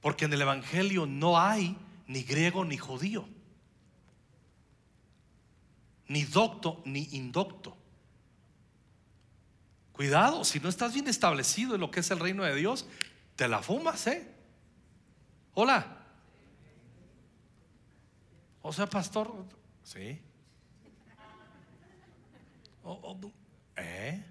Porque 0.02 0.26
en 0.26 0.34
el 0.34 0.42
Evangelio 0.42 1.06
no 1.06 1.40
hay 1.40 1.78
ni 2.08 2.24
griego 2.24 2.64
ni 2.64 2.78
judío, 2.78 3.28
ni 6.08 6.24
docto 6.24 6.82
ni 6.86 7.10
indocto. 7.14 7.76
Cuidado, 9.92 10.44
si 10.44 10.60
no 10.60 10.70
estás 10.70 10.94
bien 10.94 11.08
establecido 11.08 11.76
en 11.76 11.82
lo 11.82 11.90
que 11.90 12.02
es 12.02 12.12
el 12.12 12.20
reino 12.20 12.44
de 12.44 12.54
Dios, 12.54 12.86
te 13.36 13.48
la 13.48 13.62
fumas, 13.62 14.06
¿eh? 14.08 14.30
Hola. 15.54 16.06
O 18.62 18.74
sea, 18.74 18.88
pastor, 18.88 19.34
sí. 19.84 20.20
¿Eh? 23.78 24.24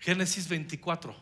Génesis 0.00 0.48
24. 0.48 1.14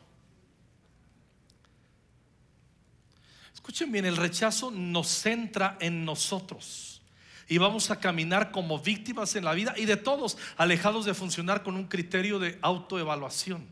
Escuchen 3.52 3.92
bien, 3.92 4.06
el 4.06 4.16
rechazo 4.16 4.70
nos 4.70 5.08
centra 5.08 5.76
en 5.80 6.04
nosotros 6.04 7.02
y 7.48 7.58
vamos 7.58 7.90
a 7.90 7.98
caminar 7.98 8.50
como 8.50 8.78
víctimas 8.78 9.34
en 9.34 9.44
la 9.44 9.52
vida 9.52 9.74
y 9.76 9.84
de 9.84 9.96
todos, 9.96 10.38
alejados 10.56 11.04
de 11.04 11.12
funcionar 11.12 11.62
con 11.62 11.74
un 11.74 11.86
criterio 11.86 12.38
de 12.38 12.58
autoevaluación. 12.62 13.66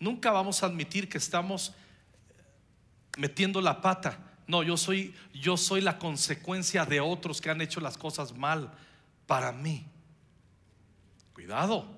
Nunca 0.00 0.30
vamos 0.30 0.62
a 0.62 0.66
admitir 0.66 1.08
que 1.08 1.18
estamos 1.18 1.74
metiendo 3.16 3.60
la 3.60 3.80
pata. 3.82 4.18
No, 4.46 4.62
yo 4.62 4.76
soy 4.76 5.14
yo 5.34 5.56
soy 5.56 5.80
la 5.80 5.98
consecuencia 5.98 6.86
de 6.86 7.00
otros 7.00 7.40
que 7.40 7.50
han 7.50 7.60
hecho 7.60 7.80
las 7.80 7.98
cosas 7.98 8.36
mal 8.36 8.72
para 9.26 9.52
mí. 9.52 9.84
Cuidado. 11.34 11.97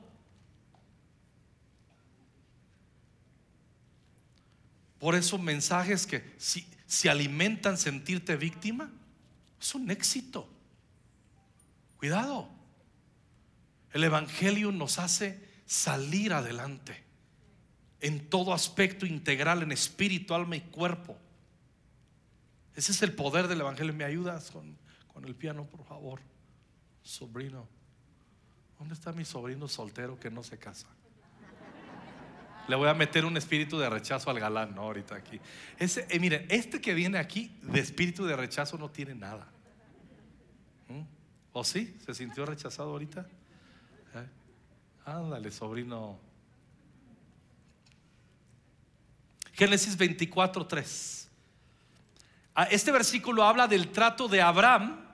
Por 5.01 5.14
eso 5.14 5.38
mensajes 5.38 6.07
que 6.07 6.34
si, 6.36 6.64
si 6.86 7.09
alimentan 7.09 7.78
sentirte 7.78 8.36
víctima, 8.36 8.90
es 9.61 9.74
un 9.74 9.90
éxito. 9.90 10.48
Cuidado. 11.96 12.48
El 13.92 14.05
Evangelio 14.05 14.70
nos 14.70 14.98
hace 14.98 15.42
salir 15.66 16.32
adelante 16.32 17.03
en 18.01 18.28
todo 18.28 18.53
aspecto 18.53 19.07
integral, 19.07 19.62
en 19.62 19.72
espíritu, 19.72 20.34
alma 20.34 20.57
y 20.57 20.61
cuerpo. 20.61 21.16
Ese 22.76 22.92
es 22.92 23.03
el 23.03 23.14
poder 23.14 23.48
del 23.48 23.61
Evangelio. 23.62 23.92
¿Me 23.94 24.05
ayudas 24.05 24.51
con, 24.51 24.76
con 25.12 25.24
el 25.24 25.34
piano, 25.34 25.64
por 25.64 25.84
favor? 25.84 26.20
Sobrino. 27.03 27.66
¿Dónde 28.78 28.94
está 28.94 29.12
mi 29.12 29.24
sobrino 29.24 29.66
soltero 29.66 30.18
que 30.20 30.30
no 30.30 30.42
se 30.42 30.59
casa? 30.59 30.86
Le 32.70 32.76
voy 32.76 32.88
a 32.88 32.94
meter 32.94 33.24
un 33.24 33.36
espíritu 33.36 33.80
de 33.80 33.90
rechazo 33.90 34.30
al 34.30 34.38
galán, 34.38 34.76
¿no? 34.76 34.82
Ahorita 34.82 35.16
aquí. 35.16 35.40
Ese, 35.76 36.06
eh, 36.08 36.20
miren, 36.20 36.46
este 36.48 36.80
que 36.80 36.94
viene 36.94 37.18
aquí 37.18 37.50
de 37.62 37.80
espíritu 37.80 38.24
de 38.24 38.36
rechazo 38.36 38.78
no 38.78 38.88
tiene 38.88 39.12
nada. 39.12 39.48
¿Mm? 40.86 41.00
¿O 41.52 41.64
sí? 41.64 41.96
¿Se 42.06 42.14
sintió 42.14 42.46
rechazado 42.46 42.90
ahorita? 42.90 43.26
¿Eh? 44.14 44.26
Ándale, 45.04 45.50
sobrino. 45.50 46.20
Génesis 49.52 49.96
24, 49.96 50.64
3. 50.64 51.28
Ah, 52.54 52.68
este 52.70 52.92
versículo 52.92 53.42
habla 53.42 53.66
del 53.66 53.90
trato 53.90 54.28
de 54.28 54.42
Abraham. 54.42 55.08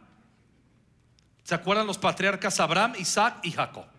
¿Se 1.42 1.54
acuerdan 1.54 1.86
los 1.86 1.96
patriarcas 1.96 2.60
Abraham, 2.60 2.96
Isaac 2.98 3.38
y 3.44 3.52
Jacob? 3.52 3.95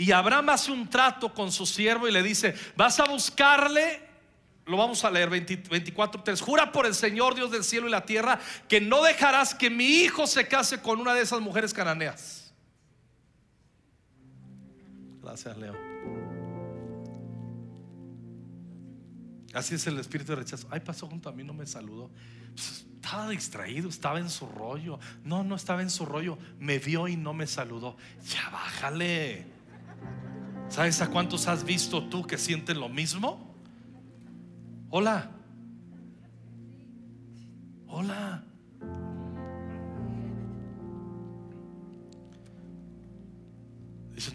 Y 0.00 0.12
Abraham 0.12 0.48
hace 0.48 0.72
un 0.72 0.88
trato 0.88 1.34
con 1.34 1.52
su 1.52 1.66
siervo 1.66 2.08
y 2.08 2.10
le 2.10 2.22
dice, 2.22 2.54
vas 2.74 2.98
a 3.00 3.04
buscarle, 3.04 4.00
lo 4.64 4.78
vamos 4.78 5.04
a 5.04 5.10
leer 5.10 5.28
24.3, 5.28 6.40
jura 6.40 6.72
por 6.72 6.86
el 6.86 6.94
Señor 6.94 7.34
Dios 7.34 7.50
del 7.50 7.62
cielo 7.62 7.86
y 7.86 7.90
la 7.90 8.06
tierra 8.06 8.40
que 8.66 8.80
no 8.80 9.02
dejarás 9.02 9.54
que 9.54 9.68
mi 9.68 9.84
hijo 9.84 10.26
se 10.26 10.48
case 10.48 10.80
con 10.80 11.00
una 11.00 11.12
de 11.12 11.20
esas 11.20 11.42
mujeres 11.42 11.74
cananeas. 11.74 12.54
Gracias, 15.22 15.54
Leo. 15.58 15.76
Así 19.52 19.74
es 19.74 19.86
el 19.86 19.98
espíritu 19.98 20.32
de 20.32 20.36
rechazo. 20.36 20.66
Ay, 20.70 20.80
pasó 20.80 21.08
junto 21.08 21.28
a 21.28 21.32
mí, 21.32 21.44
no 21.44 21.52
me 21.52 21.66
saludó. 21.66 22.10
Pues, 22.54 22.86
estaba 22.94 23.28
distraído, 23.28 23.90
estaba 23.90 24.18
en 24.18 24.30
su 24.30 24.46
rollo. 24.46 24.98
No, 25.24 25.44
no 25.44 25.56
estaba 25.56 25.82
en 25.82 25.90
su 25.90 26.06
rollo. 26.06 26.38
Me 26.58 26.78
vio 26.78 27.06
y 27.06 27.18
no 27.18 27.34
me 27.34 27.46
saludó. 27.46 27.98
Ya 28.24 28.48
bájale. 28.48 29.59
¿Sabes 30.70 31.02
a 31.02 31.08
cuántos 31.08 31.48
has 31.48 31.64
visto 31.64 32.04
tú 32.04 32.24
que 32.24 32.38
sienten 32.38 32.78
lo 32.78 32.88
mismo? 32.88 33.52
Hola. 34.88 35.28
Hola. 37.88 38.44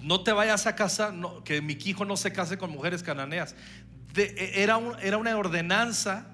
no 0.02 0.24
te 0.24 0.32
vayas 0.32 0.66
a 0.68 0.76
casar, 0.76 1.14
que 1.44 1.62
mi 1.62 1.74
hijo 1.74 2.06
no 2.06 2.18
se 2.18 2.34
case 2.34 2.58
con 2.58 2.70
mujeres 2.70 3.02
cananeas. 3.02 3.56
E, 4.16 4.52
era, 4.56 4.80
era 5.02 5.18
una 5.18 5.38
ordenanza 5.38 6.28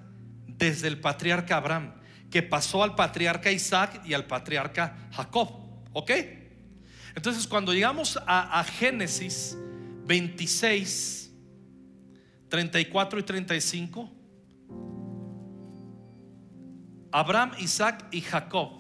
desde 0.47 0.88
el 0.88 0.99
patriarca 0.99 1.58
Abraham, 1.58 1.93
que 2.32 2.41
pasó 2.41 2.82
al 2.82 2.95
patriarca 2.95 3.52
Isaac 3.52 4.02
y 4.06 4.14
al 4.14 4.26
patriarca 4.26 5.10
Jacob. 5.12 5.49
¿Ok? 5.93 6.12
Entonces 7.14 7.45
cuando 7.45 7.74
llegamos 7.74 8.18
a 8.26 8.64
Génesis, 8.64 9.58
26, 10.12 11.32
34 12.49 13.20
y 13.20 13.24
35. 13.24 14.12
Abraham, 17.14 17.53
Isaac 17.59 18.09
y 18.12 18.20
Jacob. 18.20 18.72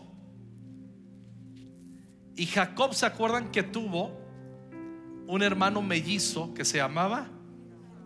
Y 2.35 2.45
Jacob, 2.47 2.93
¿se 2.93 3.05
acuerdan 3.05 3.49
que 3.49 3.63
tuvo 3.63 4.11
un 5.25 5.41
hermano 5.41 5.81
mellizo 5.81 6.53
que 6.53 6.65
se 6.65 6.79
llamaba 6.79 7.29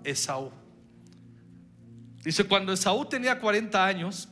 Esaú? 0.03 0.51
Dice, 2.23 2.43
cuando 2.43 2.73
Esaú 2.73 3.05
tenía 3.05 3.39
40 3.39 3.83
años, 3.83 4.29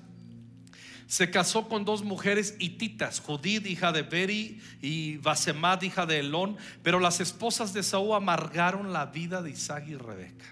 se 1.08 1.30
casó 1.30 1.68
con 1.68 1.86
dos 1.86 2.04
mujeres 2.04 2.56
hititas, 2.60 3.20
Judith, 3.20 3.66
hija 3.66 3.92
de 3.92 4.04
Beri, 4.04 4.62
y 4.82 5.18
Basemad, 5.18 5.82
hija 5.82 6.06
de 6.06 6.20
Elón, 6.20 6.58
pero 6.82 7.00
las 7.00 7.20
esposas 7.20 7.74
de 7.74 7.84
Saúl 7.84 8.16
amargaron 8.16 8.94
la 8.94 9.08
vida 9.08 9.42
de 9.42 9.52
Isaac 9.52 9.86
y 9.88 9.96
Rebeca. 9.96 10.46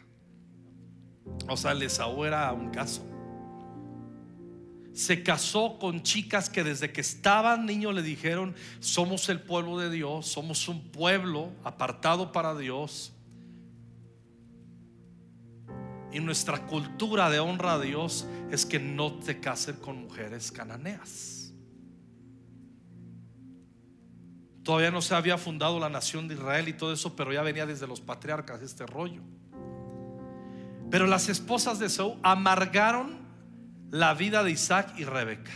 O 1.47 1.57
sea, 1.57 1.71
el 1.71 1.81
Esaú 1.81 2.25
era 2.25 2.51
un 2.53 2.69
caso. 2.71 3.05
Se 4.93 5.23
casó 5.23 5.79
con 5.79 6.03
chicas 6.03 6.49
que 6.49 6.63
desde 6.63 6.91
que 6.91 7.01
estaban 7.01 7.65
niños 7.65 7.95
le 7.95 8.01
dijeron, 8.01 8.55
somos 8.79 9.29
el 9.29 9.39
pueblo 9.39 9.77
de 9.77 9.89
Dios, 9.89 10.27
somos 10.27 10.67
un 10.67 10.91
pueblo 10.91 11.53
apartado 11.63 12.31
para 12.31 12.55
Dios 12.55 13.13
y 16.11 16.19
nuestra 16.19 16.65
cultura 16.67 17.29
de 17.29 17.39
honra 17.39 17.73
a 17.73 17.79
Dios 17.79 18.27
es 18.51 18.65
que 18.65 18.79
no 18.79 19.13
te 19.13 19.39
cases 19.39 19.75
con 19.77 20.03
mujeres 20.03 20.51
cananeas. 20.51 21.53
Todavía 24.63 24.91
no 24.91 25.01
se 25.01 25.15
había 25.15 25.37
fundado 25.37 25.79
la 25.79 25.89
nación 25.89 26.27
de 26.27 26.35
Israel 26.35 26.67
y 26.67 26.73
todo 26.73 26.93
eso, 26.93 27.15
pero 27.15 27.33
ya 27.33 27.41
venía 27.41 27.65
desde 27.65 27.87
los 27.87 27.99
patriarcas 27.99 28.61
este 28.61 28.85
rollo. 28.85 29.21
Pero 30.91 31.07
las 31.07 31.29
esposas 31.29 31.79
de 31.79 31.89
Saúl 31.89 32.19
amargaron 32.21 33.19
la 33.89 34.13
vida 34.13 34.43
de 34.43 34.51
Isaac 34.51 34.93
y 34.97 35.05
Rebeca. 35.05 35.51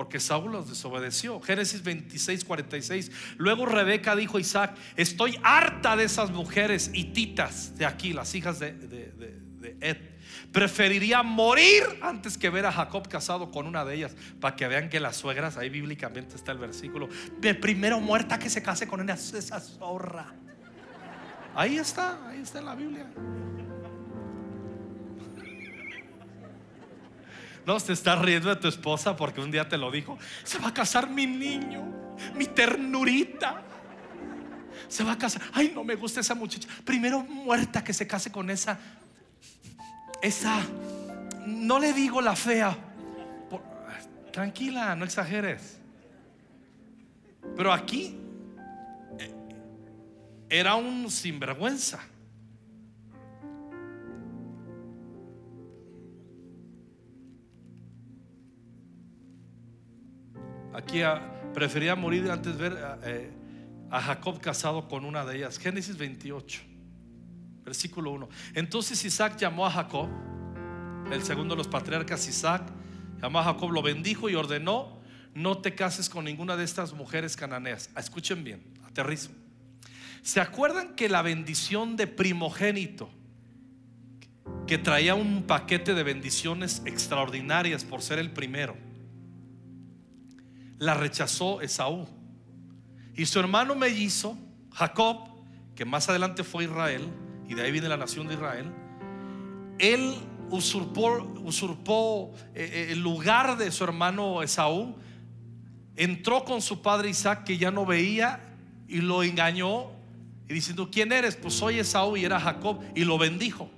Porque 0.00 0.18
Saúl 0.18 0.52
los 0.52 0.66
desobedeció. 0.66 1.42
Génesis 1.42 1.82
26, 1.82 2.46
46. 2.46 3.12
Luego 3.36 3.66
Rebeca 3.66 4.16
dijo 4.16 4.38
a 4.38 4.40
Isaac: 4.40 4.74
Estoy 4.96 5.38
harta 5.42 5.94
de 5.94 6.04
esas 6.04 6.30
mujeres 6.30 6.90
hititas 6.94 7.76
de 7.76 7.84
aquí, 7.84 8.14
las 8.14 8.34
hijas 8.34 8.58
de, 8.58 8.72
Ed. 9.82 9.98
Preferiría 10.52 11.22
morir 11.22 11.82
antes 12.00 12.38
que 12.38 12.48
ver 12.48 12.64
a 12.64 12.72
Jacob 12.72 13.08
casado 13.08 13.50
con 13.50 13.66
una 13.66 13.84
de 13.84 13.96
ellas. 13.96 14.16
Para 14.40 14.56
que 14.56 14.66
vean 14.68 14.88
que 14.88 15.00
las 15.00 15.16
suegras, 15.16 15.58
ahí 15.58 15.68
bíblicamente 15.68 16.34
está 16.34 16.52
el 16.52 16.58
versículo. 16.58 17.10
De 17.38 17.54
primero 17.54 18.00
muerta 18.00 18.38
que 18.38 18.48
se 18.48 18.62
case 18.62 18.88
con 18.88 19.06
esa 19.10 19.60
zorra. 19.60 20.32
Ahí 21.54 21.76
está, 21.76 22.26
ahí 22.26 22.40
está 22.40 22.60
en 22.60 22.64
la 22.64 22.74
Biblia. 22.74 23.06
No 27.66 27.78
te 27.78 27.92
estás 27.92 28.18
riendo 28.20 28.48
de 28.48 28.56
tu 28.56 28.68
esposa 28.68 29.16
porque 29.16 29.40
un 29.40 29.50
día 29.50 29.68
te 29.68 29.78
lo 29.78 29.90
dijo. 29.90 30.18
Se 30.44 30.58
va 30.58 30.68
a 30.68 30.74
casar 30.74 31.08
mi 31.08 31.26
niño, 31.26 31.84
mi 32.34 32.46
ternurita. 32.46 33.62
Se 34.88 35.04
va 35.04 35.12
a 35.12 35.18
casar. 35.18 35.42
Ay, 35.52 35.72
no 35.74 35.84
me 35.84 35.94
gusta 35.94 36.20
esa 36.20 36.34
muchacha. 36.34 36.68
Primero 36.84 37.22
muerta 37.22 37.84
que 37.84 37.92
se 37.92 38.06
case 38.06 38.32
con 38.32 38.50
esa 38.50 38.78
esa, 40.22 40.62
no 41.46 41.78
le 41.78 41.92
digo 41.92 42.20
la 42.20 42.36
fea, 42.36 42.76
tranquila, 44.32 44.94
no 44.94 45.04
exageres. 45.04 45.78
Pero 47.56 47.72
aquí 47.72 48.16
eh, 49.18 49.34
era 50.48 50.74
un 50.74 51.10
sinvergüenza. 51.10 52.00
Aquí 60.80 61.02
prefería 61.52 61.94
morir 61.94 62.30
antes 62.30 62.56
de 62.56 62.68
ver 62.68 62.98
eh, 63.04 63.30
a 63.90 64.00
Jacob 64.00 64.40
casado 64.40 64.88
con 64.88 65.04
una 65.04 65.26
de 65.26 65.36
ellas. 65.36 65.58
Génesis 65.58 65.98
28. 65.98 66.62
Versículo 67.62 68.12
1. 68.12 68.28
Entonces 68.54 69.04
Isaac 69.04 69.36
llamó 69.36 69.66
a 69.66 69.70
Jacob, 69.70 70.08
el 71.12 71.22
segundo 71.22 71.54
de 71.54 71.58
los 71.58 71.68
patriarcas 71.68 72.26
Isaac, 72.26 72.62
llamó 73.20 73.40
a 73.40 73.44
Jacob, 73.44 73.72
lo 73.72 73.82
bendijo 73.82 74.30
y 74.30 74.34
ordenó, 74.34 74.98
no 75.34 75.58
te 75.58 75.74
cases 75.74 76.08
con 76.08 76.24
ninguna 76.24 76.56
de 76.56 76.64
estas 76.64 76.94
mujeres 76.94 77.36
cananeas. 77.36 77.90
Ah, 77.94 78.00
escuchen 78.00 78.42
bien, 78.42 78.64
aterrizo. 78.86 79.32
¿Se 80.22 80.40
acuerdan 80.40 80.94
que 80.94 81.10
la 81.10 81.20
bendición 81.20 81.96
de 81.96 82.06
primogénito, 82.06 83.10
que 84.66 84.78
traía 84.78 85.14
un 85.14 85.42
paquete 85.42 85.92
de 85.92 86.02
bendiciones 86.04 86.80
extraordinarias 86.86 87.84
por 87.84 88.00
ser 88.00 88.18
el 88.18 88.30
primero, 88.30 88.89
la 90.80 90.94
rechazó 90.94 91.60
Esaú? 91.60 92.08
Y 93.14 93.26
su 93.26 93.38
hermano 93.38 93.76
mellizo, 93.76 94.36
Jacob, 94.72 95.28
que 95.76 95.84
más 95.84 96.08
adelante 96.08 96.42
fue 96.42 96.64
Israel, 96.64 97.06
y 97.48 97.54
de 97.54 97.62
ahí 97.62 97.70
viene 97.70 97.88
la 97.88 97.96
nación 97.96 98.26
de 98.26 98.34
Israel, 98.34 98.72
él 99.78 100.14
usurpó, 100.50 101.32
usurpó 101.44 102.32
eh, 102.54 102.70
eh, 102.72 102.92
el 102.92 103.00
lugar 103.00 103.56
de 103.56 103.70
su 103.70 103.84
hermano 103.84 104.42
Esaú, 104.42 104.96
entró 105.96 106.44
con 106.44 106.60
su 106.60 106.82
padre 106.82 107.10
Isaac 107.10 107.44
que 107.44 107.58
ya 107.58 107.70
no 107.70 107.86
veía 107.86 108.40
y 108.88 109.00
lo 109.00 109.22
engañó 109.22 109.90
y 110.48 110.54
diciendo, 110.54 110.90
¿quién 110.90 111.12
eres? 111.12 111.36
Pues 111.36 111.54
soy 111.54 111.78
Esaú 111.78 112.16
y 112.16 112.24
era 112.24 112.40
Jacob 112.40 112.80
y 112.94 113.04
lo 113.04 113.18
bendijo. 113.18 113.70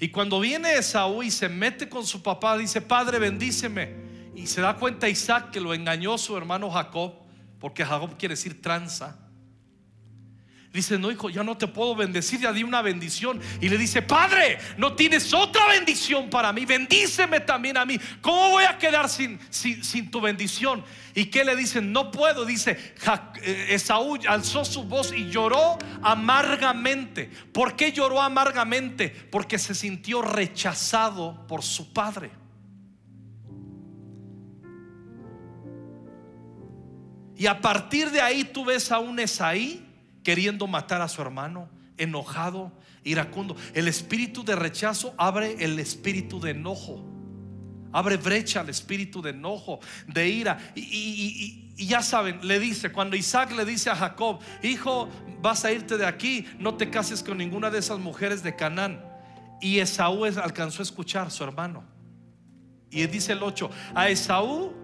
Y 0.00 0.08
cuando 0.08 0.40
viene 0.40 0.74
Esaú 0.74 1.22
y 1.22 1.30
se 1.30 1.48
mete 1.48 1.88
con 1.88 2.04
su 2.04 2.22
papá, 2.22 2.58
dice, 2.58 2.80
Padre, 2.80 3.18
bendíceme. 3.18 4.03
Y 4.34 4.46
se 4.46 4.60
da 4.60 4.76
cuenta 4.76 5.08
Isaac 5.08 5.50
que 5.50 5.60
lo 5.60 5.74
engañó 5.74 6.18
su 6.18 6.36
hermano 6.36 6.70
Jacob, 6.70 7.14
porque 7.60 7.84
Jacob 7.84 8.16
quiere 8.18 8.34
decir 8.34 8.60
tranza. 8.60 9.24
Dice, 10.74 10.98
no, 10.98 11.08
hijo, 11.12 11.30
ya 11.30 11.44
no 11.44 11.56
te 11.56 11.68
puedo 11.68 11.94
bendecir, 11.94 12.40
ya 12.40 12.52
di 12.52 12.64
una 12.64 12.82
bendición. 12.82 13.40
Y 13.60 13.68
le 13.68 13.78
dice, 13.78 14.02
Padre, 14.02 14.58
no 14.76 14.94
tienes 14.94 15.32
otra 15.32 15.68
bendición 15.68 16.28
para 16.28 16.52
mí, 16.52 16.66
bendíceme 16.66 17.38
también 17.38 17.76
a 17.76 17.84
mí. 17.84 17.96
¿Cómo 18.20 18.50
voy 18.50 18.64
a 18.64 18.76
quedar 18.76 19.08
sin, 19.08 19.38
sin, 19.50 20.10
tu 20.10 20.20
bendición? 20.20 20.84
¿Y 21.14 21.26
qué 21.26 21.44
le 21.44 21.54
dicen? 21.54 21.92
No 21.92 22.10
puedo. 22.10 22.44
Dice, 22.44 22.72
eh, 23.42 23.66
Esaú 23.68 24.18
alzó 24.28 24.64
su 24.64 24.82
voz 24.82 25.12
y 25.16 25.30
lloró 25.30 25.78
amargamente. 26.02 27.30
¿Por 27.52 27.76
qué 27.76 27.92
lloró 27.92 28.20
amargamente? 28.20 29.10
Porque 29.30 29.60
se 29.60 29.76
sintió 29.76 30.22
rechazado 30.22 31.46
por 31.46 31.62
su 31.62 31.92
padre. 31.92 32.32
Y 37.36 37.46
a 37.46 37.60
partir 37.60 38.10
de 38.10 38.20
ahí 38.20 38.44
tú 38.44 38.64
ves 38.64 38.92
a 38.92 38.98
un 38.98 39.18
Esaí 39.18 39.84
queriendo 40.22 40.66
matar 40.66 41.02
a 41.02 41.08
su 41.08 41.20
hermano, 41.20 41.68
enojado, 41.96 42.72
iracundo. 43.04 43.56
El 43.74 43.88
espíritu 43.88 44.44
de 44.44 44.56
rechazo 44.56 45.14
abre 45.16 45.56
el 45.64 45.78
espíritu 45.78 46.40
de 46.40 46.52
enojo. 46.52 47.04
Abre 47.92 48.16
brecha 48.16 48.60
al 48.60 48.68
espíritu 48.68 49.22
de 49.22 49.30
enojo, 49.30 49.78
de 50.08 50.28
ira. 50.28 50.58
Y, 50.74 51.60
ya 51.76 52.02
saben, 52.02 52.46
le 52.46 52.58
dice, 52.58 52.90
cuando 52.90 53.16
Isaac 53.16 53.52
le 53.52 53.64
dice 53.64 53.90
a 53.90 53.96
Jacob, 53.96 54.40
hijo, 54.62 55.08
vas 55.40 55.64
a 55.64 55.72
irte 55.72 55.96
de 55.96 56.06
aquí, 56.06 56.46
no 56.58 56.74
te 56.74 56.90
cases 56.90 57.22
con 57.22 57.38
ninguna 57.38 57.70
de 57.70 57.78
esas 57.78 57.98
mujeres 57.98 58.42
de 58.42 58.56
Canaán. 58.56 59.04
Y 59.60 59.78
Esaú 59.78 60.24
alcanzó 60.24 60.82
a 60.82 60.84
escuchar 60.84 61.28
a 61.28 61.30
su 61.30 61.44
hermano. 61.44 61.84
Y 62.90 63.06
dice 63.06 63.32
el 63.32 63.42
8, 63.42 63.70
a 63.94 64.08
Esaú 64.08 64.83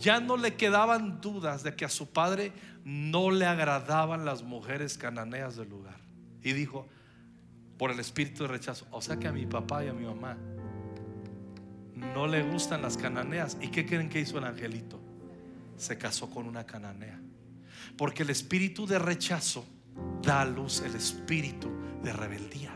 ya 0.00 0.20
no 0.20 0.36
le 0.36 0.54
quedaban 0.54 1.20
dudas 1.20 1.62
de 1.62 1.74
que 1.74 1.84
a 1.84 1.88
su 1.88 2.10
padre 2.10 2.52
no 2.84 3.30
le 3.30 3.46
agradaban 3.46 4.24
las 4.24 4.42
mujeres 4.42 4.96
cananeas 4.98 5.56
del 5.56 5.68
lugar. 5.68 5.96
Y 6.42 6.52
dijo, 6.52 6.86
por 7.78 7.90
el 7.90 8.00
espíritu 8.00 8.44
de 8.44 8.48
rechazo, 8.48 8.86
o 8.90 9.02
sea 9.02 9.18
que 9.18 9.28
a 9.28 9.32
mi 9.32 9.46
papá 9.46 9.84
y 9.84 9.88
a 9.88 9.92
mi 9.92 10.04
mamá 10.04 10.36
no 11.94 12.26
le 12.26 12.42
gustan 12.42 12.82
las 12.82 12.96
cananeas. 12.96 13.56
¿Y 13.60 13.68
qué 13.68 13.86
creen 13.86 14.08
que 14.08 14.20
hizo 14.20 14.38
el 14.38 14.44
angelito? 14.44 15.00
Se 15.76 15.98
casó 15.98 16.30
con 16.30 16.46
una 16.46 16.64
cananea. 16.64 17.20
Porque 17.96 18.22
el 18.22 18.30
espíritu 18.30 18.86
de 18.86 18.98
rechazo 18.98 19.66
da 20.22 20.42
a 20.42 20.44
luz 20.44 20.82
el 20.82 20.94
espíritu 20.94 21.70
de 22.02 22.12
rebeldía. 22.12 22.72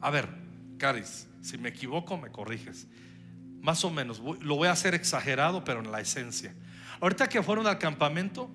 A 0.00 0.10
ver, 0.10 0.28
Caris, 0.78 1.28
si 1.42 1.58
me 1.58 1.70
equivoco 1.70 2.16
me 2.16 2.30
corriges. 2.30 2.86
Más 3.60 3.84
o 3.84 3.90
menos, 3.90 4.20
lo 4.40 4.56
voy 4.56 4.68
a 4.68 4.72
hacer 4.72 4.94
exagerado, 4.94 5.64
pero 5.64 5.80
en 5.80 5.90
la 5.90 6.00
esencia. 6.00 6.54
Ahorita 7.00 7.28
que 7.28 7.42
fueron 7.42 7.66
al 7.66 7.78
campamento, 7.78 8.50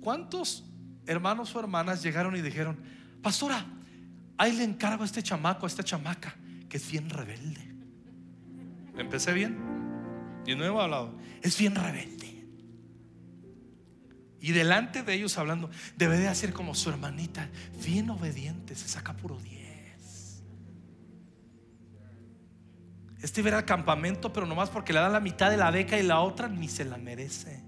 ¿cuántos 0.00 0.64
hermanos 1.06 1.54
o 1.54 1.60
hermanas 1.60 2.02
llegaron 2.02 2.36
y 2.36 2.42
dijeron, 2.42 2.78
pastora, 3.22 3.66
ahí 4.38 4.52
le 4.52 4.64
encargo 4.64 5.02
a 5.02 5.06
este 5.06 5.22
chamaco, 5.22 5.66
a 5.66 5.68
esta 5.68 5.82
chamaca, 5.82 6.34
que 6.68 6.76
es 6.76 6.90
bien 6.90 7.08
rebelde? 7.10 7.74
¿Empecé 8.96 9.32
bien? 9.32 9.56
Y 10.46 10.54
no 10.54 10.64
he 10.64 10.68
hablado, 10.68 11.14
es 11.42 11.58
bien 11.58 11.74
rebelde. 11.74 12.16
Y 14.40 14.52
delante 14.52 15.02
de 15.02 15.14
ellos 15.14 15.38
hablando, 15.38 15.70
debe 15.96 16.18
de 16.18 16.28
hacer 16.28 16.52
como 16.52 16.74
su 16.74 16.90
hermanita, 16.90 17.48
bien 17.84 18.10
obediente, 18.10 18.74
se 18.76 18.88
saca 18.88 19.16
puro 19.16 19.38
10. 19.40 19.55
Este 23.26 23.40
iba 23.40 23.56
al 23.56 23.64
campamento, 23.64 24.32
pero 24.32 24.46
nomás 24.46 24.70
porque 24.70 24.92
le 24.92 25.00
dan 25.00 25.12
la 25.12 25.20
mitad 25.20 25.50
de 25.50 25.56
la 25.56 25.70
beca 25.70 25.98
y 25.98 26.02
la 26.02 26.20
otra 26.20 26.48
ni 26.48 26.68
se 26.68 26.84
la 26.84 26.96
merece 26.96 27.66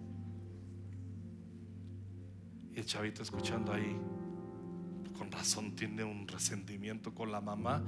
el 2.78 2.86
chavito 2.86 3.22
escuchando 3.22 3.72
ahí, 3.72 3.96
con 5.16 5.32
razón 5.32 5.74
tiene 5.74 6.04
un 6.04 6.28
resentimiento 6.28 7.12
con 7.12 7.32
la 7.32 7.40
mamá, 7.40 7.82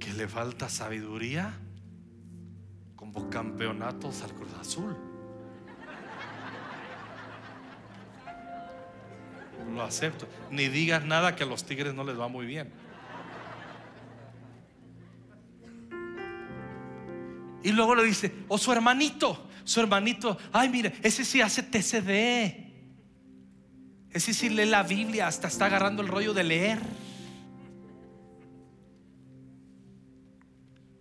que 0.00 0.12
le 0.12 0.26
falta 0.26 0.68
sabiduría, 0.68 1.54
como 2.96 3.30
campeonatos 3.30 4.22
al 4.22 4.34
Cruz 4.34 4.52
Azul. 4.60 4.96
Lo 9.72 9.82
acepto. 9.82 10.26
Ni 10.50 10.66
digas 10.66 11.04
nada 11.04 11.36
que 11.36 11.44
a 11.44 11.46
los 11.46 11.64
tigres 11.64 11.94
no 11.94 12.02
les 12.02 12.18
va 12.18 12.26
muy 12.26 12.46
bien. 12.46 12.72
Y 17.68 17.72
luego 17.72 17.94
le 17.94 18.02
dice, 18.02 18.32
o 18.48 18.54
oh, 18.54 18.58
su 18.58 18.72
hermanito, 18.72 19.46
su 19.62 19.78
hermanito, 19.80 20.38
ay 20.54 20.70
mire, 20.70 20.94
ese 21.02 21.22
sí 21.22 21.42
hace 21.42 21.62
TCD. 21.62 22.66
Es 24.10 24.26
decir, 24.26 24.52
lee 24.52 24.64
la 24.64 24.82
Biblia, 24.82 25.26
hasta 25.26 25.48
está 25.48 25.66
agarrando 25.66 26.00
el 26.00 26.08
rollo 26.08 26.32
de 26.32 26.44
leer. 26.44 26.78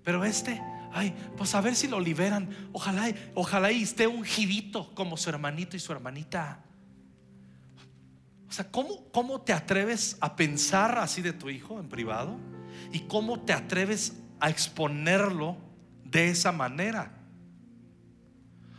Pero 0.03 0.25
este, 0.25 0.61
ay, 0.91 1.15
pues 1.37 1.55
a 1.55 1.61
ver 1.61 1.73
si 1.73 1.87
lo 1.87 2.01
liberan. 2.01 2.49
Ojalá, 2.73 3.13
ojalá 3.33 3.71
y 3.71 3.83
esté 3.83 4.05
ungidito 4.05 4.93
como 4.93 5.15
su 5.15 5.29
hermanito 5.29 5.77
y 5.77 5.79
su 5.79 5.93
hermanita. 5.93 6.65
O 8.49 8.51
sea, 8.51 8.69
¿cómo, 8.69 9.09
¿cómo 9.13 9.39
te 9.39 9.53
atreves 9.53 10.17
a 10.19 10.35
pensar 10.35 10.99
así 10.99 11.21
de 11.21 11.31
tu 11.31 11.49
hijo 11.49 11.79
en 11.79 11.87
privado? 11.87 12.35
¿Y 12.91 13.07
cómo 13.07 13.39
te 13.39 13.53
atreves 13.53 14.17
a 14.41 14.49
exponerlo 14.49 15.65
de 16.11 16.29
esa 16.29 16.51
manera? 16.51 17.11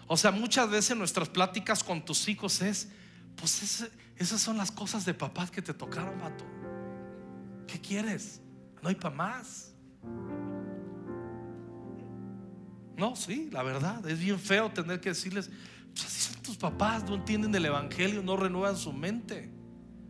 O 0.07 0.16
sea, 0.16 0.31
muchas 0.31 0.70
veces 0.70 0.97
nuestras 0.97 1.29
pláticas 1.29 1.85
con 1.85 2.05
tus 2.05 2.29
hijos 2.29 2.62
es, 2.62 2.89
pues 3.37 3.62
es, 3.62 3.91
esas 4.16 4.41
son 4.41 4.57
las 4.57 4.70
cosas 4.70 5.05
de 5.05 5.14
papá 5.14 5.47
que 5.47 5.61
te 5.61 5.74
tocaron, 5.74 6.18
vato. 6.18 6.45
¿Qué 7.66 7.79
quieres? 7.81 8.41
No 8.83 8.89
hay 8.89 8.95
para 8.95 9.14
más. 9.14 9.74
No, 12.97 13.14
sí, 13.14 13.49
la 13.53 13.62
verdad, 13.62 14.09
es 14.09 14.18
bien 14.18 14.39
feo 14.41 14.70
tener 14.70 15.01
que 15.01 15.11
decirles, 15.11 15.51
pues 15.93 16.07
así 16.07 16.20
son 16.33 16.43
tus 16.43 16.57
papás, 16.57 17.05
no 17.05 17.14
entienden 17.14 17.55
el 17.55 17.66
Evangelio, 17.66 18.22
no 18.22 18.37
renuevan 18.37 18.76
su 18.76 18.93
mente, 18.93 19.53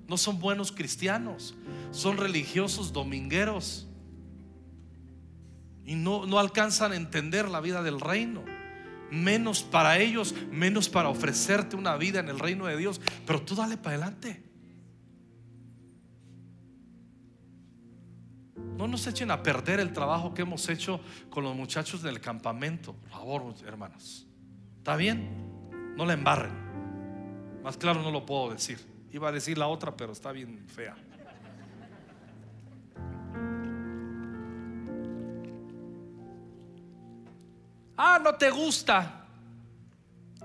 no 0.06 0.16
son 0.16 0.38
buenos 0.38 0.72
cristianos, 0.72 1.54
son 1.90 2.16
religiosos 2.16 2.92
domingueros 2.92 3.87
y 5.88 5.94
no, 5.94 6.26
no 6.26 6.38
alcanzan 6.38 6.92
a 6.92 6.96
entender 6.96 7.48
la 7.48 7.60
vida 7.60 7.82
del 7.82 7.98
reino 7.98 8.44
menos 9.10 9.62
para 9.62 9.98
ellos, 9.98 10.34
menos 10.50 10.90
para 10.90 11.08
ofrecerte 11.08 11.76
una 11.76 11.96
vida 11.96 12.20
en 12.20 12.28
el 12.28 12.38
reino 12.38 12.66
de 12.66 12.76
Dios. 12.76 13.00
Pero 13.26 13.40
tú 13.40 13.54
dale 13.54 13.78
para 13.78 13.96
adelante. 13.96 14.42
No 18.76 18.86
nos 18.86 19.06
echen 19.06 19.30
a 19.30 19.42
perder 19.42 19.80
el 19.80 19.94
trabajo 19.94 20.34
que 20.34 20.42
hemos 20.42 20.68
hecho 20.68 21.00
con 21.30 21.42
los 21.42 21.56
muchachos 21.56 22.02
del 22.02 22.20
campamento. 22.20 22.92
Por 22.92 23.08
favor, 23.08 23.54
hermanos. 23.66 24.26
¿Está 24.76 24.94
bien? 24.94 25.94
No 25.96 26.04
la 26.04 26.12
embarren. 26.12 26.52
Más 27.62 27.78
claro 27.78 28.02
no 28.02 28.10
lo 28.10 28.26
puedo 28.26 28.50
decir. 28.50 28.78
Iba 29.10 29.30
a 29.30 29.32
decir 29.32 29.56
la 29.56 29.68
otra, 29.68 29.96
pero 29.96 30.12
está 30.12 30.32
bien 30.32 30.66
fea. 30.68 30.96
Ah, 37.98 38.20
no 38.22 38.36
te 38.36 38.48
gusta 38.50 39.26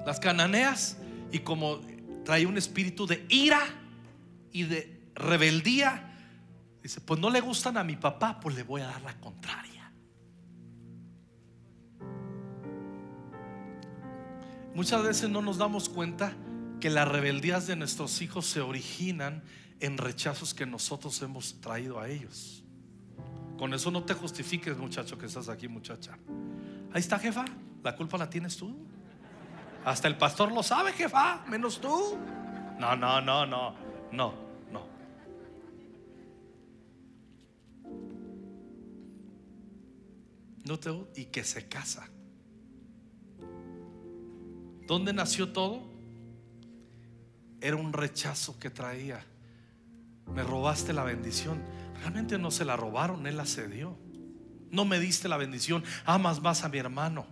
las 0.05 0.19
cananeas. 0.19 0.97
Y 1.31 1.39
como 1.39 1.79
trae 2.25 2.47
un 2.47 2.57
espíritu 2.57 3.05
de 3.05 3.25
ira 3.29 3.61
y 4.51 4.63
de 4.63 5.11
rebeldía, 5.13 6.17
dice, 6.81 6.99
pues 6.99 7.19
no 7.19 7.29
le 7.29 7.41
gustan 7.41 7.77
a 7.77 7.83
mi 7.83 7.95
papá, 7.95 8.39
pues 8.39 8.55
le 8.55 8.63
voy 8.63 8.81
a 8.81 8.87
dar 8.87 9.01
la 9.03 9.19
contraria. 9.19 9.91
Muchas 14.73 15.03
veces 15.03 15.29
no 15.29 15.43
nos 15.43 15.57
damos 15.59 15.87
cuenta 15.87 16.33
que 16.79 16.89
las 16.89 17.07
rebeldías 17.07 17.67
de 17.67 17.75
nuestros 17.75 18.21
hijos 18.23 18.47
se 18.47 18.61
originan 18.61 19.43
en 19.79 19.99
rechazos 19.99 20.55
que 20.55 20.65
nosotros 20.65 21.21
hemos 21.21 21.61
traído 21.61 21.99
a 21.99 22.09
ellos. 22.09 22.63
Con 23.57 23.73
eso 23.75 23.91
no 23.91 24.03
te 24.03 24.15
justifiques, 24.15 24.75
muchacho, 24.77 25.17
que 25.17 25.27
estás 25.27 25.49
aquí, 25.49 25.67
muchacha. 25.67 26.17
Ahí 26.93 26.99
está, 26.99 27.17
jefa. 27.17 27.45
La 27.83 27.95
culpa 27.95 28.17
la 28.17 28.29
tienes 28.29 28.55
tú. 28.55 28.75
Hasta 29.83 30.07
el 30.07 30.17
pastor 30.17 30.51
lo 30.51 30.63
sabe, 30.63 30.93
jefa, 30.93 31.43
menos 31.47 31.81
tú. 31.81 32.17
No, 32.79 32.95
no, 32.95 33.19
no, 33.19 33.45
no, 33.45 33.75
no, 34.11 34.33
no. 34.71 34.87
No 40.65 40.79
te 40.79 40.91
y 41.15 41.25
que 41.25 41.43
se 41.43 41.67
casa. 41.67 42.07
¿Dónde 44.87 45.13
nació 45.13 45.51
todo? 45.51 45.81
Era 47.59 47.75
un 47.75 47.91
rechazo 47.91 48.59
que 48.59 48.69
traía. 48.69 49.25
Me 50.33 50.43
robaste 50.43 50.93
la 50.93 51.03
bendición. 51.03 51.61
Realmente 51.99 52.37
no 52.37 52.51
se 52.51 52.65
la 52.65 52.77
robaron, 52.77 53.27
Él 53.27 53.37
la 53.37 53.45
cedió. 53.45 53.97
No 54.73 54.85
me 54.85 54.99
diste 54.99 55.29
la 55.29 55.37
bendición, 55.37 55.83
amas 56.03 56.41
más 56.41 56.63
a 56.63 56.69
mi 56.69 56.79
hermano. 56.79 57.27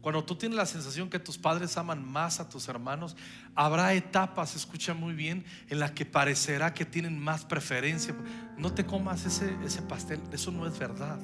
Cuando 0.00 0.24
tú 0.24 0.36
tienes 0.36 0.56
la 0.56 0.64
sensación 0.64 1.10
que 1.10 1.18
tus 1.18 1.36
padres 1.36 1.76
aman 1.76 2.08
más 2.08 2.38
a 2.38 2.48
tus 2.48 2.68
hermanos, 2.68 3.16
habrá 3.56 3.92
etapas, 3.94 4.54
escucha 4.54 4.94
muy 4.94 5.12
bien, 5.12 5.44
en 5.68 5.80
las 5.80 5.90
que 5.90 6.06
parecerá 6.06 6.72
que 6.72 6.84
tienen 6.84 7.18
más 7.18 7.44
preferencia. 7.44 8.14
No 8.56 8.72
te 8.72 8.86
comas 8.86 9.26
ese, 9.26 9.56
ese 9.64 9.82
pastel, 9.82 10.20
eso 10.30 10.52
no 10.52 10.68
es 10.68 10.78
verdad. 10.78 11.18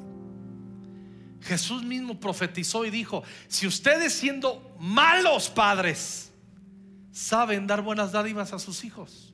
Jesús 1.41 1.85
mismo 1.85 2.19
profetizó 2.19 2.85
y 2.85 2.91
dijo, 2.91 3.23
si 3.47 3.69
ustedes 3.69 4.13
siendo 4.13 4.75
malos 4.81 5.49
padres 5.51 6.33
saben 7.13 7.69
dar 7.69 7.81
buenas 7.81 8.11
dádivas 8.11 8.53
a 8.53 8.59
sus 8.59 8.83
hijos, 8.85 9.33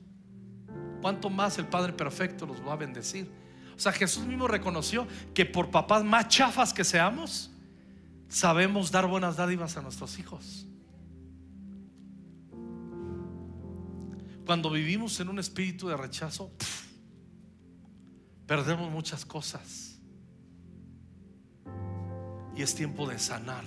¿cuánto 1.01 1.31
más 1.31 1.57
el 1.57 1.65
Padre 1.65 1.93
Perfecto 1.93 2.45
los 2.45 2.61
va 2.61 2.73
a 2.73 2.75
bendecir? 2.75 3.42
O 3.75 3.79
sea, 3.79 3.91
Jesús 3.91 4.25
mismo 4.25 4.47
reconoció 4.47 5.07
que 5.33 5.45
por 5.45 5.71
papás 5.71 6.03
más 6.03 6.27
chafas 6.27 6.73
que 6.73 6.83
seamos, 6.83 7.51
sabemos 8.27 8.91
dar 8.91 9.07
buenas 9.07 9.37
dádivas 9.37 9.77
a 9.77 9.81
nuestros 9.81 10.19
hijos. 10.19 10.67
Cuando 14.45 14.69
vivimos 14.69 15.19
en 15.19 15.29
un 15.29 15.39
espíritu 15.39 15.87
de 15.87 15.97
rechazo, 15.97 16.51
perdemos 18.45 18.91
muchas 18.91 19.25
cosas. 19.25 19.97
Y 22.55 22.61
es 22.61 22.75
tiempo 22.75 23.07
de 23.07 23.17
sanar. 23.17 23.63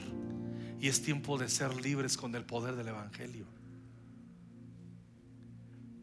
Y 0.80 0.88
es 0.88 1.02
tiempo 1.02 1.38
de 1.38 1.48
ser 1.48 1.74
libres 1.80 2.16
con 2.16 2.34
el 2.34 2.44
poder 2.44 2.76
del 2.76 2.88
Evangelio. 2.88 3.46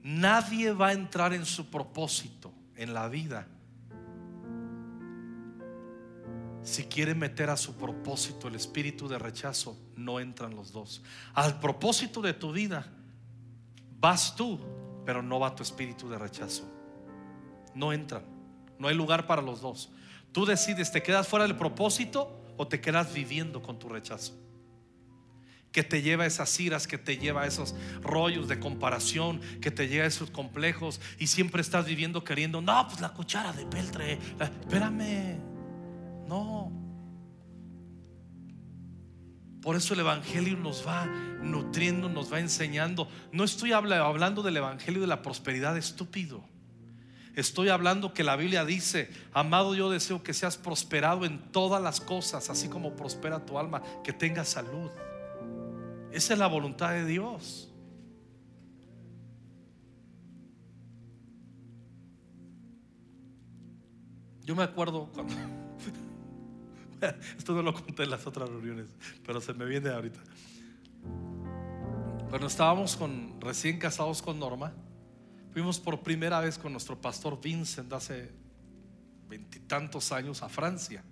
Nadie 0.02 0.74
va 0.74 0.88
a 0.88 0.94
entrar 0.94 1.34
en 1.34 1.46
su 1.46 1.70
propósito 1.70 2.52
en 2.76 2.94
la 2.94 3.08
vida 3.08 3.48
si 6.64 6.86
quiere 6.86 7.14
meter 7.14 7.50
a 7.50 7.58
su 7.58 7.76
propósito 7.76 8.48
el 8.48 8.56
espíritu 8.56 9.08
de 9.08 9.20
rechazo, 9.20 9.78
no 9.98 10.20
entran 10.20 10.56
los 10.56 10.72
dos. 10.72 11.04
Al 11.34 11.60
propósito 11.60 12.22
de 12.22 12.34
tu 12.34 12.54
vida 12.54 12.88
vas 14.00 14.36
tú, 14.36 14.60
pero 15.06 15.22
no 15.22 15.40
va 15.40 15.56
tu 15.56 15.62
espíritu 15.62 16.10
de 16.10 16.18
rechazo. 16.18 16.70
No 17.76 17.92
entran. 17.92 18.24
No 18.80 18.88
hay 18.88 18.96
lugar 18.96 19.28
para 19.28 19.42
los 19.42 19.62
dos. 19.62 19.92
Tú 20.32 20.46
decides, 20.46 20.92
¿te 20.92 21.04
quedas 21.04 21.28
fuera 21.28 21.46
del 21.46 21.58
propósito 21.58 22.42
o 22.58 22.68
te 22.68 22.80
quedas 22.80 23.14
viviendo 23.14 23.62
con 23.62 23.78
tu 23.78 23.90
rechazo? 23.90 24.34
Que 25.72 25.84
te 25.84 26.02
lleva 26.02 26.24
a 26.24 26.28
esas 26.28 26.58
iras, 26.60 26.88
que 26.88 26.98
te 26.98 27.18
lleva 27.18 27.42
a 27.44 27.48
esos 27.48 27.76
rollos 28.02 28.48
de 28.48 28.60
comparación, 28.60 29.42
que 29.60 29.72
te 29.72 29.88
lleva 29.88 30.06
a 30.06 30.08
esos 30.08 30.30
complejos 30.30 31.02
y 31.20 31.28
siempre 31.28 31.62
estás 31.62 31.86
viviendo 31.86 32.24
queriendo, 32.24 32.62
no, 32.62 32.88
pues 32.88 33.02
la 33.02 33.10
cuchara 33.10 33.52
de 33.52 33.66
peltre, 33.66 34.20
espérame. 34.40 35.53
No. 36.28 36.72
Por 39.62 39.78
eso 39.78 39.94
el 39.94 40.02
Evangelio 40.02 40.58
nos 40.58 40.86
va 40.86 41.06
nutriendo, 41.06 42.10
nos 42.10 42.32
va 42.32 42.40
enseñando. 42.40 43.08
No 43.32 43.46
estoy 43.46 43.72
hablando 43.72 44.44
del 44.44 44.58
Evangelio 44.58 45.02
de 45.02 45.08
la 45.08 45.22
prosperidad 45.22 45.78
estúpido. 45.78 46.44
Estoy 47.36 47.70
hablando 47.70 48.14
que 48.14 48.24
la 48.24 48.36
Biblia 48.36 48.66
dice, 48.66 49.10
amado, 49.34 49.74
yo 49.74 49.90
deseo 49.90 50.22
que 50.22 50.34
seas 50.34 50.58
prosperado 50.58 51.26
en 51.26 51.40
todas 51.52 51.82
las 51.82 52.00
cosas, 52.00 52.50
así 52.50 52.68
como 52.68 52.96
prospera 52.96 53.44
tu 53.44 53.58
alma, 53.58 53.82
que 54.04 54.14
tengas 54.14 54.50
salud. 54.50 54.92
Esa 56.12 56.34
es 56.34 56.40
la 56.40 56.48
voluntad 56.48 56.92
de 56.92 57.06
Dios. 57.06 57.72
Yo 64.44 64.56
me 64.56 64.64
acuerdo 64.64 65.10
cuando 65.14 65.34
Esto 67.38 67.54
no 67.54 67.62
lo 67.62 67.74
conté 67.74 68.04
en 68.04 68.10
las 68.10 68.26
otras 68.26 68.50
reuniones, 68.50 68.88
pero 69.26 69.42
se 69.42 69.54
me 69.54 69.66
viene 69.66 69.90
ahorita. 69.90 70.20
Cuando 72.30 72.48
estábamos 72.48 72.96
con, 72.96 73.40
recién 73.42 73.78
casados 73.78 74.22
con 74.22 74.40
Norma, 74.40 74.74
fuimos 75.52 75.80
por 75.80 76.02
primera 76.02 76.40
vez 76.40 76.58
con 76.58 76.72
nuestro 76.72 77.00
pastor 77.00 77.40
Vincent 77.40 77.92
hace 77.94 78.32
veintitantos 79.30 80.12
años 80.12 80.42
a 80.42 80.50
Francia. 80.50 81.04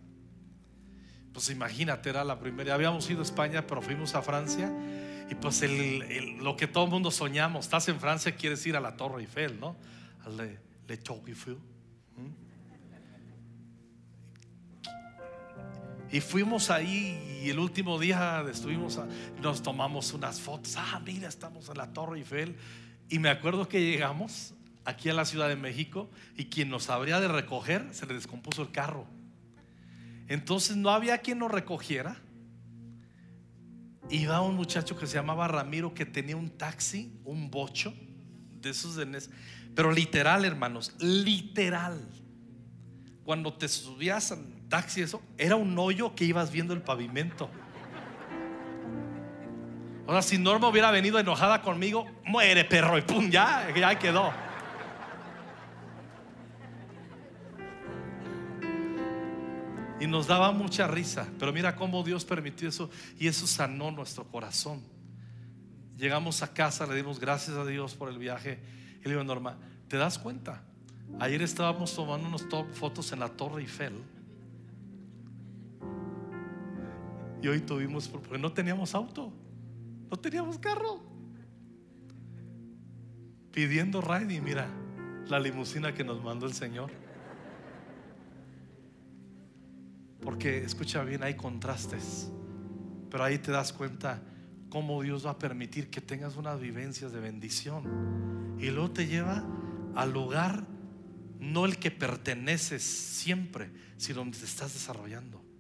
Pues 1.34 1.50
imagínate, 1.50 2.10
era 2.10 2.24
la 2.24 2.40
primera. 2.40 2.74
Habíamos 2.74 3.10
ido 3.10 3.20
a 3.22 3.24
España, 3.24 3.66
pero 3.66 3.82
fuimos 3.82 4.16
a 4.16 4.22
Francia. 4.22 4.72
Y 5.30 5.36
pues 5.36 5.64
lo 6.40 6.58
que 6.58 6.68
todo 6.68 6.86
el 6.86 6.90
mundo 6.90 7.10
soñamos, 7.10 7.66
estás 7.66 7.88
en 7.88 8.00
Francia, 8.00 8.36
quieres 8.36 8.66
ir 8.66 8.76
a 8.76 8.82
la 8.82 8.98
Torre 8.98 9.22
Eiffel, 9.22 9.60
¿no? 9.60 9.78
Al 10.26 10.36
Le, 10.36 10.60
Le 10.88 11.00
Eiffel. 11.28 11.58
Y 16.12 16.20
fuimos 16.20 16.70
ahí 16.70 17.42
y 17.44 17.50
el 17.50 17.60
último 17.60 17.98
día 17.98 18.44
estuvimos, 18.52 19.00
nos 19.42 19.64
tomamos 19.64 20.14
unas 20.14 20.42
fotos. 20.42 20.76
Ah, 20.78 21.02
mira, 21.06 21.30
estamos 21.30 21.70
en 21.70 21.78
la 21.78 21.94
Torre 21.94 22.18
Eiffel. 22.18 22.56
Y 23.10 23.20
me 23.20 23.30
acuerdo 23.30 23.68
que 23.68 23.82
llegamos 23.82 24.54
aquí 24.84 25.10
a 25.10 25.14
la 25.14 25.26
Ciudad 25.26 25.48
de 25.48 25.56
México 25.56 26.10
y 26.36 26.46
quien 26.46 26.70
nos 26.70 26.90
habría 26.90 27.20
de 27.20 27.28
recoger 27.28 27.88
se 27.92 28.06
le 28.06 28.14
descompuso 28.14 28.62
el 28.62 28.72
carro. 28.72 29.06
Entonces 30.28 30.76
no 30.76 30.90
había 30.90 31.20
quien 31.20 31.40
nos 31.40 31.52
recogiera. 31.52 32.18
Iba 34.10 34.42
un 34.42 34.56
muchacho 34.56 34.98
que 34.98 35.08
se 35.08 35.16
llamaba 35.16 35.48
Ramiro 35.48 35.94
que 35.94 36.06
tenía 36.06 36.36
un 36.36 36.50
taxi, 36.50 37.14
un 37.24 37.50
bocho 37.50 37.94
de 38.62 38.70
esos 38.70 38.96
de 38.96 39.06
pero 39.76 39.92
literal, 39.92 40.44
hermanos, 40.44 40.94
literal. 41.00 42.06
Cuando 43.24 43.54
te 43.54 43.68
subías 43.68 44.34
taxi, 44.72 45.02
eso, 45.02 45.22
era 45.38 45.58
un 45.58 45.78
hoyo 45.78 46.16
que 46.16 46.24
ibas 46.24 46.50
viendo 46.50 46.74
el 46.74 46.82
pavimento. 46.82 47.50
O 50.08 50.14
sea, 50.14 50.22
si 50.22 50.38
Norma 50.38 50.70
hubiera 50.70 50.90
venido 50.92 51.20
enojada 51.20 51.62
conmigo, 51.62 52.08
muere 52.26 52.64
perro 52.66 52.98
y 52.98 53.02
pum, 53.02 53.30
ya, 53.30 53.68
ya 53.76 54.00
quedó. 54.00 54.32
Y 60.00 60.08
nos 60.08 60.26
daba 60.26 60.52
mucha 60.52 60.88
risa, 60.88 61.28
pero 61.38 61.54
mira 61.54 61.76
cómo 61.76 62.02
Dios 62.04 62.26
permitió 62.26 62.68
eso 62.68 62.90
y 63.20 63.28
eso 63.28 63.46
sanó 63.46 63.92
nuestro 63.92 64.24
corazón. 64.24 64.82
Llegamos 65.98 66.42
a 66.42 66.54
casa, 66.54 66.88
le 66.88 66.96
dimos 66.96 67.20
gracias 67.20 67.56
a 67.58 67.66
Dios 67.66 67.94
por 67.94 68.10
el 68.10 68.18
viaje 68.18 68.60
y 69.02 69.04
le 69.04 69.12
digo, 69.12 69.24
Norma, 69.24 69.58
¿te 69.90 69.98
das 69.98 70.18
cuenta? 70.18 70.64
Ayer 71.20 71.42
estábamos 71.42 71.94
tomando 71.94 72.28
unas 72.28 72.46
fotos 72.74 73.12
en 73.12 73.20
la 73.20 73.28
Torre 73.28 73.62
Eiffel 73.62 73.94
Y 77.42 77.48
hoy 77.48 77.62
tuvimos, 77.62 78.08
porque 78.08 78.38
no 78.38 78.54
teníamos 78.54 78.94
auto, 78.94 79.34
no 80.10 80.18
teníamos 80.18 80.60
carro. 80.60 81.02
Pidiendo 83.52 84.00
ride 84.00 84.36
y 84.36 84.42
mira 84.42 84.68
la 85.28 85.40
limusina 85.40 85.94
que 85.94 86.04
nos 86.04 86.24
mandó 86.24 86.46
el 86.46 86.54
Señor. 86.54 86.92
Porque 90.22 90.64
escucha 90.64 91.04
bien, 91.04 91.24
hay 91.24 91.34
contrastes, 91.34 92.30
pero 93.10 93.24
ahí 93.24 93.40
te 93.40 93.52
das 93.52 93.74
cuenta 93.74 94.22
cómo 94.70 95.02
Dios 95.02 95.26
va 95.26 95.32
a 95.32 95.40
permitir 95.40 95.90
que 95.90 96.00
tengas 96.00 96.38
unas 96.38 96.60
vivencias 96.60 97.12
de 97.12 97.20
bendición. 97.20 98.58
Y 98.60 98.70
luego 98.70 98.92
te 98.92 99.08
lleva 99.08 99.44
al 99.96 100.14
lugar, 100.14 100.64
no 101.40 101.66
el 101.66 101.78
que 101.78 101.90
perteneces 101.90 102.84
siempre, 102.84 103.72
sino 103.98 104.20
donde 104.20 104.38
te 104.38 104.46
estás 104.46 104.74
desarrollando. 104.74 105.51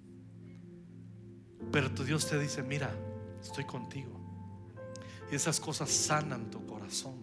Pero 1.72 1.92
tu 1.92 2.04
Dios 2.04 2.28
te 2.28 2.40
dice, 2.40 2.64
mira, 2.64 2.94
estoy 3.42 3.66
contigo. 3.66 4.20
Y 5.32 5.36
esas 5.36 5.60
cosas 5.60 5.90
sanan 5.90 6.50
tu 6.50 6.66
corazón. 6.66 7.16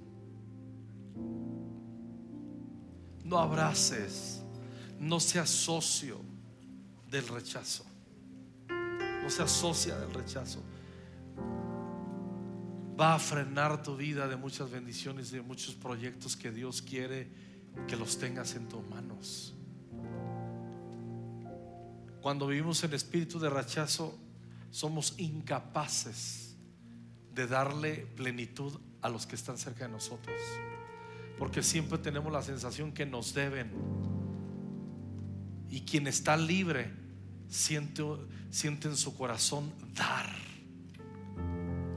No 3.25 3.39
abraces, 3.39 4.43
no 4.99 5.21
seas 5.21 5.51
socio 5.51 6.21
del 7.11 7.27
rechazo. 7.29 7.85
No 9.23 9.29
se 9.29 9.43
asocia 9.43 9.99
del 9.99 10.13
rechazo. 10.15 10.63
Va 12.99 13.15
a 13.15 13.19
frenar 13.19 13.83
tu 13.83 13.97
vida 13.97 14.27
de 14.27 14.37
muchas 14.37 14.71
bendiciones 14.71 15.31
y 15.31 15.37
de 15.37 15.43
muchos 15.43 15.75
proyectos 15.75 16.37
que 16.37 16.51
Dios 16.51 16.81
quiere 16.81 17.31
que 17.87 17.97
los 17.97 18.19
tengas 18.19 18.55
en 18.55 18.69
tus 18.69 18.87
manos. 18.89 19.55
Cuando 22.23 22.47
vivimos 22.47 22.83
en 22.83 22.95
espíritu 22.95 23.39
de 23.39 23.51
rechazo, 23.51 24.19
somos 24.71 25.15
incapaces 25.19 26.57
de 27.33 27.47
darle 27.47 28.07
plenitud 28.17 28.79
a 29.01 29.09
los 29.09 29.27
que 29.27 29.37
están 29.37 29.59
cerca 29.59 29.87
de 29.87 29.93
nosotros. 29.93 30.37
Porque 31.39 31.63
siempre 31.63 31.99
tenemos 31.99 32.33
la 32.33 32.43
sensación 32.43 32.93
que 32.93 33.07
nos 33.07 33.33
deben. 33.33 33.73
Y 35.71 35.83
quien 35.83 36.07
está 36.07 36.37
libre 36.37 36.91
siente, 37.49 38.03
siente 38.51 38.89
en 38.89 38.97
su 38.97 39.17
corazón 39.17 39.73
dar. 39.95 40.29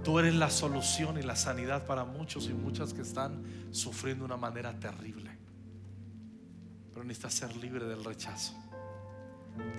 Tú 0.03 0.19
eres 0.19 0.35
la 0.35 0.49
solución 0.49 1.17
y 1.17 1.21
la 1.21 1.35
sanidad 1.35 1.85
para 1.85 2.05
muchos 2.05 2.47
y 2.47 2.53
muchas 2.53 2.93
que 2.93 3.01
están 3.01 3.43
sufriendo 3.71 4.23
de 4.23 4.33
una 4.33 4.37
manera 4.37 4.79
terrible. 4.79 5.31
pero 6.89 7.03
necesitas 7.03 7.33
ser 7.33 7.55
libre 7.57 7.85
del 7.85 8.03
rechazo. 8.03 8.53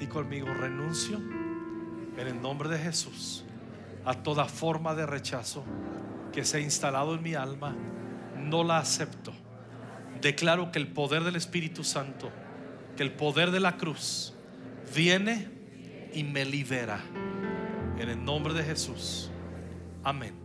Y 0.01 0.07
conmigo 0.07 0.53
renuncio 0.53 1.21
en 2.17 2.27
el 2.27 2.41
nombre 2.41 2.69
de 2.69 2.79
Jesús 2.79 3.45
a 4.05 4.15
toda 4.15 4.47
forma 4.47 4.95
de 4.95 5.07
rechazo 5.07 5.65
que 6.33 6.45
se 6.45 6.59
ha 6.59 6.61
instalado 6.61 7.15
en 7.15 7.23
mi 7.23 7.35
alma. 7.35 7.77
No 8.37 8.65
la 8.65 8.79
acepto. 8.79 9.33
Declaro 10.21 10.73
que 10.73 10.79
el 10.79 10.89
poder 10.89 11.25
del 11.25 11.37
Espíritu 11.37 11.85
Santo, 11.85 12.31
que 12.97 13.03
el 13.03 13.13
poder 13.13 13.51
de 13.51 13.61
la 13.61 13.77
cruz 13.77 14.35
viene 14.95 15.49
y 16.13 16.25
me 16.25 16.45
libera. 16.45 17.01
En 17.99 18.09
el 18.09 18.25
nombre 18.25 18.55
de 18.55 18.65
Jesús. 18.65 19.31
Amén. 20.03 20.42